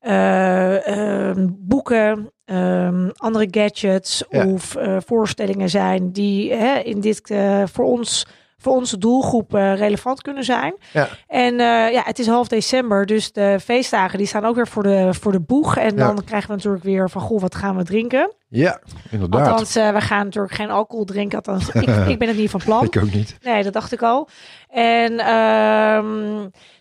eh, 0.00 0.86
ehm, 1.28 1.46
boeken, 1.50 2.30
ehm, 2.44 3.08
andere 3.16 3.48
gadgets 3.50 4.24
Ja. 4.30 4.46
of 4.46 4.74
eh, 4.76 4.96
voorstellingen 5.06 5.68
zijn 5.68 6.12
die 6.12 6.52
hè, 6.52 6.78
in 6.78 7.00
dit 7.00 7.20
voor 7.72 7.84
ons. 7.84 8.26
Voor 8.56 8.72
onze 8.72 8.98
doelgroep 8.98 9.52
relevant 9.52 10.22
kunnen 10.22 10.44
zijn. 10.44 10.74
Ja. 10.92 11.08
En 11.26 11.54
ja, 11.92 12.02
het 12.04 12.18
is 12.18 12.26
half 12.26 12.48
december, 12.48 13.06
dus 13.06 13.32
de 13.32 13.58
feestdagen 13.64 14.18
die 14.18 14.26
staan 14.26 14.44
ook 14.44 14.54
weer 14.54 14.68
voor 14.68 14.82
de, 14.82 15.14
voor 15.14 15.32
de 15.32 15.40
boeg. 15.40 15.76
En 15.76 15.96
Ja. 15.96 16.06
dan 16.06 16.24
krijgen 16.24 16.48
we 16.48 16.54
natuurlijk 16.56 16.84
weer 16.84 17.10
van, 17.10 17.20
goh, 17.20 17.40
wat 17.40 17.54
gaan 17.54 17.76
we 17.76 17.82
drinken? 17.84 18.32
Ja, 18.52 18.80
inderdaad. 19.10 19.48
Althans, 19.48 19.76
eh, 19.76 19.92
we 19.92 20.00
gaan 20.00 20.24
natuurlijk 20.24 20.54
geen 20.54 20.70
alcohol 20.70 21.04
drinken. 21.04 21.36
Althans, 21.36 21.68
ik, 21.68 21.88
ik 22.06 22.18
ben 22.18 22.28
het 22.28 22.36
niet 22.36 22.50
van 22.50 22.60
plan. 22.64 22.84
ik 22.92 22.96
ook 22.96 23.12
niet. 23.12 23.36
Nee, 23.42 23.62
dat 23.62 23.72
dacht 23.72 23.92
ik 23.92 24.02
al. 24.02 24.28
En 24.68 25.18
ehm, 25.18 26.34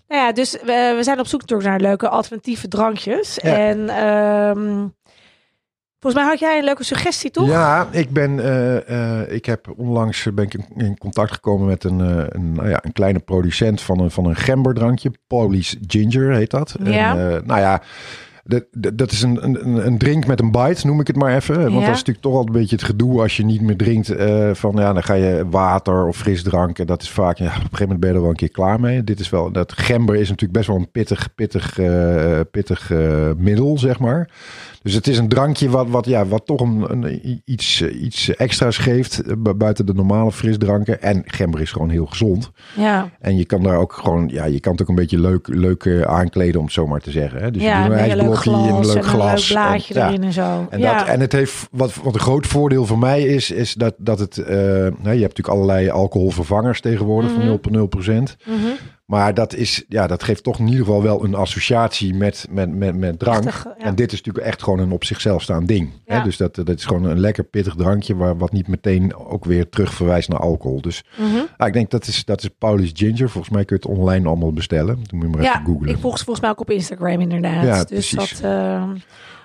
nou 0.07 0.23
ja, 0.23 0.31
dus 0.31 0.51
we, 0.51 0.93
we 0.95 1.03
zijn 1.03 1.19
op 1.19 1.27
zoek 1.27 1.39
natuurlijk 1.41 1.69
naar 1.69 1.79
leuke 1.79 2.09
alternatieve 2.09 2.67
drankjes. 2.67 3.39
Ja. 3.41 3.57
En 3.57 3.89
ehm, 3.89 4.87
volgens 5.99 6.23
mij 6.23 6.31
had 6.31 6.39
jij 6.39 6.57
een 6.57 6.63
leuke 6.63 6.83
suggestie, 6.83 7.31
toch? 7.31 7.47
Ja, 7.47 7.87
ik 7.91 8.09
ben, 8.09 8.39
eh, 8.39 9.21
eh, 9.21 9.31
ik 9.31 9.45
heb 9.45 9.73
onlangs 9.77 10.27
ben 10.33 10.45
ik 10.45 10.57
in, 10.75 10.97
contact 10.97 11.31
gekomen 11.31 11.67
met 11.67 11.83
een, 11.83 11.99
een, 12.35 12.53
nou 12.53 12.69
ja, 12.69 12.79
een 12.83 12.93
kleine 12.93 13.19
producent 13.19 13.81
van 13.81 13.99
een, 13.99 14.11
van 14.11 14.25
een 14.25 14.35
gemberdrankje. 14.35 15.11
Polish 15.27 15.73
Ginger 15.87 16.33
heet 16.33 16.51
dat. 16.51 16.75
Ja. 16.83 17.17
En, 17.17 17.41
nou 17.45 17.59
ja, 17.59 17.81
dat, 18.93 19.11
is 19.11 19.21
een, 19.21 19.43
een, 19.43 19.85
een 19.87 19.97
drink 19.97 20.27
met 20.27 20.39
een 20.39 20.51
bite, 20.51 20.87
noem 20.87 20.99
ik 20.99 21.07
het 21.07 21.15
maar 21.15 21.35
even. 21.35 21.55
Want 21.55 21.71
Ja. 21.71 21.79
dat 21.79 21.83
is 21.83 21.87
natuurlijk 21.89 22.21
toch 22.21 22.33
altijd 22.35 22.53
een 22.55 22.61
beetje 22.61 22.75
het 22.75 22.85
gedoe 22.85 23.21
als 23.21 23.37
je 23.37 23.45
niet 23.45 23.61
meer 23.61 23.77
drinkt. 23.77 24.09
eh, 24.09 24.49
van 24.53 24.75
ja, 24.75 24.93
dan 24.93 25.03
ga 25.03 25.13
je 25.13 25.45
water 25.49 26.07
of 26.07 26.17
frisdrank. 26.17 26.79
En 26.79 26.85
dat 26.85 27.01
is 27.01 27.09
vaak, 27.09 27.37
ja, 27.37 27.45
op 27.45 27.51
een 27.51 27.59
gegeven 27.61 27.79
moment 27.81 27.99
ben 27.99 28.09
je 28.09 28.15
er 28.15 28.21
wel 28.21 28.29
een 28.29 28.35
keer 28.35 28.51
klaar 28.51 28.79
mee. 28.79 29.03
Dit 29.03 29.19
is 29.19 29.29
wel, 29.29 29.51
dat 29.51 29.71
gember 29.73 30.15
is 30.15 30.29
natuurlijk 30.29 30.53
best 30.57 30.67
wel 30.67 30.77
een 30.77 30.91
pittig, 30.91 31.35
pittig, 31.35 31.79
eh, 31.79 32.39
pittig 32.51 32.91
eh, 32.91 33.29
middel, 33.37 33.77
zeg 33.77 33.99
maar. 33.99 34.29
Dus 34.83 34.93
het 34.93 35.07
is 35.07 35.17
een 35.17 35.27
drankje 35.27 35.69
wat, 35.69 35.89
wat, 35.89 36.05
ja, 36.05 36.25
wat 36.25 36.45
toch 36.45 36.61
een, 36.61 36.85
een, 36.91 37.41
iets, 37.45 37.81
eh, 37.81 38.01
iets 38.03 38.35
extra's 38.35 38.77
geeft 38.77 39.19
eh, 39.21 39.33
bu- 39.37 39.53
buiten 39.53 39.85
de 39.85 39.93
normale 39.93 40.31
frisdranken. 40.31 41.01
En 41.01 41.23
gember 41.25 41.61
is 41.61 41.71
gewoon 41.71 41.89
heel 41.89 42.05
gezond. 42.05 42.51
Ja, 42.75 43.09
En 43.19 43.37
je 43.37 43.45
kan 43.45 43.63
daar 43.63 43.77
ook 43.77 43.93
gewoon, 43.93 44.27
ja, 44.31 44.45
je 44.45 44.59
kan 44.59 44.71
het 44.71 44.81
ook 44.81 44.87
een 44.89 44.95
beetje 44.95 45.19
leuk, 45.19 45.47
leuk 45.47 45.83
eh, 45.85 46.01
aankleden, 46.01 46.59
om 46.59 46.65
het 46.65 46.73
zo 46.73 46.87
maar 46.87 46.99
te 46.99 47.11
zeggen. 47.11 47.41
Hè? 47.41 47.51
Dus 47.51 47.61
ja 47.61 47.77
je 47.83 47.89
doet 47.89 47.93
een 47.97 47.99
ijsblokje 48.03 48.51
een 48.51 48.83
glas 48.83 48.87
leuk 48.93 48.95
en 48.95 49.03
glas. 49.03 49.49
een 49.49 49.55
leuk 49.55 49.63
blaadje 49.65 49.93
en, 49.93 49.99
ja. 49.99 50.07
erin 50.07 50.23
en 50.23 50.33
zo. 50.33 50.67
En, 50.69 50.79
ja. 50.79 50.97
dat, 50.97 51.07
en 51.07 51.19
het 51.19 51.31
heeft, 51.31 51.67
wat, 51.71 51.95
wat 51.95 52.13
een 52.13 52.19
groot 52.19 52.47
voordeel 52.47 52.85
voor 52.85 52.99
mij 52.99 53.21
is, 53.23 53.51
is 53.51 53.73
dat, 53.73 53.93
dat 53.97 54.19
het, 54.19 54.37
eh, 54.37 54.55
nou, 54.57 54.91
je 55.01 55.03
hebt 55.03 55.37
natuurlijk 55.37 55.47
allerlei 55.47 55.89
alcoholvervangers 55.89 56.81
tegenwoordig 56.81 57.31
van 57.31 57.41
0,0%. 57.43 58.35
Mhm. 58.45 58.55
Maar 59.11 59.33
dat, 59.33 59.53
is, 59.55 59.83
ja, 59.87 60.07
dat 60.07 60.23
geeft 60.23 60.43
toch 60.43 60.59
in 60.59 60.65
ieder 60.67 60.85
geval 60.85 61.01
wel 61.03 61.23
een 61.23 61.35
associatie 61.35 62.13
met, 62.13 62.47
met, 62.49 62.75
met, 62.75 62.95
met 62.97 63.19
drank. 63.19 63.43
Ja. 63.43 63.75
En 63.77 63.95
dit 63.95 64.11
is 64.11 64.17
natuurlijk 64.17 64.45
echt 64.45 64.63
gewoon 64.63 64.79
een 64.79 64.91
op 64.91 65.03
zichzelf 65.03 65.41
staand 65.41 65.67
ding. 65.67 65.89
Ja. 66.05 66.17
Hè? 66.17 66.23
Dus 66.23 66.37
dat, 66.37 66.55
dat 66.55 66.69
is 66.69 66.85
gewoon 66.85 67.03
een 67.03 67.19
lekker 67.19 67.43
pittig 67.43 67.75
drankje, 67.75 68.15
waar, 68.15 68.37
wat 68.37 68.51
niet 68.51 68.67
meteen 68.67 69.15
ook 69.15 69.45
weer 69.45 69.69
terug 69.69 69.93
verwijst 69.93 70.29
naar 70.29 70.39
alcohol. 70.39 70.81
Dus 70.81 71.03
Mhm. 71.17 71.37
ah, 71.57 71.67
ik 71.67 71.73
denk 71.73 71.89
dat 71.91 72.07
is, 72.07 72.25
dat 72.25 72.41
is 72.43 72.49
Paulus 72.57 72.91
Ginger. 72.93 73.29
Volgens 73.29 73.53
mij 73.53 73.65
kun 73.65 73.77
je 73.81 73.87
het 73.89 73.97
online 73.99 74.27
allemaal 74.27 74.53
bestellen. 74.53 74.95
Dan 75.03 75.19
moet 75.19 75.29
je 75.29 75.35
maar 75.35 75.41
Ja, 75.43 75.53
even 75.53 75.65
googlen. 75.65 75.89
ik 75.89 75.97
volg 75.97 76.17
ze 76.17 76.23
volgens 76.23 76.45
mij 76.45 76.49
ook 76.55 76.61
op 76.61 76.69
Instagram 76.71 77.19
inderdaad. 77.21 77.63
Ja, 77.63 77.83
dus 77.83 77.87
precies. 78.13 78.39
dat... 78.39 78.51
eh, 78.51 78.83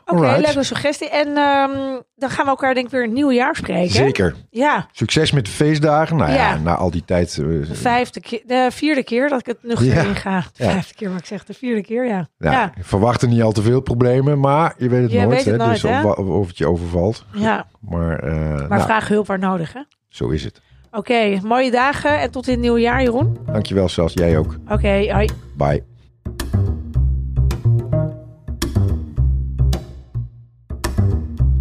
Oké, 0.08 0.20
leuke 0.40 0.62
suggestie. 0.62 1.10
En 1.10 1.26
ehm, 1.36 2.00
dan 2.16 2.30
gaan 2.30 2.44
we 2.44 2.50
elkaar 2.50 2.74
denk 2.74 2.86
ik 2.86 2.92
weer 2.92 3.04
een 3.04 3.12
nieuw 3.12 3.32
jaar 3.32 3.56
spreken. 3.56 3.94
Zeker. 3.94 4.34
Ja, 4.50 4.86
Succes 4.92 5.30
met 5.32 5.44
de 5.44 5.50
feestdagen. 5.50 6.16
Nou 6.16 6.30
ja, 6.30 6.36
Ja. 6.36 6.58
na 6.58 6.74
al 6.74 6.90
die 6.90 7.04
tijd. 7.04 7.30
eh, 7.38 7.44
de 7.46 7.74
vijfde 7.74 8.20
keer, 8.20 8.42
de 8.46 8.68
vierde 8.72 9.04
keer 9.04 9.28
dat 9.28 9.40
ik 9.40 9.46
het 9.46 9.58
nuchter 9.62 9.86
Ja. 9.86 10.02
inga. 10.02 10.40
De 10.52 10.64
Ja. 10.64 10.70
vijfde 10.70 10.94
keer 10.94 11.10
wat 11.10 11.18
ik 11.18 11.26
zeg, 11.26 11.44
de 11.44 11.54
vierde 11.54 11.82
keer, 11.82 12.06
ja. 12.06 12.28
ja, 12.38 12.72
ik 12.76 12.84
verwacht 12.84 13.22
er 13.22 13.28
niet 13.28 13.42
al 13.42 13.52
te 13.52 13.62
veel 13.62 13.80
problemen, 13.80 14.40
maar 14.40 14.74
je 14.78 14.88
weet 14.88 15.02
het 15.02 15.10
Je 15.12 15.16
nooit. 15.18 15.28
weet 15.30 15.44
het 15.44 15.60
hè? 15.60 15.66
nooit, 15.66 15.80
dus 15.82 15.90
hè? 15.90 16.02
Of, 16.04 16.16
of 16.18 16.46
het 16.46 16.58
je 16.58 16.66
overvalt. 16.68 17.24
ja. 17.32 17.66
Maar, 17.80 18.18
eh, 18.18 18.32
maar 18.58 18.68
nou, 18.68 18.82
vraag 18.82 19.08
hulp 19.08 19.26
waar 19.26 19.38
nodig, 19.38 19.72
hè? 19.72 19.80
zo 20.08 20.28
is 20.28 20.44
het. 20.44 20.60
Oké, 20.90 21.38
mooie 21.42 21.70
dagen 21.70 22.18
en 22.20 22.30
tot 22.30 22.46
in 22.46 22.52
het 22.52 22.62
nieuwe 22.62 22.80
jaar, 22.80 23.02
Jeroen. 23.02 23.38
Dankjewel, 23.46 23.88
Sas. 23.88 24.12
Jij 24.12 24.38
ook. 24.38 24.56
Oké, 24.68 25.12
hoi. 25.12 25.28
Bye. 25.56 25.84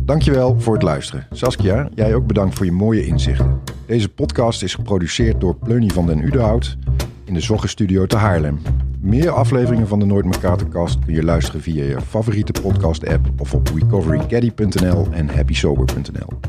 Dankjewel 0.06 0.60
voor 0.60 0.74
het 0.74 0.84
luisteren. 0.84 1.28
Saskia, 1.32 1.90
jij 1.96 2.16
ook 2.16 2.28
bedankt 2.28 2.56
voor 2.56 2.66
je 2.66 2.72
mooie 2.72 3.06
inzichten. 3.06 3.62
Deze 3.86 4.10
podcast 4.10 4.64
is 4.64 4.74
geproduceerd 4.74 5.42
door 5.42 5.56
Pleunie 5.56 5.94
van 5.94 6.06
den 6.06 6.26
Udenhout 6.26 6.78
in 7.24 7.34
de 7.34 7.40
Zoggenstudio 7.40 8.06
te 8.06 8.16
Haarlem. 8.18 8.62
Meer 9.00 9.30
afleveringen 9.30 9.88
van 9.88 10.00
de 10.00 10.06
Nooit 10.06 10.26
meer 10.26 10.40
Katerkast 10.40 11.00
kun 11.06 11.14
je 11.14 11.24
luisteren 11.24 11.62
via 11.62 11.84
je 11.84 12.02
favoriete 12.02 12.62
podcast 12.62 13.08
app 13.08 13.28
of 13.38 13.54
op 13.54 13.70
recoverycaddy.nl 13.76 15.08
en 15.12 15.30
happysober.nl. 15.30 16.40